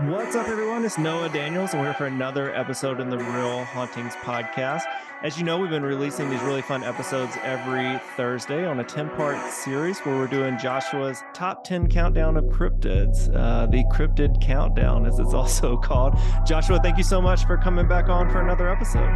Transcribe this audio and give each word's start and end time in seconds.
What's 0.00 0.34
up, 0.34 0.48
everyone? 0.48 0.84
It's 0.84 0.98
Noah 0.98 1.28
Daniels, 1.28 1.70
and 1.70 1.80
we're 1.80 1.86
here 1.86 1.94
for 1.94 2.06
another 2.06 2.52
episode 2.52 2.98
in 2.98 3.10
the 3.10 3.16
Real 3.16 3.64
Hauntings 3.64 4.14
podcast. 4.16 4.82
As 5.22 5.38
you 5.38 5.44
know, 5.44 5.56
we've 5.56 5.70
been 5.70 5.84
releasing 5.84 6.28
these 6.28 6.40
really 6.40 6.62
fun 6.62 6.82
episodes 6.82 7.36
every 7.44 8.00
Thursday 8.16 8.66
on 8.66 8.80
a 8.80 8.84
10 8.84 9.10
part 9.10 9.38
series 9.52 10.00
where 10.00 10.16
we're 10.16 10.26
doing 10.26 10.58
Joshua's 10.58 11.22
top 11.32 11.62
10 11.62 11.86
countdown 11.86 12.36
of 12.36 12.42
cryptids, 12.46 13.32
uh, 13.36 13.66
the 13.66 13.84
Cryptid 13.84 14.42
Countdown, 14.42 15.06
as 15.06 15.20
it's 15.20 15.32
also 15.34 15.76
called. 15.76 16.18
Joshua, 16.44 16.80
thank 16.82 16.98
you 16.98 17.04
so 17.04 17.22
much 17.22 17.44
for 17.44 17.56
coming 17.56 17.86
back 17.86 18.08
on 18.08 18.28
for 18.28 18.40
another 18.40 18.68
episode. 18.68 19.06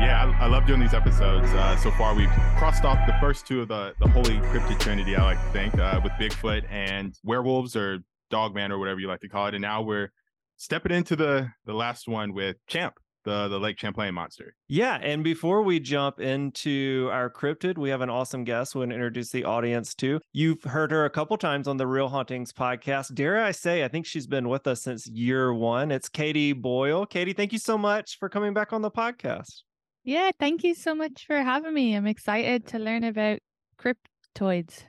Yeah, 0.00 0.34
I, 0.40 0.46
I 0.46 0.48
love 0.48 0.66
doing 0.66 0.80
these 0.80 0.94
episodes. 0.94 1.48
Uh, 1.50 1.76
so 1.76 1.92
far, 1.92 2.16
we've 2.16 2.28
crossed 2.56 2.84
off 2.84 2.98
the 3.06 3.14
first 3.20 3.46
two 3.46 3.62
of 3.62 3.68
the, 3.68 3.94
the 4.00 4.08
holy 4.08 4.38
cryptid 4.48 4.80
trinity, 4.80 5.14
I 5.14 5.22
like 5.22 5.40
to 5.40 5.52
think, 5.52 5.78
uh, 5.78 6.00
with 6.02 6.12
Bigfoot 6.14 6.64
and 6.68 7.14
werewolves 7.22 7.76
or 7.76 8.00
dogman 8.30 8.72
or 8.72 8.78
whatever 8.78 9.00
you 9.00 9.08
like 9.08 9.20
to 9.20 9.28
call 9.28 9.46
it. 9.46 9.54
And 9.54 9.62
now 9.62 9.82
we're 9.82 10.10
stepping 10.56 10.92
into 10.92 11.16
the 11.16 11.50
the 11.64 11.72
last 11.72 12.08
one 12.08 12.34
with 12.34 12.56
Champ, 12.66 12.94
the 13.24 13.48
the 13.48 13.58
Lake 13.58 13.78
Champlain 13.78 14.14
monster. 14.14 14.54
Yeah, 14.68 14.98
and 15.00 15.24
before 15.24 15.62
we 15.62 15.80
jump 15.80 16.20
into 16.20 17.08
our 17.12 17.30
cryptid, 17.30 17.78
we 17.78 17.90
have 17.90 18.00
an 18.00 18.10
awesome 18.10 18.44
guest 18.44 18.74
we'll 18.74 18.90
introduce 18.90 19.30
the 19.30 19.44
audience 19.44 19.94
to. 19.96 20.20
You've 20.32 20.62
heard 20.64 20.90
her 20.90 21.04
a 21.04 21.10
couple 21.10 21.36
times 21.38 21.66
on 21.66 21.76
the 21.76 21.86
Real 21.86 22.08
Hauntings 22.08 22.52
podcast. 22.52 23.14
Dare 23.14 23.42
I 23.42 23.52
say, 23.52 23.84
I 23.84 23.88
think 23.88 24.06
she's 24.06 24.26
been 24.26 24.48
with 24.48 24.66
us 24.66 24.82
since 24.82 25.06
year 25.06 25.54
one. 25.54 25.90
It's 25.90 26.08
Katie 26.08 26.52
Boyle. 26.52 27.06
Katie, 27.06 27.32
thank 27.32 27.52
you 27.52 27.58
so 27.58 27.78
much 27.78 28.18
for 28.18 28.28
coming 28.28 28.52
back 28.52 28.72
on 28.72 28.82
the 28.82 28.90
podcast. 28.90 29.62
Yeah, 30.04 30.30
thank 30.38 30.64
you 30.64 30.74
so 30.74 30.94
much 30.94 31.26
for 31.26 31.36
having 31.36 31.74
me. 31.74 31.94
I'm 31.94 32.06
excited 32.06 32.66
to 32.68 32.78
learn 32.78 33.04
about 33.04 33.40
cryptoids. 33.78 34.84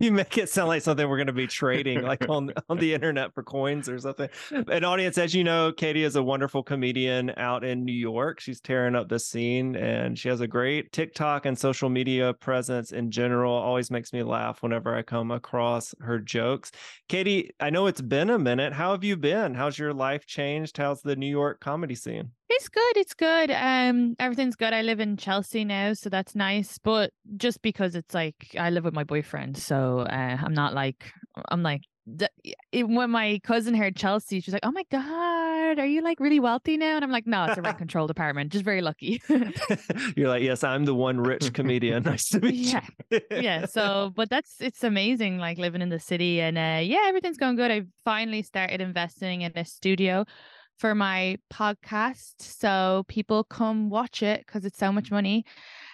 You, 0.00 0.12
make 0.12 0.38
it 0.38 0.48
sound 0.48 0.68
like 0.68 0.82
something 0.82 1.08
we're 1.08 1.16
going 1.16 1.26
to 1.26 1.32
be 1.32 1.46
trading 1.46 2.02
like 2.02 2.28
on 2.28 2.52
on 2.68 2.78
the 2.78 2.94
internet 2.94 3.34
for 3.34 3.42
coins 3.42 3.88
or 3.88 3.98
something. 3.98 4.28
An 4.50 4.84
audience 4.84 5.18
as 5.18 5.34
you 5.34 5.44
know 5.44 5.72
katie 5.72 6.04
is 6.04 6.16
a 6.16 6.22
wonderful 6.22 6.62
comedian 6.62 7.32
out 7.36 7.64
in 7.64 7.84
new 7.84 7.92
york. 7.92 8.40
She's 8.40 8.60
tearing 8.60 8.94
up 8.94 9.08
the 9.08 9.18
scene 9.18 9.76
and 9.76 10.18
she 10.18 10.28
has 10.28 10.40
a 10.40 10.46
great 10.46 10.92
tiktok 10.92 11.46
and 11.46 11.58
social 11.58 11.88
media 11.88 12.32
presence 12.34 12.92
in 12.92 13.10
general. 13.10 13.52
Always 13.52 13.90
makes 13.90 14.12
me 14.12 14.22
laugh 14.22 14.62
whenever 14.62 14.94
i 14.94 15.02
come 15.02 15.30
across 15.30 15.94
her 16.00 16.18
jokes. 16.18 16.72
Katie 17.08 17.50
i 17.60 17.70
know 17.70 17.86
it's 17.86 18.00
been 18.00 18.30
a 18.30 18.38
minute. 18.38 18.72
How 18.72 18.92
have 18.92 19.04
you 19.04 19.16
been? 19.16 19.54
How's 19.54 19.78
your 19.78 19.92
life 19.92 20.26
changed? 20.26 20.76
How's 20.76 21.02
the 21.02 21.16
new 21.16 21.30
york 21.30 21.60
comedy 21.60 21.94
scene 21.94 22.30
It's 22.48 22.68
good. 22.68 22.96
It's 22.96 23.14
good. 23.14 23.50
Um, 23.50 24.14
everything's 24.20 24.56
good. 24.56 24.72
I 24.72 24.82
live 24.82 25.00
in 25.00 25.16
Chelsea 25.16 25.64
now, 25.64 25.94
so 25.94 26.08
that's 26.08 26.34
nice. 26.34 26.78
But 26.78 27.10
just 27.36 27.60
because 27.60 27.94
it's 27.96 28.14
like 28.14 28.54
I 28.58 28.70
live 28.70 28.84
with 28.84 28.94
my 28.94 29.04
boyfriend, 29.04 29.56
so 29.56 30.00
uh, 30.00 30.36
I'm 30.40 30.54
not 30.54 30.72
like 30.72 31.12
I'm 31.50 31.62
like 31.62 31.82
it- 32.72 32.88
when 32.88 33.10
my 33.10 33.40
cousin 33.42 33.74
heard 33.74 33.96
Chelsea, 33.96 34.40
she's 34.40 34.54
like, 34.54 34.64
"Oh 34.64 34.70
my 34.70 34.84
god, 34.90 35.80
are 35.80 35.86
you 35.86 36.02
like 36.02 36.20
really 36.20 36.38
wealthy 36.38 36.76
now?" 36.76 36.94
And 36.94 37.04
I'm 37.04 37.10
like, 37.10 37.26
"No, 37.26 37.44
it's 37.46 37.58
a 37.58 37.62
rent 37.62 37.78
controlled 37.84 38.10
apartment. 38.10 38.52
Just 38.52 38.64
very 38.64 38.80
lucky." 38.80 39.20
you're 40.16 40.28
like 40.28 40.42
yes 40.42 40.62
i'm 40.62 40.84
the 40.84 40.94
one 40.94 41.20
rich 41.20 41.52
comedian 41.52 42.02
nice 42.04 42.28
to 42.28 42.40
meet 42.40 42.54
yeah, 42.54 42.84
you 43.10 43.20
yeah. 43.30 43.66
So, 43.66 44.12
but 44.14 44.30
that's 44.30 44.56
it's 44.60 44.84
amazing, 44.84 45.38
like 45.38 45.58
living 45.58 45.82
in 45.82 45.88
the 45.88 45.98
city, 45.98 46.40
and 46.40 46.56
uh, 46.56 46.80
yeah, 46.82 47.04
everything's 47.06 47.38
going 47.38 47.56
good. 47.56 47.70
I 47.70 47.82
finally 48.04 48.42
started 48.42 48.80
investing 48.80 49.42
in 49.42 49.52
a 49.56 49.64
studio 49.64 50.24
for 50.78 50.94
my 50.94 51.36
podcast, 51.52 52.34
so 52.38 53.04
people 53.08 53.44
come 53.44 53.88
watch 53.90 54.22
it 54.22 54.44
because 54.46 54.64
it's 54.64 54.78
so 54.78 54.92
much 54.92 55.10
money. 55.10 55.44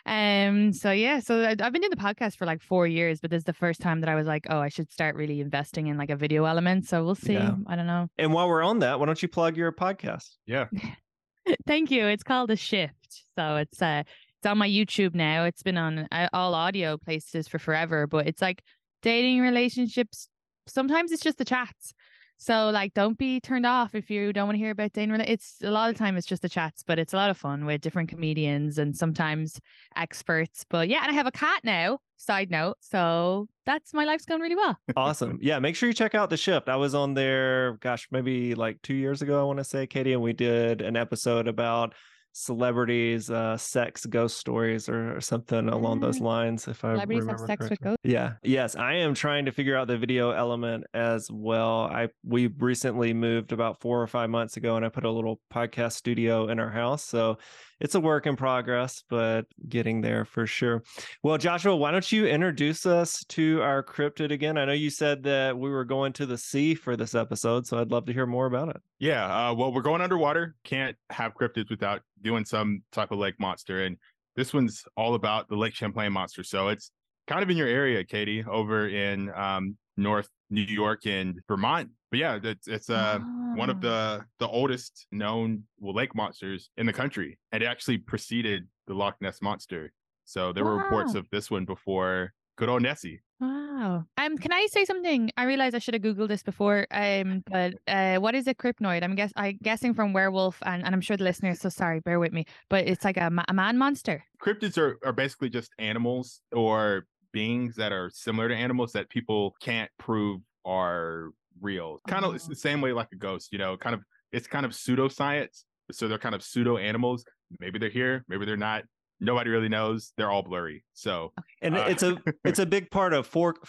Um, 0.06 0.72
so 0.72 0.90
yeah, 0.90 1.20
so 1.20 1.42
I, 1.42 1.50
I've 1.50 1.56
been 1.56 1.80
doing 1.80 1.90
the 1.90 1.96
podcast 1.96 2.36
for 2.36 2.46
like 2.46 2.60
four 2.60 2.86
years, 2.86 3.20
but 3.20 3.30
this 3.30 3.38
is 3.38 3.44
the 3.44 3.52
first 3.52 3.80
time 3.80 4.00
that 4.00 4.08
I 4.08 4.14
was 4.14 4.26
like, 4.26 4.46
oh, 4.50 4.58
I 4.58 4.68
should 4.68 4.90
start 4.90 5.14
really 5.14 5.40
investing 5.40 5.86
in 5.86 5.96
like 5.96 6.10
a 6.10 6.16
video 6.16 6.44
element. 6.44 6.86
So 6.86 7.04
we'll 7.04 7.14
see. 7.14 7.34
Yeah. 7.34 7.54
I 7.66 7.76
don't 7.76 7.86
know. 7.86 8.08
and 8.18 8.32
while 8.32 8.48
we're 8.48 8.62
on 8.64 8.80
that 8.80 8.98
why 8.98 9.06
don't 9.06 9.22
you 9.22 9.28
plug 9.28 9.56
your 9.56 9.72
podcast 9.72 10.28
Yeah. 10.46 10.66
Thank 11.66 11.90
you. 11.90 12.06
It's 12.06 12.22
called 12.22 12.50
a 12.50 12.56
shift. 12.56 13.24
So 13.36 13.56
it's 13.56 13.80
uh 13.80 14.02
it's 14.38 14.46
on 14.46 14.58
my 14.58 14.68
YouTube 14.68 15.14
now. 15.14 15.44
It's 15.44 15.62
been 15.62 15.78
on 15.78 16.08
uh, 16.10 16.28
all 16.32 16.54
audio 16.54 16.96
places 16.96 17.46
for 17.46 17.60
forever, 17.60 18.08
but 18.08 18.26
it's 18.26 18.42
like 18.42 18.62
dating 19.02 19.40
relationships. 19.40 20.28
Sometimes 20.66 21.12
it's 21.12 21.22
just 21.22 21.38
the 21.38 21.44
chats. 21.44 21.94
So 22.42 22.70
like 22.70 22.92
don't 22.92 23.16
be 23.16 23.38
turned 23.38 23.66
off 23.66 23.94
if 23.94 24.10
you 24.10 24.32
don't 24.32 24.48
want 24.48 24.56
to 24.56 24.58
hear 24.58 24.72
about 24.72 24.92
Dane 24.92 25.12
It's 25.20 25.58
a 25.62 25.70
lot 25.70 25.90
of 25.90 25.96
time 25.96 26.16
it's 26.16 26.26
just 26.26 26.42
the 26.42 26.48
chats, 26.48 26.82
but 26.82 26.98
it's 26.98 27.12
a 27.12 27.16
lot 27.16 27.30
of 27.30 27.36
fun 27.36 27.66
with 27.66 27.80
different 27.80 28.08
comedians 28.08 28.78
and 28.78 28.96
sometimes 28.96 29.60
experts. 29.94 30.66
But 30.68 30.88
yeah, 30.88 31.02
and 31.02 31.12
I 31.12 31.14
have 31.14 31.28
a 31.28 31.30
cat 31.30 31.60
now, 31.62 32.00
side 32.16 32.50
note. 32.50 32.78
So 32.80 33.46
that's 33.64 33.94
my 33.94 34.04
life's 34.04 34.24
going 34.24 34.40
really 34.40 34.56
well. 34.56 34.76
awesome. 34.96 35.38
Yeah, 35.40 35.60
make 35.60 35.76
sure 35.76 35.88
you 35.88 35.92
check 35.94 36.16
out 36.16 36.30
the 36.30 36.36
shift. 36.36 36.68
I 36.68 36.74
was 36.74 36.96
on 36.96 37.14
there, 37.14 37.74
gosh, 37.74 38.08
maybe 38.10 38.56
like 38.56 38.82
two 38.82 38.94
years 38.94 39.22
ago, 39.22 39.40
I 39.40 39.44
want 39.44 39.60
to 39.60 39.64
say, 39.64 39.86
Katie, 39.86 40.12
and 40.12 40.20
we 40.20 40.32
did 40.32 40.80
an 40.82 40.96
episode 40.96 41.46
about 41.46 41.94
celebrities, 42.32 43.30
uh, 43.30 43.56
sex 43.56 44.06
ghost 44.06 44.38
stories 44.38 44.88
or, 44.88 45.16
or 45.16 45.20
something 45.20 45.68
yeah. 45.68 45.74
along 45.74 46.00
those 46.00 46.20
lines. 46.20 46.66
If 46.66 46.84
I 46.84 46.94
celebrities 46.94 47.20
remember 47.20 47.42
have 47.42 47.46
sex 47.46 47.58
correctly. 47.60 47.74
with 47.74 47.80
ghosts. 47.80 48.00
Yeah. 48.04 48.32
Yes, 48.42 48.76
I 48.76 48.94
am 48.94 49.14
trying 49.14 49.44
to 49.44 49.52
figure 49.52 49.76
out 49.76 49.88
the 49.88 49.98
video 49.98 50.30
element 50.30 50.84
as 50.94 51.30
well. 51.30 51.82
I 51.82 52.08
we 52.24 52.46
recently 52.46 53.12
moved 53.12 53.52
about 53.52 53.80
four 53.80 54.00
or 54.02 54.06
five 54.06 54.30
months 54.30 54.56
ago, 54.56 54.76
and 54.76 54.84
I 54.84 54.88
put 54.88 55.04
a 55.04 55.10
little 55.10 55.40
podcast 55.52 55.92
studio 55.92 56.48
in 56.48 56.58
our 56.58 56.70
house. 56.70 57.04
So 57.04 57.38
it's 57.82 57.96
a 57.96 58.00
work 58.00 58.26
in 58.26 58.36
progress, 58.36 59.02
but 59.10 59.46
getting 59.68 60.02
there 60.02 60.24
for 60.24 60.46
sure. 60.46 60.84
Well, 61.24 61.36
Joshua, 61.36 61.76
why 61.76 61.90
don't 61.90 62.12
you 62.12 62.26
introduce 62.26 62.86
us 62.86 63.24
to 63.30 63.60
our 63.60 63.82
cryptid 63.82 64.30
again? 64.30 64.56
I 64.56 64.64
know 64.64 64.72
you 64.72 64.88
said 64.88 65.24
that 65.24 65.58
we 65.58 65.68
were 65.68 65.84
going 65.84 66.12
to 66.14 66.26
the 66.26 66.38
sea 66.38 66.76
for 66.76 66.96
this 66.96 67.16
episode, 67.16 67.66
so 67.66 67.78
I'd 67.78 67.90
love 67.90 68.06
to 68.06 68.12
hear 68.12 68.24
more 68.24 68.46
about 68.46 68.68
it. 68.68 68.80
Yeah, 69.00 69.24
uh, 69.24 69.54
well, 69.54 69.72
we're 69.72 69.82
going 69.82 70.00
underwater. 70.00 70.54
Can't 70.62 70.96
have 71.10 71.34
cryptids 71.34 71.70
without 71.70 72.02
doing 72.22 72.44
some 72.44 72.82
type 72.92 73.10
of 73.10 73.18
lake 73.18 73.38
monster, 73.38 73.84
and 73.84 73.96
this 74.36 74.54
one's 74.54 74.84
all 74.96 75.14
about 75.14 75.48
the 75.48 75.56
Lake 75.56 75.74
Champlain 75.74 76.12
monster. 76.12 76.42
So 76.42 76.68
it's 76.68 76.90
kind 77.26 77.42
of 77.42 77.50
in 77.50 77.56
your 77.56 77.68
area, 77.68 78.04
Katie, 78.04 78.44
over 78.44 78.88
in 78.88 79.30
um, 79.34 79.76
North 79.96 80.28
New 80.50 80.62
York 80.62 81.06
and 81.06 81.38
Vermont. 81.48 81.90
But 82.10 82.20
yeah, 82.20 82.38
it's 82.42 82.68
it's 82.68 82.90
uh, 82.90 83.18
oh. 83.20 83.52
one 83.56 83.70
of 83.70 83.78
ah. 83.78 83.80
the 83.80 84.24
the 84.40 84.48
oldest 84.48 85.06
known 85.12 85.64
well, 85.78 85.94
lake 85.94 86.14
monsters 86.14 86.70
in 86.76 86.86
the 86.86 86.92
country, 86.92 87.38
and 87.52 87.62
it 87.62 87.66
actually 87.66 87.98
preceded 87.98 88.66
the 88.86 88.94
Loch 88.94 89.16
Ness 89.20 89.40
monster. 89.42 89.92
So 90.24 90.52
there 90.52 90.64
wow. 90.64 90.70
were 90.70 90.76
reports 90.78 91.14
of 91.14 91.26
this 91.30 91.50
one 91.50 91.64
before 91.64 92.32
good 92.56 92.68
old 92.68 92.82
Nessie. 92.82 93.20
Wow. 93.40 94.04
Um, 94.16 94.38
can 94.38 94.52
I 94.52 94.68
say 94.70 94.84
something? 94.84 95.30
I 95.36 95.44
realize 95.44 95.74
I 95.74 95.78
should 95.80 95.94
have 95.94 96.02
googled 96.02 96.28
this 96.28 96.42
before. 96.42 96.86
Um, 96.90 97.42
but 97.50 97.74
uh, 97.88 98.16
what 98.16 98.34
is 98.34 98.46
a 98.46 98.54
cryptoid? 98.54 99.02
I'm 99.02 99.14
guess 99.14 99.32
I 99.36 99.52
guessing 99.62 99.94
from 99.94 100.12
werewolf, 100.12 100.58
and, 100.64 100.84
and 100.84 100.94
I'm 100.94 101.00
sure 101.00 101.16
the 101.16 101.24
listeners. 101.24 101.60
So 101.60 101.68
sorry, 101.68 102.00
bear 102.00 102.20
with 102.20 102.32
me. 102.32 102.44
But 102.70 102.86
it's 102.86 103.04
like 103.04 103.16
a, 103.16 103.30
a 103.48 103.52
man 103.52 103.78
monster. 103.78 104.24
Cryptids 104.40 104.78
are 104.78 104.98
are 105.04 105.12
basically 105.12 105.50
just 105.50 105.72
animals 105.78 106.40
or 106.52 107.06
beings 107.32 107.74
that 107.76 107.92
are 107.92 108.10
similar 108.10 108.48
to 108.48 108.54
animals 108.54 108.92
that 108.92 109.08
people 109.08 109.56
can't 109.60 109.90
prove 109.98 110.40
are 110.64 111.30
real. 111.60 111.98
Kind 112.06 112.24
of 112.24 112.34
it's 112.34 112.46
the 112.46 112.52
oh. 112.52 112.54
same 112.54 112.80
way 112.80 112.92
like 112.92 113.08
a 113.12 113.16
ghost, 113.16 113.52
you 113.52 113.58
know, 113.58 113.76
kind 113.76 113.94
of 113.94 114.02
it's 114.30 114.46
kind 114.46 114.64
of 114.64 114.72
pseudoscience. 114.72 115.64
So 115.90 116.08
they're 116.08 116.18
kind 116.18 116.34
of 116.34 116.42
pseudo 116.42 116.76
animals. 116.76 117.24
Maybe 117.58 117.78
they're 117.78 117.90
here, 117.90 118.24
maybe 118.28 118.46
they're 118.46 118.56
not. 118.56 118.84
Nobody 119.22 119.50
really 119.50 119.68
knows. 119.68 120.12
They're 120.16 120.30
all 120.30 120.42
blurry. 120.42 120.84
So 120.94 121.32
and 121.62 121.76
uh, 121.76 121.86
it's 121.88 122.02
a 122.02 122.18
it's 122.44 122.58
a 122.58 122.66
big 122.66 122.90
part 122.90 123.12
of 123.12 123.26
fork 123.26 123.66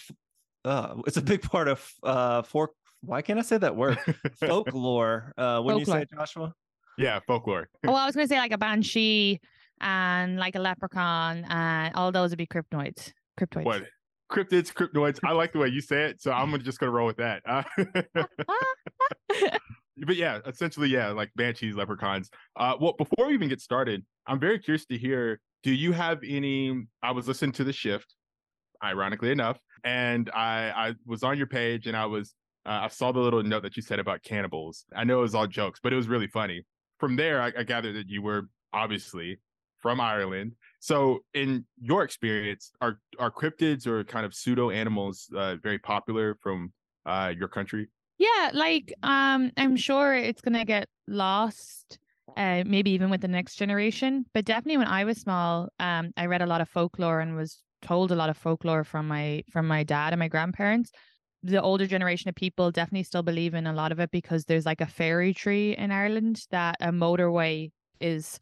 uh 0.66 0.96
it's 1.06 1.18
a 1.18 1.22
big 1.22 1.42
part 1.42 1.68
of 1.68 1.88
uh 2.04 2.42
fork 2.42 2.72
why 3.02 3.22
can't 3.22 3.38
I 3.38 3.44
say 3.44 3.58
that 3.58 3.76
word? 3.76 4.00
folklore. 4.40 5.34
Uh 5.38 5.62
when 5.62 5.78
you 5.78 5.86
say 5.86 6.06
Joshua? 6.14 6.54
Yeah, 6.98 7.20
folklore. 7.28 7.70
well, 7.84 7.96
I 7.96 8.06
was 8.06 8.16
gonna 8.16 8.28
say 8.28 8.38
like 8.38 8.52
a 8.52 8.58
banshee 8.58 9.40
and 9.80 10.38
like 10.38 10.56
a 10.56 10.60
leprechaun 10.60 11.46
and 11.50 11.94
all 11.96 12.12
those 12.12 12.32
would 12.32 12.38
be 12.38 12.48
cryptoids. 12.48 13.12
Cryptoids. 13.40 13.66
What? 13.66 13.84
Cryptids, 14.34 14.74
cryptoids. 14.74 15.20
I 15.24 15.32
like 15.32 15.54
the 15.54 15.60
way 15.60 15.68
you 15.68 15.80
say 15.80 16.06
it, 16.06 16.22
so 16.22 16.32
I'm 16.32 16.60
just 16.64 16.80
gonna 16.80 16.92
roll 16.92 17.06
with 17.06 17.18
that. 17.18 17.44
Uh, 17.46 17.64
but 19.98 20.16
yeah, 20.16 20.40
essentially, 20.48 20.90
yeah, 20.90 21.10
like 21.10 21.30
banshees, 21.36 21.76
leprechauns. 21.76 22.32
Uh, 22.56 22.76
well, 22.82 22.94
before 22.98 23.28
we 23.28 23.36
even 23.36 23.48
get 23.48 23.62
started, 23.62 24.04
I'm 24.26 24.40
very 24.40 24.58
curious 24.58 24.86
to 24.88 24.98
hear. 24.98 25.40
Do 25.62 25.72
you 25.72 25.92
have 25.92 26.20
any? 26.28 26.88
I 27.04 27.12
was 27.12 27.28
listening 27.28 27.52
to 27.54 27.64
the 27.64 27.72
shift, 27.72 28.16
ironically 28.84 29.32
enough, 29.32 29.60
and 29.84 30.32
I 30.34 30.72
I 30.76 30.94
was 31.06 31.22
on 31.22 31.38
your 31.38 31.48
page 31.48 31.86
and 31.86 31.96
I 31.96 32.08
was 32.08 32.34
uh, 32.66 32.80
I 32.84 32.88
saw 32.88 33.12
the 33.12 33.20
little 33.20 33.44
note 33.44 33.62
that 33.64 33.78
you 33.78 33.84
said 33.84 34.00
about 34.00 34.24
cannibals. 34.24 34.86
I 34.96 35.04
know 35.04 35.20
it 35.20 35.24
was 35.24 35.36
all 35.36 35.48
jokes, 35.48 35.80
but 35.82 35.94
it 35.94 35.96
was 35.96 36.08
really 36.08 36.28
funny. 36.28 36.64
From 37.00 37.16
there, 37.16 37.42
I, 37.42 37.52
I 37.60 37.64
gathered 37.64 37.96
that 37.98 38.10
you 38.10 38.22
were 38.22 38.48
obviously 38.74 39.40
from 39.84 40.00
Ireland. 40.02 40.56
So, 40.80 41.20
in 41.36 41.66
your 41.80 42.04
experience, 42.04 42.72
are 42.82 43.00
are 43.20 43.30
cryptids 43.30 43.86
or 43.86 44.04
kind 44.06 44.26
of 44.26 44.34
pseudo 44.34 44.72
animals 44.72 45.30
uh, 45.36 45.58
very 45.58 45.78
popular 45.78 46.36
from 46.42 46.74
uh, 47.06 47.34
your 47.38 47.50
country? 47.50 47.90
Yeah, 48.18 48.52
like 48.54 48.94
um, 49.04 49.52
I'm 49.58 49.76
sure 49.76 50.16
it's 50.16 50.42
gonna 50.42 50.66
get 50.66 50.88
lost, 51.08 52.00
uh, 52.38 52.64
maybe 52.66 52.92
even 52.92 53.10
with 53.10 53.22
the 53.22 53.28
next 53.28 53.56
generation. 53.56 54.26
But 54.34 54.46
definitely, 54.46 54.78
when 54.78 54.88
I 54.88 55.04
was 55.04 55.18
small, 55.20 55.70
um, 55.80 56.12
I 56.18 56.26
read 56.26 56.42
a 56.42 56.48
lot 56.48 56.62
of 56.62 56.70
folklore 56.70 57.20
and 57.20 57.36
was 57.36 57.62
told 57.82 58.12
a 58.12 58.16
lot 58.16 58.30
of 58.30 58.38
folklore 58.38 58.86
from 58.86 59.08
my 59.08 59.44
from 59.52 59.68
my 59.68 59.84
dad 59.84 60.14
and 60.14 60.20
my 60.20 60.30
grandparents. 60.30 60.92
The 61.44 61.62
older 61.62 61.86
generation 61.86 62.30
of 62.30 62.36
people 62.36 62.72
definitely 62.72 63.04
still 63.04 63.24
believe 63.24 63.54
in 63.54 63.68
a 63.68 63.74
lot 63.74 63.92
of 63.92 64.00
it 64.00 64.12
because 64.12 64.46
there's 64.46 64.66
like 64.66 64.80
a 64.80 64.88
fairy 64.88 65.34
tree 65.34 65.76
in 65.76 65.92
Ireland 65.92 66.46
that 66.52 66.78
a 66.80 66.88
motorway 66.88 67.72
is 68.00 68.40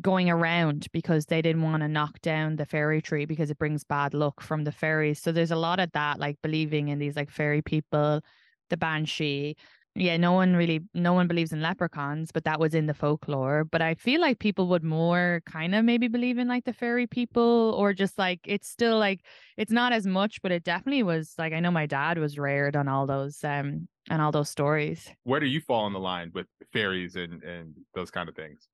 going 0.00 0.30
around 0.30 0.86
because 0.92 1.26
they 1.26 1.42
didn't 1.42 1.62
want 1.62 1.82
to 1.82 1.88
knock 1.88 2.20
down 2.20 2.56
the 2.56 2.66
fairy 2.66 3.02
tree 3.02 3.24
because 3.24 3.50
it 3.50 3.58
brings 3.58 3.84
bad 3.84 4.14
luck 4.14 4.40
from 4.40 4.64
the 4.64 4.72
fairies. 4.72 5.20
So 5.20 5.32
there's 5.32 5.50
a 5.50 5.56
lot 5.56 5.80
of 5.80 5.92
that, 5.92 6.18
like 6.18 6.38
believing 6.42 6.88
in 6.88 6.98
these 6.98 7.16
like 7.16 7.30
fairy 7.30 7.62
people, 7.62 8.22
the 8.70 8.76
banshee. 8.76 9.56
Yeah, 9.94 10.16
no 10.16 10.32
one 10.32 10.56
really, 10.56 10.80
no 10.94 11.12
one 11.12 11.28
believes 11.28 11.52
in 11.52 11.60
leprechauns, 11.60 12.32
but 12.32 12.44
that 12.44 12.58
was 12.58 12.74
in 12.74 12.86
the 12.86 12.94
folklore. 12.94 13.64
But 13.64 13.82
I 13.82 13.94
feel 13.94 14.22
like 14.22 14.38
people 14.38 14.68
would 14.68 14.82
more 14.82 15.42
kind 15.44 15.74
of 15.74 15.84
maybe 15.84 16.08
believe 16.08 16.38
in 16.38 16.48
like 16.48 16.64
the 16.64 16.72
fairy 16.72 17.06
people, 17.06 17.74
or 17.76 17.92
just 17.92 18.16
like 18.16 18.40
it's 18.46 18.68
still 18.68 18.98
like 18.98 19.20
it's 19.58 19.70
not 19.70 19.92
as 19.92 20.06
much, 20.06 20.40
but 20.40 20.50
it 20.50 20.64
definitely 20.64 21.02
was 21.02 21.34
like 21.36 21.52
I 21.52 21.60
know 21.60 21.70
my 21.70 21.84
dad 21.84 22.16
was 22.16 22.38
reared 22.38 22.74
on 22.74 22.88
all 22.88 23.06
those 23.06 23.44
um 23.44 23.86
and 24.08 24.22
all 24.22 24.32
those 24.32 24.48
stories. 24.48 25.10
Where 25.24 25.40
do 25.40 25.46
you 25.46 25.60
fall 25.60 25.84
on 25.84 25.92
the 25.92 26.00
line 26.00 26.30
with 26.32 26.46
fairies 26.72 27.16
and 27.16 27.42
and 27.42 27.74
those 27.94 28.10
kind 28.10 28.30
of 28.30 28.34
things? 28.34 28.68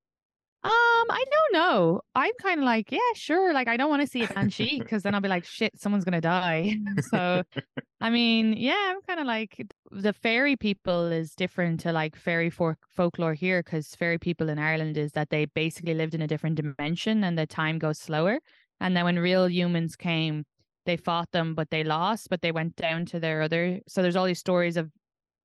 Um, 0.64 0.72
I 0.72 1.24
don't 1.30 1.60
know. 1.60 2.00
I'm 2.16 2.32
kind 2.42 2.58
of 2.58 2.64
like, 2.64 2.90
yeah, 2.90 2.98
sure. 3.14 3.54
Like, 3.54 3.68
I 3.68 3.76
don't 3.76 3.90
want 3.90 4.02
to 4.02 4.08
see 4.08 4.24
a 4.24 4.26
banshee 4.26 4.80
because 4.80 5.04
then 5.04 5.14
I'll 5.14 5.20
be 5.20 5.28
like, 5.28 5.44
shit, 5.44 5.78
someone's 5.80 6.04
gonna 6.04 6.20
die. 6.20 6.74
so, 7.10 7.44
I 8.00 8.10
mean, 8.10 8.54
yeah, 8.54 8.90
I'm 8.90 9.00
kind 9.02 9.20
of 9.20 9.26
like 9.26 9.64
the 9.92 10.12
fairy 10.12 10.56
people 10.56 11.06
is 11.06 11.34
different 11.34 11.78
to 11.80 11.92
like 11.92 12.16
fairy 12.16 12.50
folk- 12.50 12.84
folklore 12.90 13.34
here 13.34 13.62
because 13.62 13.94
fairy 13.94 14.18
people 14.18 14.48
in 14.48 14.58
Ireland 14.58 14.98
is 14.98 15.12
that 15.12 15.30
they 15.30 15.44
basically 15.44 15.94
lived 15.94 16.14
in 16.14 16.22
a 16.22 16.26
different 16.26 16.56
dimension 16.56 17.22
and 17.22 17.38
the 17.38 17.46
time 17.46 17.78
goes 17.78 18.00
slower. 18.00 18.40
And 18.80 18.96
then 18.96 19.04
when 19.04 19.18
real 19.18 19.48
humans 19.48 19.94
came, 19.94 20.44
they 20.86 20.96
fought 20.96 21.30
them, 21.30 21.54
but 21.54 21.70
they 21.70 21.84
lost, 21.84 22.30
but 22.30 22.42
they 22.42 22.50
went 22.50 22.74
down 22.74 23.06
to 23.06 23.20
their 23.20 23.42
other. 23.42 23.80
So 23.86 24.02
there's 24.02 24.16
all 24.16 24.26
these 24.26 24.40
stories 24.40 24.76
of 24.76 24.90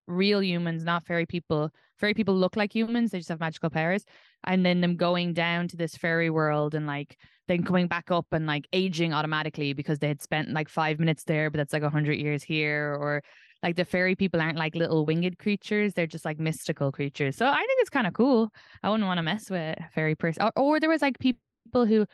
real 0.08 0.42
humans, 0.42 0.84
not 0.84 1.06
fairy 1.06 1.26
people. 1.26 1.70
Fairy 2.04 2.14
people 2.14 2.36
look 2.36 2.58
like 2.58 2.76
humans; 2.76 3.12
they 3.12 3.20
just 3.20 3.30
have 3.30 3.40
magical 3.40 3.70
powers 3.70 4.04
and 4.44 4.66
then 4.66 4.82
them 4.82 4.98
going 4.98 5.32
down 5.32 5.70
to 5.70 5.78
this 5.78 5.96
fairy 5.96 6.30
world 6.30 6.76
and 6.76 6.86
like 6.86 7.18
then 7.48 7.64
coming 7.64 7.88
back 7.88 8.12
up 8.12 8.26
and 8.34 8.46
like 8.46 8.68
aging 8.74 9.14
automatically 9.14 9.72
because 9.72 10.00
they 10.00 10.10
had 10.10 10.22
spent 10.22 10.50
like 10.50 10.68
five 10.68 11.00
minutes 11.00 11.24
there, 11.24 11.50
but 11.50 11.60
that's 11.60 11.72
like 11.72 11.82
a 11.82 11.90
hundred 11.90 12.16
years 12.16 12.44
here, 12.44 12.98
or 13.00 13.24
like 13.62 13.78
the 13.78 13.86
fairy 13.86 14.18
people 14.18 14.42
aren't 14.42 14.58
like 14.58 14.76
little 14.76 15.06
winged 15.06 15.38
creatures; 15.38 15.94
they're 15.94 16.06
just 16.06 16.26
like 16.26 16.40
mystical 16.40 16.92
creatures. 16.92 17.38
So 17.38 17.46
I 17.46 17.56
think 17.56 17.80
it's 17.80 17.90
kind 17.90 18.06
of 18.06 18.12
cool. 18.12 18.50
I 18.84 18.90
wouldn't 18.90 19.08
want 19.08 19.20
to 19.20 19.24
mess 19.24 19.50
with 19.50 19.62
a 19.62 19.90
fairy 19.96 20.16
person. 20.16 20.44
Or, 20.44 20.52
or 20.58 20.80
there 20.82 20.90
was 20.90 21.02
like 21.02 21.18
people 21.20 21.86
who 21.86 22.06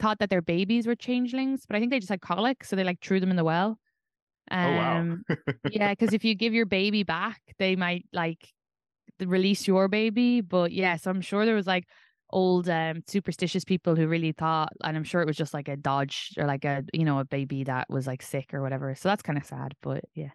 thought 0.00 0.20
that 0.20 0.30
their 0.30 0.40
babies 0.40 0.86
were 0.86 0.96
changelings, 0.96 1.66
but 1.66 1.76
I 1.76 1.80
think 1.80 1.90
they 1.90 2.00
just 2.00 2.08
had 2.08 2.22
colic, 2.22 2.64
so 2.64 2.76
they 2.76 2.84
like 2.84 3.02
threw 3.02 3.20
them 3.20 3.28
in 3.28 3.36
the 3.36 3.44
well. 3.44 3.78
Um, 4.50 4.64
oh 4.64 4.76
wow! 4.78 5.00
Um, 5.00 5.24
yeah, 5.70 5.90
because 5.90 6.14
if 6.14 6.24
you 6.24 6.34
give 6.34 6.54
your 6.54 6.64
baby 6.64 7.02
back, 7.02 7.42
they 7.58 7.76
might 7.76 8.06
like 8.10 8.53
release 9.20 9.66
your 9.66 9.88
baby. 9.88 10.40
But 10.40 10.72
yes, 10.72 11.06
I'm 11.06 11.20
sure 11.20 11.44
there 11.44 11.54
was 11.54 11.66
like 11.66 11.84
old 12.30 12.68
um 12.68 13.02
superstitious 13.06 13.64
people 13.64 13.94
who 13.94 14.08
really 14.08 14.32
thought 14.32 14.72
and 14.82 14.96
I'm 14.96 15.04
sure 15.04 15.20
it 15.20 15.26
was 15.26 15.36
just 15.36 15.54
like 15.54 15.68
a 15.68 15.76
dodge 15.76 16.32
or 16.36 16.46
like 16.46 16.64
a 16.64 16.82
you 16.92 17.04
know 17.04 17.20
a 17.20 17.24
baby 17.24 17.62
that 17.64 17.88
was 17.88 18.06
like 18.06 18.22
sick 18.22 18.52
or 18.52 18.62
whatever. 18.62 18.94
So 18.94 19.08
that's 19.08 19.22
kind 19.22 19.38
of 19.38 19.44
sad, 19.44 19.74
but 19.82 20.04
yeah. 20.14 20.30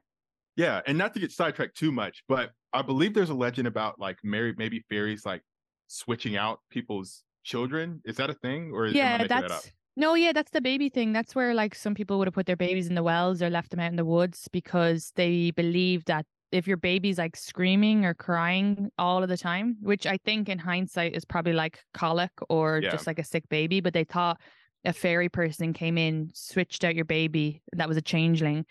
Yeah, 0.55 0.81
and 0.87 0.97
not 0.97 1.13
to 1.13 1.19
get 1.19 1.31
sidetracked 1.31 1.77
too 1.77 1.91
much, 1.91 2.23
but 2.27 2.51
I 2.73 2.81
believe 2.81 3.13
there's 3.13 3.29
a 3.29 3.35
legend 3.35 3.67
about 3.67 3.99
like 3.99 4.17
Mary 4.23 4.53
maybe 4.57 4.83
fairies 4.89 5.25
like 5.25 5.41
switching 5.87 6.35
out 6.35 6.59
people's 6.69 7.23
children. 7.43 8.01
Is 8.05 8.17
that 8.17 8.29
a 8.29 8.33
thing 8.33 8.71
or 8.73 8.87
yeah, 8.87 9.25
that's 9.25 9.63
that 9.63 9.71
no, 9.99 10.13
yeah, 10.13 10.31
that's 10.31 10.51
the 10.51 10.61
baby 10.61 10.87
thing. 10.87 11.11
That's 11.11 11.35
where 11.35 11.53
like 11.53 11.75
some 11.75 11.93
people 11.93 12.17
would 12.19 12.27
have 12.27 12.33
put 12.33 12.45
their 12.45 12.55
babies 12.55 12.87
in 12.87 12.95
the 12.95 13.03
wells 13.03 13.41
or 13.41 13.49
left 13.49 13.71
them 13.71 13.81
out 13.81 13.89
in 13.89 13.97
the 13.97 14.05
woods 14.05 14.47
because 14.51 15.11
they 15.15 15.51
believed 15.51 16.07
that 16.07 16.25
if 16.51 16.67
your 16.67 16.77
baby's 16.77 17.17
like 17.17 17.35
screaming 17.35 18.05
or 18.05 18.13
crying 18.13 18.89
all 18.97 19.21
of 19.21 19.29
the 19.29 19.37
time, 19.37 19.77
which 19.81 20.07
I 20.07 20.17
think 20.17 20.49
in 20.49 20.57
hindsight 20.57 21.15
is 21.15 21.25
probably 21.25 21.53
like 21.53 21.79
colic 21.93 22.31
or 22.49 22.79
yeah. 22.81 22.89
just 22.89 23.07
like 23.07 23.19
a 23.19 23.23
sick 23.23 23.47
baby, 23.49 23.81
but 23.81 23.93
they 23.93 24.03
thought 24.03 24.39
a 24.85 24.93
fairy 24.93 25.29
person 25.29 25.73
came 25.73 25.97
in, 25.97 26.31
switched 26.33 26.83
out 26.83 26.95
your 26.95 27.05
baby 27.05 27.61
that 27.73 27.87
was 27.87 27.97
a 27.97 28.01
changeling, 28.01 28.65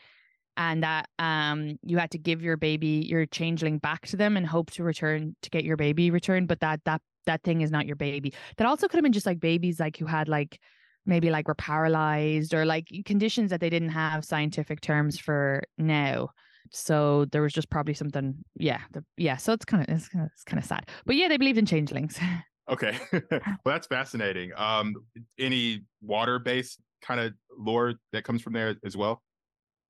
and 0.59 0.83
that 0.83 1.09
um 1.19 1.79
you 1.83 1.97
had 1.97 2.11
to 2.11 2.19
give 2.19 2.43
your 2.43 2.57
baby 2.57 3.07
your 3.09 3.25
changeling 3.27 3.79
back 3.79 4.07
to 4.09 4.17
them 4.17 4.37
and 4.37 4.47
hope 4.47 4.71
to 4.73 4.83
return 4.83 5.35
to 5.41 5.51
get 5.51 5.65
your 5.65 5.77
baby 5.77 6.11
returned 6.11 6.49
but 6.49 6.61
that 6.61 6.81
that 6.85 7.01
that 7.27 7.43
thing 7.45 7.61
is 7.61 7.71
not 7.71 7.87
your 7.87 7.97
baby 7.97 8.35
that 8.57 8.67
also 8.67 8.89
could 8.89 8.97
have 8.97 9.05
been 9.05 9.13
just 9.13 9.27
like 9.27 9.39
babies 9.39 9.79
like 9.79 9.97
who 9.97 10.07
had 10.07 10.29
like 10.29 10.59
maybe 11.07 11.31
like 11.31 11.47
were 11.49 11.55
paralyzed 11.55 12.53
or 12.53 12.67
like 12.67 12.89
conditions 13.05 13.51
that 13.51 13.61
they 13.61 13.71
didn't 13.71 13.91
have 13.91 14.25
scientific 14.25 14.81
terms 14.81 15.19
for 15.19 15.63
now 15.79 16.29
so 16.73 17.25
there 17.33 17.43
was 17.43 17.53
just 17.53 17.71
probably 17.71 17.95
something 17.95 18.35
yeah 18.57 18.81
the, 18.93 19.05
yeah 19.17 19.37
so 19.37 19.53
it's 19.53 19.65
kind 19.65 19.83
of 19.83 19.95
it's 19.95 20.09
kind 20.09 20.25
of 20.25 20.31
it's 20.35 20.45
kind 20.45 20.59
of 20.59 20.65
sad 20.65 20.89
but 21.07 21.17
yeah 21.17 21.29
they 21.29 21.37
believed 21.37 21.59
in 21.59 21.67
changelings 21.67 22.19
okay 22.71 22.97
well 23.13 23.61
that's 23.65 23.87
fascinating 23.87 24.53
um 24.57 24.95
any 25.39 25.85
water 26.03 26.39
based 26.39 26.81
kind 27.03 27.21
of 27.21 27.33
lore 27.57 27.95
that 28.13 28.25
comes 28.25 28.43
from 28.43 28.53
there 28.53 28.77
as 28.85 28.97
well 28.97 29.23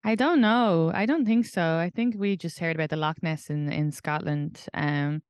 I 0.04 0.14
don't 0.14 0.40
know. 0.40 0.92
I 0.94 1.06
don't 1.06 1.26
think 1.26 1.44
so. 1.44 1.60
I 1.60 1.90
think 1.94 2.14
we 2.16 2.36
just 2.36 2.60
heard 2.60 2.76
about 2.76 2.90
the 2.90 2.96
Loch 2.96 3.20
Ness 3.22 3.50
in 3.50 3.70
in 3.70 3.90
Scotland. 3.90 4.64
Um, 4.72 5.22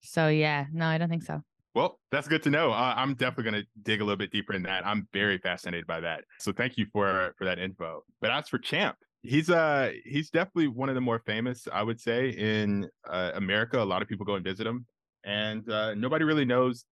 so 0.00 0.28
yeah, 0.28 0.66
no, 0.72 0.86
I 0.86 0.96
don't 0.96 1.08
think 1.08 1.24
so. 1.24 1.42
Well, 1.74 2.00
that's 2.10 2.26
good 2.26 2.42
to 2.44 2.50
know. 2.50 2.70
Uh, 2.70 2.94
I'm 2.96 3.14
definitely 3.14 3.50
going 3.50 3.62
to 3.62 3.68
dig 3.82 4.00
a 4.00 4.04
little 4.04 4.16
bit 4.16 4.30
deeper 4.30 4.54
in 4.54 4.62
that. 4.62 4.86
I'm 4.86 5.06
very 5.12 5.36
fascinated 5.36 5.86
by 5.86 6.00
that. 6.00 6.24
So 6.38 6.50
thank 6.52 6.78
you 6.78 6.86
for 6.92 7.34
for 7.36 7.44
that 7.44 7.58
info. 7.58 8.04
But 8.20 8.30
as 8.30 8.48
for 8.48 8.58
Champ, 8.58 8.96
he's 9.22 9.50
uh 9.50 9.92
he's 10.04 10.30
definitely 10.30 10.68
one 10.68 10.88
of 10.88 10.94
the 10.94 11.00
more 11.00 11.18
famous, 11.18 11.66
I 11.72 11.82
would 11.82 12.00
say, 12.00 12.30
in 12.30 12.88
uh, 13.08 13.32
America. 13.34 13.82
A 13.82 13.84
lot 13.84 14.02
of 14.02 14.08
people 14.08 14.26
go 14.26 14.34
and 14.34 14.44
visit 14.44 14.66
him, 14.66 14.86
and 15.24 15.68
uh, 15.70 15.94
nobody 15.94 16.24
really 16.24 16.44
knows 16.44 16.84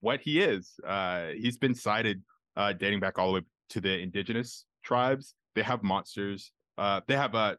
what 0.00 0.20
he 0.20 0.40
is. 0.40 0.72
Uh, 0.86 1.28
he's 1.36 1.58
been 1.58 1.74
cited 1.74 2.22
uh, 2.56 2.72
dating 2.72 3.00
back 3.00 3.18
all 3.18 3.28
the 3.28 3.40
way 3.40 3.46
to 3.70 3.80
the 3.80 3.98
indigenous 3.98 4.66
tribes 4.84 5.34
they 5.54 5.62
have 5.62 5.82
monsters. 5.82 6.52
Uh, 6.76 7.00
they 7.06 7.16
have 7.16 7.34
uh, 7.34 7.54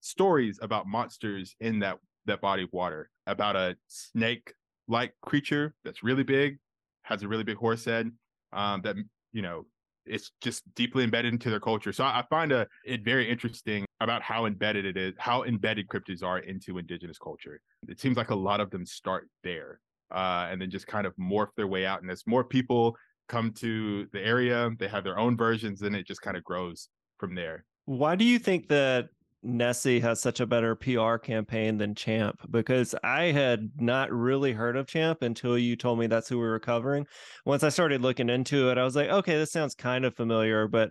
stories 0.00 0.58
about 0.62 0.86
monsters 0.86 1.54
in 1.60 1.80
that 1.80 1.98
that 2.26 2.40
body 2.40 2.64
of 2.64 2.72
water. 2.72 3.10
About 3.26 3.56
a 3.56 3.76
snake-like 3.86 5.14
creature 5.22 5.74
that's 5.84 6.02
really 6.02 6.22
big, 6.22 6.58
has 7.02 7.22
a 7.22 7.28
really 7.28 7.44
big 7.44 7.56
horse 7.56 7.84
head. 7.84 8.10
Um, 8.52 8.80
that 8.82 8.96
you 9.32 9.42
know, 9.42 9.66
it's 10.08 10.32
just 10.40 10.62
deeply 10.74 11.04
embedded 11.04 11.32
into 11.32 11.50
their 11.50 11.60
culture. 11.60 11.92
So 11.92 12.04
I, 12.04 12.24
find 12.30 12.52
a, 12.52 12.60
uh, 12.60 12.64
it 12.84 13.04
very 13.04 13.30
interesting 13.30 13.84
about 14.00 14.22
how 14.22 14.46
embedded 14.46 14.84
it 14.84 14.96
is, 14.96 15.14
how 15.18 15.44
embedded 15.44 15.88
cryptids 15.88 16.22
are 16.22 16.38
into 16.38 16.78
indigenous 16.78 17.18
culture. 17.18 17.60
It 17.88 18.00
seems 18.00 18.16
like 18.16 18.30
a 18.30 18.34
lot 18.34 18.60
of 18.60 18.70
them 18.70 18.84
start 18.86 19.28
there, 19.44 19.80
uh, 20.10 20.48
and 20.50 20.60
then 20.60 20.70
just 20.70 20.86
kind 20.86 21.06
of 21.06 21.14
morph 21.16 21.48
their 21.56 21.66
way 21.66 21.86
out. 21.86 22.02
And 22.02 22.10
as 22.10 22.22
more 22.26 22.44
people 22.44 22.96
come 23.28 23.52
to 23.52 24.06
the 24.12 24.20
area, 24.20 24.70
they 24.78 24.88
have 24.88 25.04
their 25.04 25.18
own 25.18 25.36
versions, 25.36 25.82
and 25.82 25.94
it 25.94 26.06
just 26.06 26.22
kind 26.22 26.36
of 26.36 26.44
grows 26.44 26.88
from 27.18 27.34
there. 27.34 27.64
Why 27.84 28.16
do 28.16 28.24
you 28.24 28.38
think 28.38 28.68
that 28.68 29.08
Nessie 29.42 30.00
has 30.00 30.20
such 30.20 30.40
a 30.40 30.46
better 30.46 30.74
PR 30.74 31.16
campaign 31.16 31.78
than 31.78 31.94
Champ? 31.94 32.40
Because 32.50 32.94
I 33.02 33.24
had 33.24 33.70
not 33.78 34.12
really 34.12 34.52
heard 34.52 34.76
of 34.76 34.86
Champ 34.86 35.22
until 35.22 35.56
you 35.56 35.76
told 35.76 35.98
me 35.98 36.06
that's 36.06 36.28
who 36.28 36.38
we 36.38 36.46
were 36.46 36.58
covering. 36.58 37.06
Once 37.44 37.62
I 37.62 37.68
started 37.68 38.02
looking 38.02 38.28
into 38.28 38.70
it, 38.70 38.78
I 38.78 38.84
was 38.84 38.96
like, 38.96 39.08
okay, 39.08 39.36
this 39.36 39.52
sounds 39.52 39.74
kind 39.74 40.04
of 40.04 40.16
familiar, 40.16 40.66
but 40.66 40.90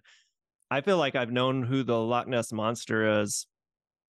I 0.72 0.82
feel 0.82 0.98
like 0.98 1.16
I've 1.16 1.32
known 1.32 1.63
who 1.63 1.84
the 1.84 2.00
Loch 2.00 2.27
Ness 2.27 2.51
monster 2.51 3.22
is 3.22 3.48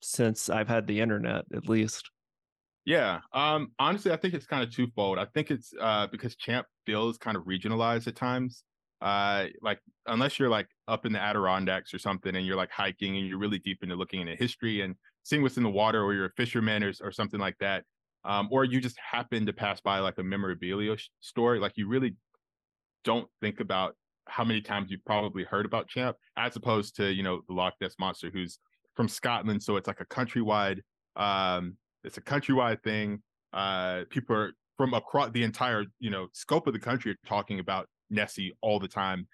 since 0.01 0.49
I've 0.49 0.69
had 0.69 0.87
the 0.87 1.01
internet, 1.01 1.45
at 1.53 1.69
least. 1.69 2.11
Yeah. 2.85 3.21
Um, 3.33 3.73
honestly, 3.79 4.13
I 4.13 4.17
think 4.17 4.35
it's 4.35 4.47
kind 4.47 4.63
of 4.63 4.75
twofold. 4.75 5.19
I 5.19 5.27
think 5.27 5.51
it's 5.51 5.73
uh, 5.79 6.07
because 6.07 6.37
Champ 6.37 6.67
feels 6.87 7.19
kind 7.19 7.37
of 7.37 7.45
regionalized 7.45 8.07
at 8.07 8.17
times 8.17 8.65
uh 9.01 9.47
like 9.63 9.79
unless 10.07 10.39
you're 10.39 10.49
like 10.49 10.67
up 10.89 11.07
in 11.07 11.13
the 11.13 11.21
adirondacks 11.21 11.95
or 11.95 11.99
something 11.99 12.35
and 12.35 12.45
you're 12.47 12.57
like 12.57 12.71
hiking 12.71 13.17
and 13.17 13.29
you're 13.29 13.39
really 13.39 13.61
deep 13.61 13.83
into 13.83 13.95
looking 13.95 14.21
into 14.21 14.35
history 14.35 14.81
and 14.81 14.97
seeing 15.23 15.43
what's 15.43 15.57
in 15.57 15.63
the 15.63 15.71
water 15.71 16.03
or 16.03 16.15
you're 16.15 16.27
a 16.27 16.33
fisherman 16.37 16.83
or, 16.83 16.93
or 17.03 17.13
something 17.13 17.39
like 17.39 17.57
that 17.61 17.85
um 18.25 18.49
or 18.51 18.65
you 18.65 18.81
just 18.81 18.99
happen 18.99 19.47
to 19.47 19.53
pass 19.53 19.81
by 19.81 20.01
like 20.01 20.19
a 20.19 20.23
memorabilia 20.23 20.97
store 21.21 21.59
like 21.59 21.77
you 21.77 21.87
really 21.87 22.17
don't 23.05 23.29
think 23.41 23.61
about 23.61 23.95
how 24.27 24.45
many 24.45 24.61
times 24.61 24.91
you've 24.91 25.05
probably 25.05 25.45
heard 25.45 25.65
about 25.65 25.89
champ 25.89 26.17
as 26.37 26.57
opposed 26.57 26.97
to 26.97 27.13
you 27.13 27.23
know 27.23 27.41
the 27.47 27.55
loch 27.55 27.75
ness 27.81 27.95
monster 28.01 28.31
who's 28.33 28.59
from 28.97 29.09
scotland 29.09 29.63
so 29.63 29.77
it's 29.77 29.87
like 29.87 30.01
a 30.01 30.07
countrywide 30.07 30.81
um 31.15 31.77
it's 32.05 32.17
a 32.17 32.23
countrywide 32.23 32.83
thing. 32.83 33.23
Uh 33.53 34.03
people 34.11 34.37
are 34.37 34.53
from 34.77 34.95
across 34.95 35.31
the 35.33 35.43
entire 35.43 35.85
you 35.99 36.11
know 36.11 36.29
scope 36.33 36.67
of 36.67 36.73
the 36.73 36.79
country 36.79 37.13
are 37.13 37.17
talking 37.27 37.59
about 37.61 37.89
Nessie 38.11 38.57
all 38.61 38.79
the 38.79 38.89
time. 38.89 39.27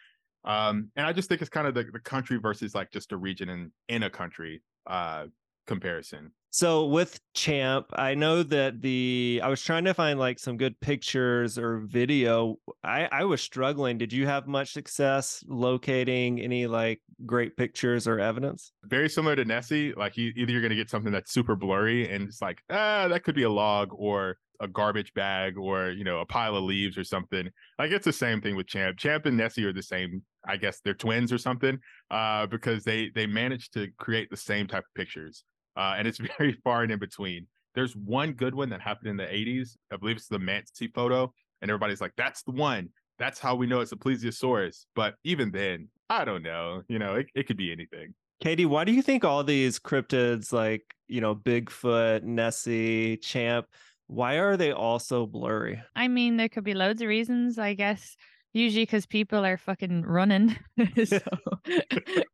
Um, 0.45 0.91
and 0.97 1.07
I 1.07 1.13
just 1.13 1.29
think 1.29 1.41
it's 1.41 1.51
kind 1.51 1.67
of 1.67 1.75
the, 1.75 1.85
the 1.93 2.01
country 2.01 2.39
versus 2.39 2.75
like 2.75 2.91
just 2.91 3.13
a 3.13 3.17
region 3.17 3.49
in 3.49 3.73
in 3.89 4.03
a 4.03 4.11
country 4.11 4.63
uh 4.87 5.27
comparison. 5.67 6.31
So 6.51 6.87
with 6.87 7.19
Champ, 7.35 7.87
I 7.95 8.15
know 8.15 8.45
that 8.45 8.81
the 8.81 9.41
I 9.43 9.49
was 9.49 9.61
trying 9.61 9.85
to 9.87 9.95
find 9.95 10.21
like 10.21 10.39
some 10.39 10.57
good 10.57 10.79
pictures 10.79 11.59
or 11.59 11.79
video. 11.79 12.59
I 12.85 13.09
I 13.11 13.25
was 13.25 13.41
struggling. 13.41 13.99
Did 13.99 14.13
you 14.13 14.27
have 14.27 14.47
much 14.47 14.73
success 14.73 15.43
locating 15.49 16.41
any 16.41 16.69
like 16.69 17.01
great 17.27 17.57
pictures 17.57 18.07
or 18.07 18.21
evidence? 18.21 18.71
Very 18.85 19.09
similar 19.09 19.35
to 19.35 19.45
Nessie. 19.45 19.95
Like 19.95 20.17
you, 20.17 20.33
either 20.37 20.53
you're 20.53 20.61
going 20.61 20.71
to 20.71 20.77
get 20.77 20.91
something 20.91 21.11
that's 21.11 21.33
super 21.33 21.57
blurry 21.57 22.09
and 22.09 22.29
it's 22.29 22.41
like 22.41 22.61
ah 22.71 23.09
that 23.09 23.25
could 23.25 23.35
be 23.35 23.43
a 23.43 23.51
log, 23.51 23.89
or 23.93 24.37
a 24.61 24.69
garbage 24.69 25.13
bag 25.15 25.59
or 25.59 25.91
you 25.91 26.05
know 26.05 26.21
a 26.21 26.27
pile 26.27 26.57
of 26.57 26.65
leaves 26.65 26.97
or 26.97 27.05
something 27.05 27.49
like 27.79 27.91
it's 27.91 28.05
the 28.05 28.13
same 28.13 28.41
thing 28.41 28.57
with 28.57 28.67
champ. 28.67 28.97
Champ 28.99 29.27
and 29.27 29.37
nessie 29.37 29.65
are 29.65 29.73
the 29.73 29.83
same 29.83 30.23
i 30.47 30.57
guess 30.57 30.81
they're 30.81 30.95
twins 30.95 31.33
or 31.33 31.39
something 31.39 31.79
uh 32.11 32.47
because 32.47 32.85
they 32.85 33.11
they 33.15 33.27
manage 33.27 33.71
to 33.71 33.89
create 33.99 34.29
the 34.31 34.37
same 34.37 34.67
type 34.67 34.85
of 34.85 34.95
pictures 34.95 35.45
uh 35.77 35.95
and 35.97 36.07
it's 36.07 36.19
very 36.39 36.53
far 36.65 36.83
and 36.83 36.93
in 36.93 36.99
between. 36.99 37.47
There's 37.75 37.97
one 37.97 38.35
good 38.35 38.55
one 38.55 38.69
that 38.69 38.81
happened 38.81 39.09
in 39.09 39.17
the 39.17 39.25
80s 39.25 39.77
i 39.93 39.97
believe 39.97 40.17
it's 40.17 40.29
the 40.29 40.39
mansi 40.39 40.93
photo 40.95 41.33
and 41.61 41.71
everybody's 41.71 42.01
like 42.01 42.13
that's 42.17 42.43
the 42.43 42.53
one. 42.53 42.91
That's 43.19 43.39
how 43.39 43.55
we 43.55 43.67
know 43.67 43.81
it's 43.81 43.93
a 43.93 43.97
plesiosaurus. 43.97 44.87
But 44.95 45.15
even 45.25 45.51
then 45.51 45.89
i 46.11 46.25
don't 46.25 46.43
know 46.43 46.83
you 46.89 46.99
know 46.99 47.15
it, 47.17 47.27
it 47.35 47.47
could 47.47 47.57
be 47.57 47.73
anything. 47.73 48.15
Katie 48.41 48.67
why 48.67 48.85
do 48.85 48.93
you 48.93 49.03
think 49.03 49.25
all 49.25 49.43
these 49.43 49.79
cryptids 49.79 50.53
like 50.53 50.95
you 51.09 51.21
know 51.21 51.35
bigfoot 51.35 52.23
nessie 52.23 53.17
champ 53.19 53.67
why 54.07 54.35
are 54.35 54.57
they 54.57 54.73
all 54.73 54.99
so 54.99 55.27
blurry? 55.27 55.83
I 55.97 56.09
mean, 56.09 56.37
there 56.37 56.49
could 56.49 56.65
be 56.65 56.75
loads 56.75 57.03
of 57.03 57.09
reasons, 57.09 57.59
I 57.59 57.75
guess. 57.75 58.17
Usually 58.53 58.85
because 58.85 59.05
people 59.05 59.45
are 59.45 59.57
fucking 59.57 60.03
running. 60.03 60.57
so 61.05 61.19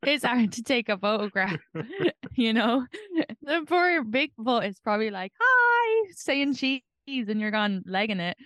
it's 0.02 0.24
hard 0.24 0.52
to 0.52 0.62
take 0.62 0.90
a 0.90 0.98
photograph. 0.98 1.56
you 2.34 2.52
know? 2.52 2.86
The 3.42 3.64
poor 3.66 4.04
Bigfoot 4.04 4.68
is 4.68 4.78
probably 4.80 5.10
like, 5.10 5.32
hi, 5.40 6.10
saying 6.16 6.54
cheese, 6.54 6.82
and 7.06 7.40
you're 7.40 7.50
gone 7.50 7.82
legging 7.86 8.20
it 8.20 8.36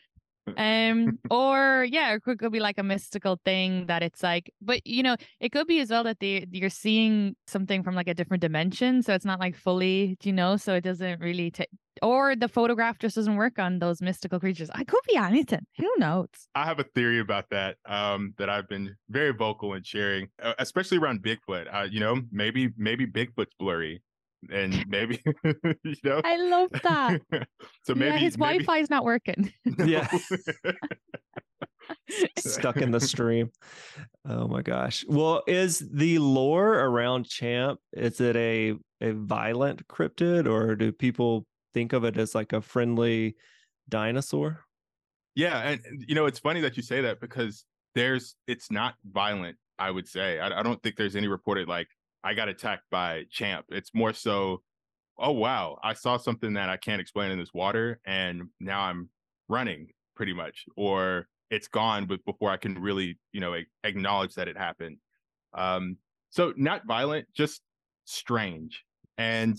um 0.56 1.18
or 1.30 1.86
yeah 1.90 2.14
it 2.14 2.22
could, 2.22 2.52
be 2.52 2.60
like 2.60 2.78
a 2.78 2.82
mystical 2.82 3.40
thing 3.44 3.86
that 3.86 4.02
it's 4.02 4.22
like 4.22 4.52
but 4.60 4.86
you 4.86 5.02
know 5.02 5.16
it 5.40 5.50
could 5.50 5.66
be 5.66 5.80
as 5.80 5.90
well 5.90 6.04
that 6.04 6.20
they 6.20 6.46
you're 6.50 6.70
seeing 6.70 7.34
something 7.46 7.82
from 7.82 7.94
like 7.94 8.08
a 8.08 8.14
different 8.14 8.40
dimension 8.40 9.02
so 9.02 9.14
it's 9.14 9.24
not 9.24 9.40
like 9.40 9.56
fully 9.56 10.16
you 10.22 10.32
know 10.32 10.56
so 10.56 10.74
it 10.74 10.82
doesn't 10.82 11.20
really 11.20 11.50
take 11.50 11.68
or 12.02 12.34
the 12.34 12.48
photograph 12.48 12.98
just 12.98 13.14
doesn't 13.14 13.36
work 13.36 13.58
on 13.60 13.78
those 13.78 14.02
mystical 14.02 14.40
creatures. 14.40 14.68
I 14.74 14.82
could 14.82 15.00
be 15.06 15.16
anything 15.16 15.64
who 15.78 15.88
knows? 15.96 16.26
I 16.54 16.64
have 16.64 16.80
a 16.80 16.84
theory 16.84 17.20
about 17.20 17.48
that 17.50 17.76
um 17.86 18.34
that 18.38 18.48
i've 18.48 18.68
been 18.68 18.94
very 19.10 19.32
vocal 19.32 19.74
in 19.74 19.82
sharing 19.82 20.28
uh, 20.42 20.54
especially 20.58 20.98
around 20.98 21.22
bigfoot 21.22 21.72
uh, 21.72 21.86
you 21.90 22.00
know 22.00 22.20
maybe 22.30 22.70
maybe 22.76 23.06
bigfoot's 23.06 23.54
blurry 23.58 24.02
and 24.52 24.86
maybe 24.88 25.20
you 25.44 25.96
know? 26.04 26.20
I 26.24 26.36
love 26.36 26.70
that. 26.82 27.20
So 27.82 27.94
maybe 27.94 28.12
yeah, 28.12 28.16
his 28.16 28.38
maybe... 28.38 28.64
wi-fi 28.64 28.78
is 28.78 28.90
not 28.90 29.04
working. 29.04 29.52
Yeah 29.84 30.08
stuck 32.38 32.76
in 32.78 32.90
the 32.90 33.00
stream. 33.00 33.50
Oh 34.28 34.48
my 34.48 34.62
gosh. 34.62 35.04
Well 35.08 35.42
is 35.46 35.82
the 35.92 36.18
lore 36.18 36.74
around 36.74 37.28
champ 37.28 37.80
is 37.92 38.20
it 38.20 38.36
a 38.36 38.74
a 39.00 39.12
violent 39.12 39.86
cryptid 39.88 40.48
or 40.48 40.76
do 40.76 40.92
people 40.92 41.46
think 41.72 41.92
of 41.92 42.04
it 42.04 42.16
as 42.16 42.34
like 42.34 42.52
a 42.52 42.60
friendly 42.60 43.36
dinosaur? 43.88 44.60
Yeah 45.34 45.58
and 45.60 46.04
you 46.06 46.14
know 46.14 46.26
it's 46.26 46.38
funny 46.38 46.60
that 46.60 46.76
you 46.76 46.82
say 46.82 47.00
that 47.02 47.20
because 47.20 47.64
there's 47.94 48.34
it's 48.46 48.70
not 48.70 48.94
violent 49.04 49.56
i 49.78 49.90
would 49.90 50.08
say. 50.08 50.38
I, 50.38 50.60
I 50.60 50.62
don't 50.62 50.82
think 50.82 50.96
there's 50.96 51.16
any 51.16 51.28
reported 51.28 51.68
like 51.68 51.88
I 52.24 52.34
got 52.34 52.48
attacked 52.48 52.84
by 52.90 53.24
Champ. 53.30 53.66
It's 53.68 53.90
more 53.94 54.14
so, 54.14 54.62
oh 55.18 55.32
wow, 55.32 55.78
I 55.82 55.92
saw 55.92 56.16
something 56.16 56.54
that 56.54 56.70
I 56.70 56.78
can't 56.78 57.00
explain 57.00 57.30
in 57.30 57.38
this 57.38 57.52
water, 57.52 58.00
and 58.06 58.44
now 58.58 58.80
I'm 58.80 59.10
running 59.48 59.88
pretty 60.16 60.32
much, 60.32 60.64
or 60.76 61.28
it's 61.50 61.68
gone, 61.68 62.06
but 62.06 62.24
before 62.24 62.50
I 62.50 62.56
can 62.56 62.80
really, 62.80 63.18
you 63.32 63.40
know, 63.40 63.54
acknowledge 63.84 64.34
that 64.34 64.48
it 64.48 64.56
happened. 64.56 64.96
Um, 65.52 65.98
so 66.30 66.52
not 66.56 66.86
violent, 66.86 67.26
just 67.36 67.60
strange. 68.06 68.84
And 69.18 69.56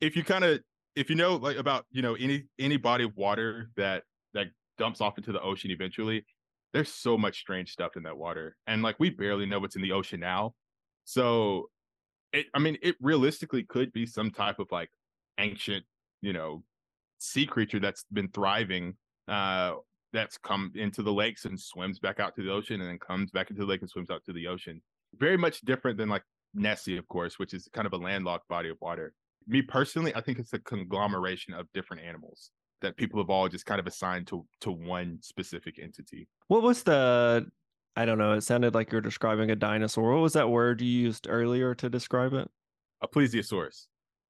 if 0.00 0.16
you 0.16 0.24
kind 0.24 0.44
of, 0.44 0.60
if 0.96 1.08
you 1.08 1.16
know 1.16 1.36
like 1.36 1.56
about, 1.56 1.86
you 1.90 2.02
know, 2.02 2.14
any 2.14 2.44
any 2.58 2.76
body 2.76 3.04
of 3.04 3.16
water 3.16 3.70
that 3.76 4.02
that 4.34 4.48
dumps 4.76 5.00
off 5.00 5.16
into 5.16 5.32
the 5.32 5.40
ocean 5.40 5.70
eventually, 5.70 6.26
there's 6.72 6.92
so 6.92 7.16
much 7.16 7.38
strange 7.38 7.70
stuff 7.70 7.96
in 7.96 8.02
that 8.02 8.18
water, 8.18 8.56
and 8.66 8.82
like 8.82 8.96
we 8.98 9.08
barely 9.08 9.46
know 9.46 9.60
what's 9.60 9.76
in 9.76 9.82
the 9.82 9.92
ocean 9.92 10.20
now. 10.20 10.54
So 11.04 11.70
it, 12.32 12.46
I 12.54 12.58
mean, 12.58 12.76
it 12.82 12.96
realistically 13.00 13.62
could 13.64 13.92
be 13.92 14.06
some 14.06 14.30
type 14.30 14.58
of 14.58 14.68
like 14.70 14.90
ancient, 15.38 15.84
you 16.20 16.32
know, 16.32 16.62
sea 17.18 17.46
creature 17.46 17.80
that's 17.80 18.04
been 18.12 18.28
thriving, 18.28 18.96
uh, 19.28 19.74
that's 20.12 20.38
come 20.38 20.72
into 20.74 21.02
the 21.02 21.12
lakes 21.12 21.44
and 21.44 21.58
swims 21.58 21.98
back 21.98 22.20
out 22.20 22.34
to 22.36 22.42
the 22.42 22.50
ocean 22.50 22.80
and 22.80 22.88
then 22.88 22.98
comes 22.98 23.30
back 23.30 23.50
into 23.50 23.62
the 23.62 23.68
lake 23.68 23.80
and 23.80 23.90
swims 23.90 24.10
out 24.10 24.24
to 24.24 24.32
the 24.32 24.46
ocean. 24.46 24.80
Very 25.18 25.36
much 25.36 25.60
different 25.62 25.98
than 25.98 26.08
like 26.08 26.22
Nessie, 26.54 26.96
of 26.96 27.06
course, 27.08 27.38
which 27.38 27.54
is 27.54 27.68
kind 27.72 27.86
of 27.86 27.92
a 27.92 27.98
landlocked 27.98 28.48
body 28.48 28.68
of 28.68 28.78
water. 28.80 29.12
Me 29.46 29.62
personally, 29.62 30.14
I 30.14 30.20
think 30.20 30.38
it's 30.38 30.52
a 30.52 30.58
conglomeration 30.58 31.54
of 31.54 31.66
different 31.72 32.02
animals 32.02 32.50
that 32.80 32.96
people 32.96 33.20
have 33.20 33.30
all 33.30 33.48
just 33.48 33.66
kind 33.66 33.80
of 33.80 33.86
assigned 33.86 34.26
to 34.28 34.46
to 34.60 34.70
one 34.70 35.18
specific 35.20 35.78
entity. 35.82 36.28
What 36.48 36.62
was 36.62 36.82
the 36.82 37.46
I 37.98 38.04
don't 38.04 38.18
know, 38.18 38.34
it 38.34 38.42
sounded 38.42 38.74
like 38.76 38.92
you're 38.92 39.00
describing 39.00 39.50
a 39.50 39.56
dinosaur. 39.56 40.12
What 40.12 40.22
was 40.22 40.34
that 40.34 40.48
word 40.48 40.80
you 40.80 40.88
used 40.88 41.26
earlier 41.28 41.74
to 41.74 41.90
describe 41.90 42.32
it? 42.32 42.48
A 43.02 43.08
plesiosaurus. 43.08 43.86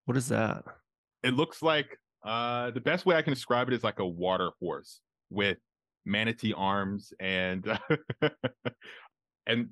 What 0.06 0.16
is 0.16 0.28
that? 0.28 0.64
It 1.22 1.34
looks 1.34 1.60
like 1.60 1.98
uh 2.24 2.70
the 2.70 2.80
best 2.80 3.04
way 3.04 3.14
I 3.14 3.20
can 3.20 3.34
describe 3.34 3.68
it 3.68 3.74
is 3.74 3.84
like 3.84 3.98
a 3.98 4.06
water 4.06 4.52
horse 4.58 5.02
with 5.28 5.58
manatee 6.06 6.54
arms 6.54 7.12
and 7.20 7.78
and 9.46 9.68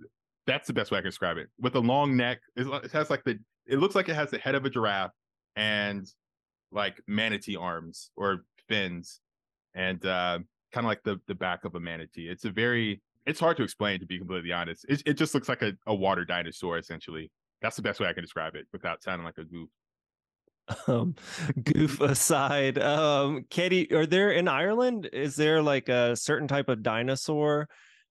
that's 0.46 0.66
the 0.66 0.74
best 0.74 0.90
way 0.90 0.98
I 0.98 1.00
can 1.00 1.08
describe 1.08 1.38
it. 1.38 1.48
With 1.58 1.74
a 1.74 1.80
long 1.80 2.18
neck, 2.18 2.40
it 2.54 2.92
has 2.92 3.08
like 3.08 3.24
the 3.24 3.38
it 3.66 3.78
looks 3.78 3.94
like 3.94 4.10
it 4.10 4.14
has 4.14 4.30
the 4.30 4.38
head 4.38 4.54
of 4.54 4.66
a 4.66 4.70
giraffe 4.70 5.12
and 5.56 6.06
like 6.70 7.00
manatee 7.06 7.56
arms 7.56 8.10
or 8.14 8.44
fins 8.68 9.20
and 9.74 10.04
uh 10.04 10.38
kind 10.70 10.84
of 10.84 10.88
like 10.90 11.02
the 11.02 11.18
the 11.28 11.34
back 11.34 11.64
of 11.64 11.76
a 11.76 11.80
manatee. 11.80 12.28
It's 12.28 12.44
a 12.44 12.50
very 12.50 13.00
it's 13.26 13.40
hard 13.40 13.56
to 13.58 13.62
explain 13.62 14.00
to 14.00 14.06
be 14.06 14.18
completely 14.18 14.52
honest. 14.52 14.86
It 14.88 15.02
it 15.06 15.14
just 15.14 15.34
looks 15.34 15.48
like 15.48 15.62
a, 15.62 15.72
a 15.86 15.94
water 15.94 16.24
dinosaur 16.24 16.78
essentially. 16.78 17.30
That's 17.62 17.76
the 17.76 17.82
best 17.82 18.00
way 18.00 18.08
I 18.08 18.12
can 18.12 18.22
describe 18.22 18.54
it 18.54 18.66
without 18.72 19.02
sounding 19.02 19.24
like 19.24 19.38
a 19.38 19.44
goof. 19.44 19.68
Um, 20.88 21.14
goof 21.62 22.00
aside, 22.00 22.76
um, 22.80 23.44
Katie, 23.50 23.92
are 23.92 24.04
there 24.04 24.32
in 24.32 24.48
Ireland? 24.48 25.08
Is 25.12 25.36
there 25.36 25.62
like 25.62 25.88
a 25.88 26.16
certain 26.16 26.48
type 26.48 26.68
of 26.68 26.82
dinosaur 26.82 27.68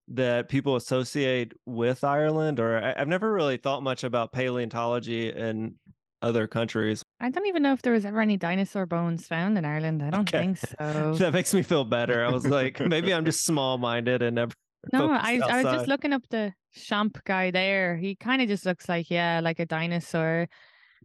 that 0.08 0.48
people 0.48 0.76
associate 0.76 1.52
with 1.66 2.02
Ireland? 2.02 2.58
Or 2.58 2.82
I, 2.82 2.98
have 2.98 3.08
never 3.08 3.30
really 3.30 3.58
thought 3.58 3.82
much 3.82 4.04
about 4.04 4.32
paleontology 4.32 5.28
in 5.28 5.74
other 6.22 6.46
countries. 6.46 7.02
I 7.20 7.30
don't 7.30 7.46
even 7.46 7.62
know 7.62 7.72
if 7.72 7.82
there 7.82 7.92
was 7.92 8.04
ever 8.04 8.20
any 8.20 8.36
dinosaur 8.36 8.86
bones 8.86 9.26
found 9.26 9.58
in 9.58 9.64
Ireland. 9.64 10.02
I 10.02 10.10
don't 10.10 10.20
okay. 10.22 10.38
think 10.38 10.58
so. 10.58 11.14
that 11.18 11.32
makes 11.32 11.52
me 11.52 11.62
feel 11.62 11.84
better. 11.84 12.24
I 12.24 12.30
was 12.30 12.46
like, 12.46 12.80
maybe 12.86 13.12
I'm 13.12 13.24
just 13.24 13.44
small 13.44 13.78
minded 13.78 14.22
and 14.22 14.36
never. 14.36 14.52
No, 14.92 15.10
I, 15.10 15.40
I 15.42 15.62
was 15.62 15.74
just 15.74 15.88
looking 15.88 16.12
up 16.12 16.22
the 16.30 16.52
Champ 16.74 17.18
guy 17.24 17.50
there. 17.50 17.96
He 17.96 18.14
kind 18.14 18.42
of 18.42 18.48
just 18.48 18.66
looks 18.66 18.88
like, 18.88 19.10
yeah, 19.10 19.40
like 19.42 19.58
a 19.58 19.66
dinosaur. 19.66 20.48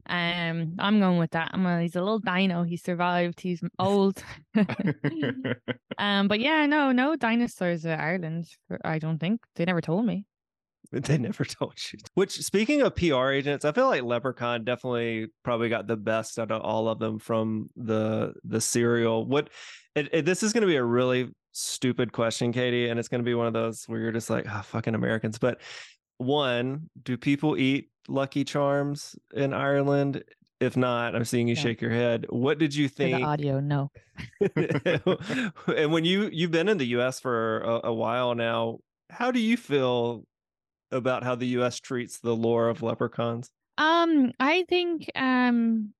Um, 0.08 0.76
I'm 0.80 1.00
going 1.00 1.18
with 1.18 1.32
that. 1.32 1.52
I'm 1.54 1.66
a, 1.66 1.82
he's 1.82 1.96
a 1.96 2.02
little 2.02 2.20
dino. 2.20 2.64
He 2.64 2.78
survived. 2.78 3.40
He's 3.40 3.62
old. 3.80 4.24
um, 5.98 6.28
but 6.28 6.40
yeah, 6.40 6.66
no, 6.66 6.92
no 6.92 7.16
dinosaurs 7.16 7.86
in 7.86 8.00
Ireland. 8.00 8.48
I 8.84 9.00
don't 9.00 9.20
think 9.20 9.42
they 9.56 9.66
never 9.66 9.82
told 9.82 10.06
me. 10.06 10.26
They 10.92 11.18
never 11.18 11.46
told 11.46 11.76
you. 11.94 12.00
Which, 12.16 12.42
speaking 12.42 12.82
of 12.82 12.96
PR 12.96 13.30
agents, 13.30 13.64
I 13.64 13.72
feel 13.72 13.88
like 13.88 14.04
Leprechaun 14.04 14.66
definitely 14.66 15.28
probably 15.42 15.70
got 15.70 15.88
the 15.88 15.96
best 15.96 16.38
out 16.38 16.52
of 16.52 16.62
all 16.64 16.90
of 16.90 17.00
them 17.00 17.18
from 17.18 17.70
the 17.78 18.34
the 18.44 18.60
cereal. 18.60 19.26
What? 19.26 19.52
It, 19.96 20.10
it, 20.12 20.26
this 20.26 20.44
is 20.44 20.52
going 20.52 20.62
to 20.62 20.68
be 20.68 20.76
a 20.76 20.84
really 20.84 21.30
stupid 21.52 22.12
question, 22.12 22.52
Katie, 22.52 22.90
and 22.90 23.00
it's 23.00 23.08
going 23.08 23.22
to 23.22 23.26
be 23.26 23.34
one 23.34 23.48
of 23.48 23.54
those 23.54 23.84
where 23.86 24.00
you're 24.00 24.12
just 24.12 24.30
like, 24.30 24.46
oh, 24.50 24.62
fucking 24.62 24.96
Americans. 24.96 25.38
But 25.38 25.62
one, 26.18 26.90
do 27.04 27.18
people 27.18 27.58
eat 27.58 27.90
Lucky 28.08 28.44
Charms 28.44 29.16
in 29.34 29.54
Ireland? 29.54 30.24
If 30.60 30.78
not, 30.78 31.16
I'm 31.16 31.26
seeing 31.26 31.48
you 31.48 31.56
yeah. 31.56 31.62
shake 31.62 31.82
your 31.82 31.92
head. 31.92 32.28
What 32.30 32.60
did 32.60 32.76
you 32.76 32.88
think? 32.88 33.16
For 33.16 33.20
the 33.20 33.26
audio, 33.26 33.60
no. 33.60 33.90
and 35.76 35.92
when 35.92 36.06
you 36.06 36.30
you've 36.32 36.52
been 36.52 36.70
in 36.70 36.78
the 36.78 36.86
U.S. 36.88 37.20
for 37.20 37.62
a, 37.62 37.88
a 37.88 37.94
while 37.94 38.36
now, 38.36 38.78
how 39.10 39.32
do 39.32 39.40
you 39.40 39.58
feel 39.58 40.24
about 40.92 41.24
how 41.24 41.34
the 41.34 41.48
U.S. 41.48 41.80
treats 41.80 42.20
the 42.20 42.36
lore 42.36 42.70
of 42.70 42.84
leprechauns? 42.84 43.50
Um, 43.80 44.32
I 44.40 44.66
think 44.70 45.10
um 45.16 45.94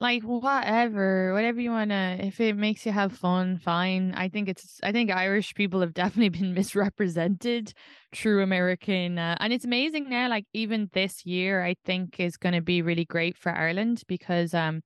like 0.00 0.22
whatever 0.22 1.32
whatever 1.32 1.60
you 1.60 1.70
want 1.70 1.90
to 1.90 2.16
if 2.20 2.40
it 2.40 2.56
makes 2.56 2.86
you 2.86 2.92
have 2.92 3.12
fun 3.12 3.58
fine. 3.58 4.14
I 4.16 4.28
think 4.28 4.48
it's 4.48 4.78
i 4.82 4.92
think 4.92 5.10
irish 5.10 5.54
people 5.54 5.80
have 5.80 5.94
definitely 5.94 6.28
been 6.40 6.54
misrepresented 6.54 7.72
true 8.12 8.42
american 8.42 9.18
uh, 9.18 9.36
and 9.40 9.52
it's 9.52 9.64
amazing 9.64 10.08
now 10.08 10.28
like 10.28 10.46
even 10.52 10.88
this 10.92 11.26
year 11.26 11.64
i 11.64 11.74
think 11.84 12.20
is 12.20 12.36
going 12.36 12.54
to 12.54 12.62
be 12.62 12.82
really 12.82 13.04
great 13.04 13.36
for 13.36 13.52
ireland 13.52 14.02
because 14.06 14.54
um 14.54 14.82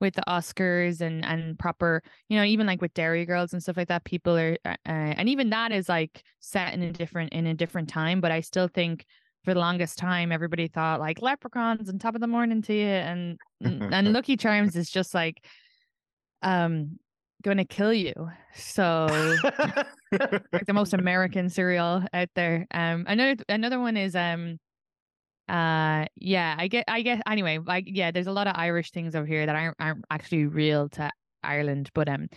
with 0.00 0.14
the 0.14 0.22
oscars 0.28 1.00
and 1.00 1.24
and 1.24 1.58
proper 1.58 2.02
you 2.28 2.36
know 2.36 2.44
even 2.44 2.66
like 2.66 2.82
with 2.82 2.92
Derry 2.94 3.24
Girls 3.24 3.52
and 3.52 3.62
stuff 3.62 3.76
like 3.76 3.88
that 3.88 4.04
people 4.04 4.36
are 4.36 4.56
uh, 4.64 4.76
and 4.84 5.28
even 5.28 5.50
that 5.50 5.72
is 5.72 5.88
like 5.88 6.22
set 6.40 6.74
in 6.74 6.82
a 6.82 6.92
different 6.92 7.32
in 7.32 7.46
a 7.46 7.54
different 7.54 7.88
time 7.88 8.20
but 8.20 8.32
i 8.32 8.40
still 8.40 8.68
think 8.68 9.04
for 9.44 9.54
the 9.54 9.60
longest 9.60 9.98
time 9.98 10.32
everybody 10.32 10.68
thought 10.68 11.00
like 11.00 11.20
leprechauns 11.22 11.88
and 11.88 12.00
top 12.00 12.14
of 12.14 12.20
the 12.20 12.26
morning 12.26 12.62
to 12.62 12.74
you 12.74 12.86
and 12.86 13.38
and 13.64 14.12
lucky 14.12 14.36
charms 14.36 14.76
is 14.76 14.90
just 14.90 15.14
like 15.14 15.44
um 16.42 16.98
going 17.42 17.56
to 17.56 17.64
kill 17.64 17.92
you 17.92 18.14
so 18.54 19.06
like 20.52 20.66
the 20.66 20.72
most 20.72 20.94
american 21.00 21.48
cereal 21.48 22.02
out 22.12 22.28
there 22.34 22.66
um 22.72 23.04
another 23.06 23.42
another 23.48 23.78
one 23.80 23.96
is 23.96 24.16
um 24.16 24.58
uh 25.48 26.06
yeah 26.16 26.54
i 26.58 26.68
get 26.68 26.84
i 26.88 27.02
get 27.02 27.20
anyway 27.26 27.58
like 27.58 27.84
yeah 27.86 28.10
there's 28.10 28.26
a 28.26 28.32
lot 28.32 28.46
of 28.46 28.54
irish 28.56 28.90
things 28.92 29.14
over 29.14 29.26
here 29.26 29.44
that 29.44 29.54
aren't, 29.54 29.76
aren't 29.78 30.04
actually 30.10 30.46
real 30.46 30.88
to 30.88 31.10
ireland 31.42 31.90
but 31.94 32.08
um 32.08 32.28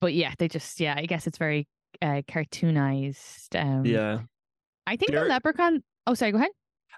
but 0.00 0.14
yeah 0.14 0.32
they 0.38 0.48
just 0.48 0.80
yeah 0.80 0.94
i 0.96 1.04
guess 1.04 1.26
it's 1.26 1.36
very 1.36 1.68
uh 2.00 2.22
cartoonized 2.28 3.54
um 3.60 3.84
yeah 3.84 4.20
i 4.86 4.96
think 4.96 5.12
the 5.12 5.24
leprechaun 5.24 5.82
Oh, 6.06 6.14
sorry. 6.14 6.32
Go 6.32 6.38
ahead. 6.38 6.50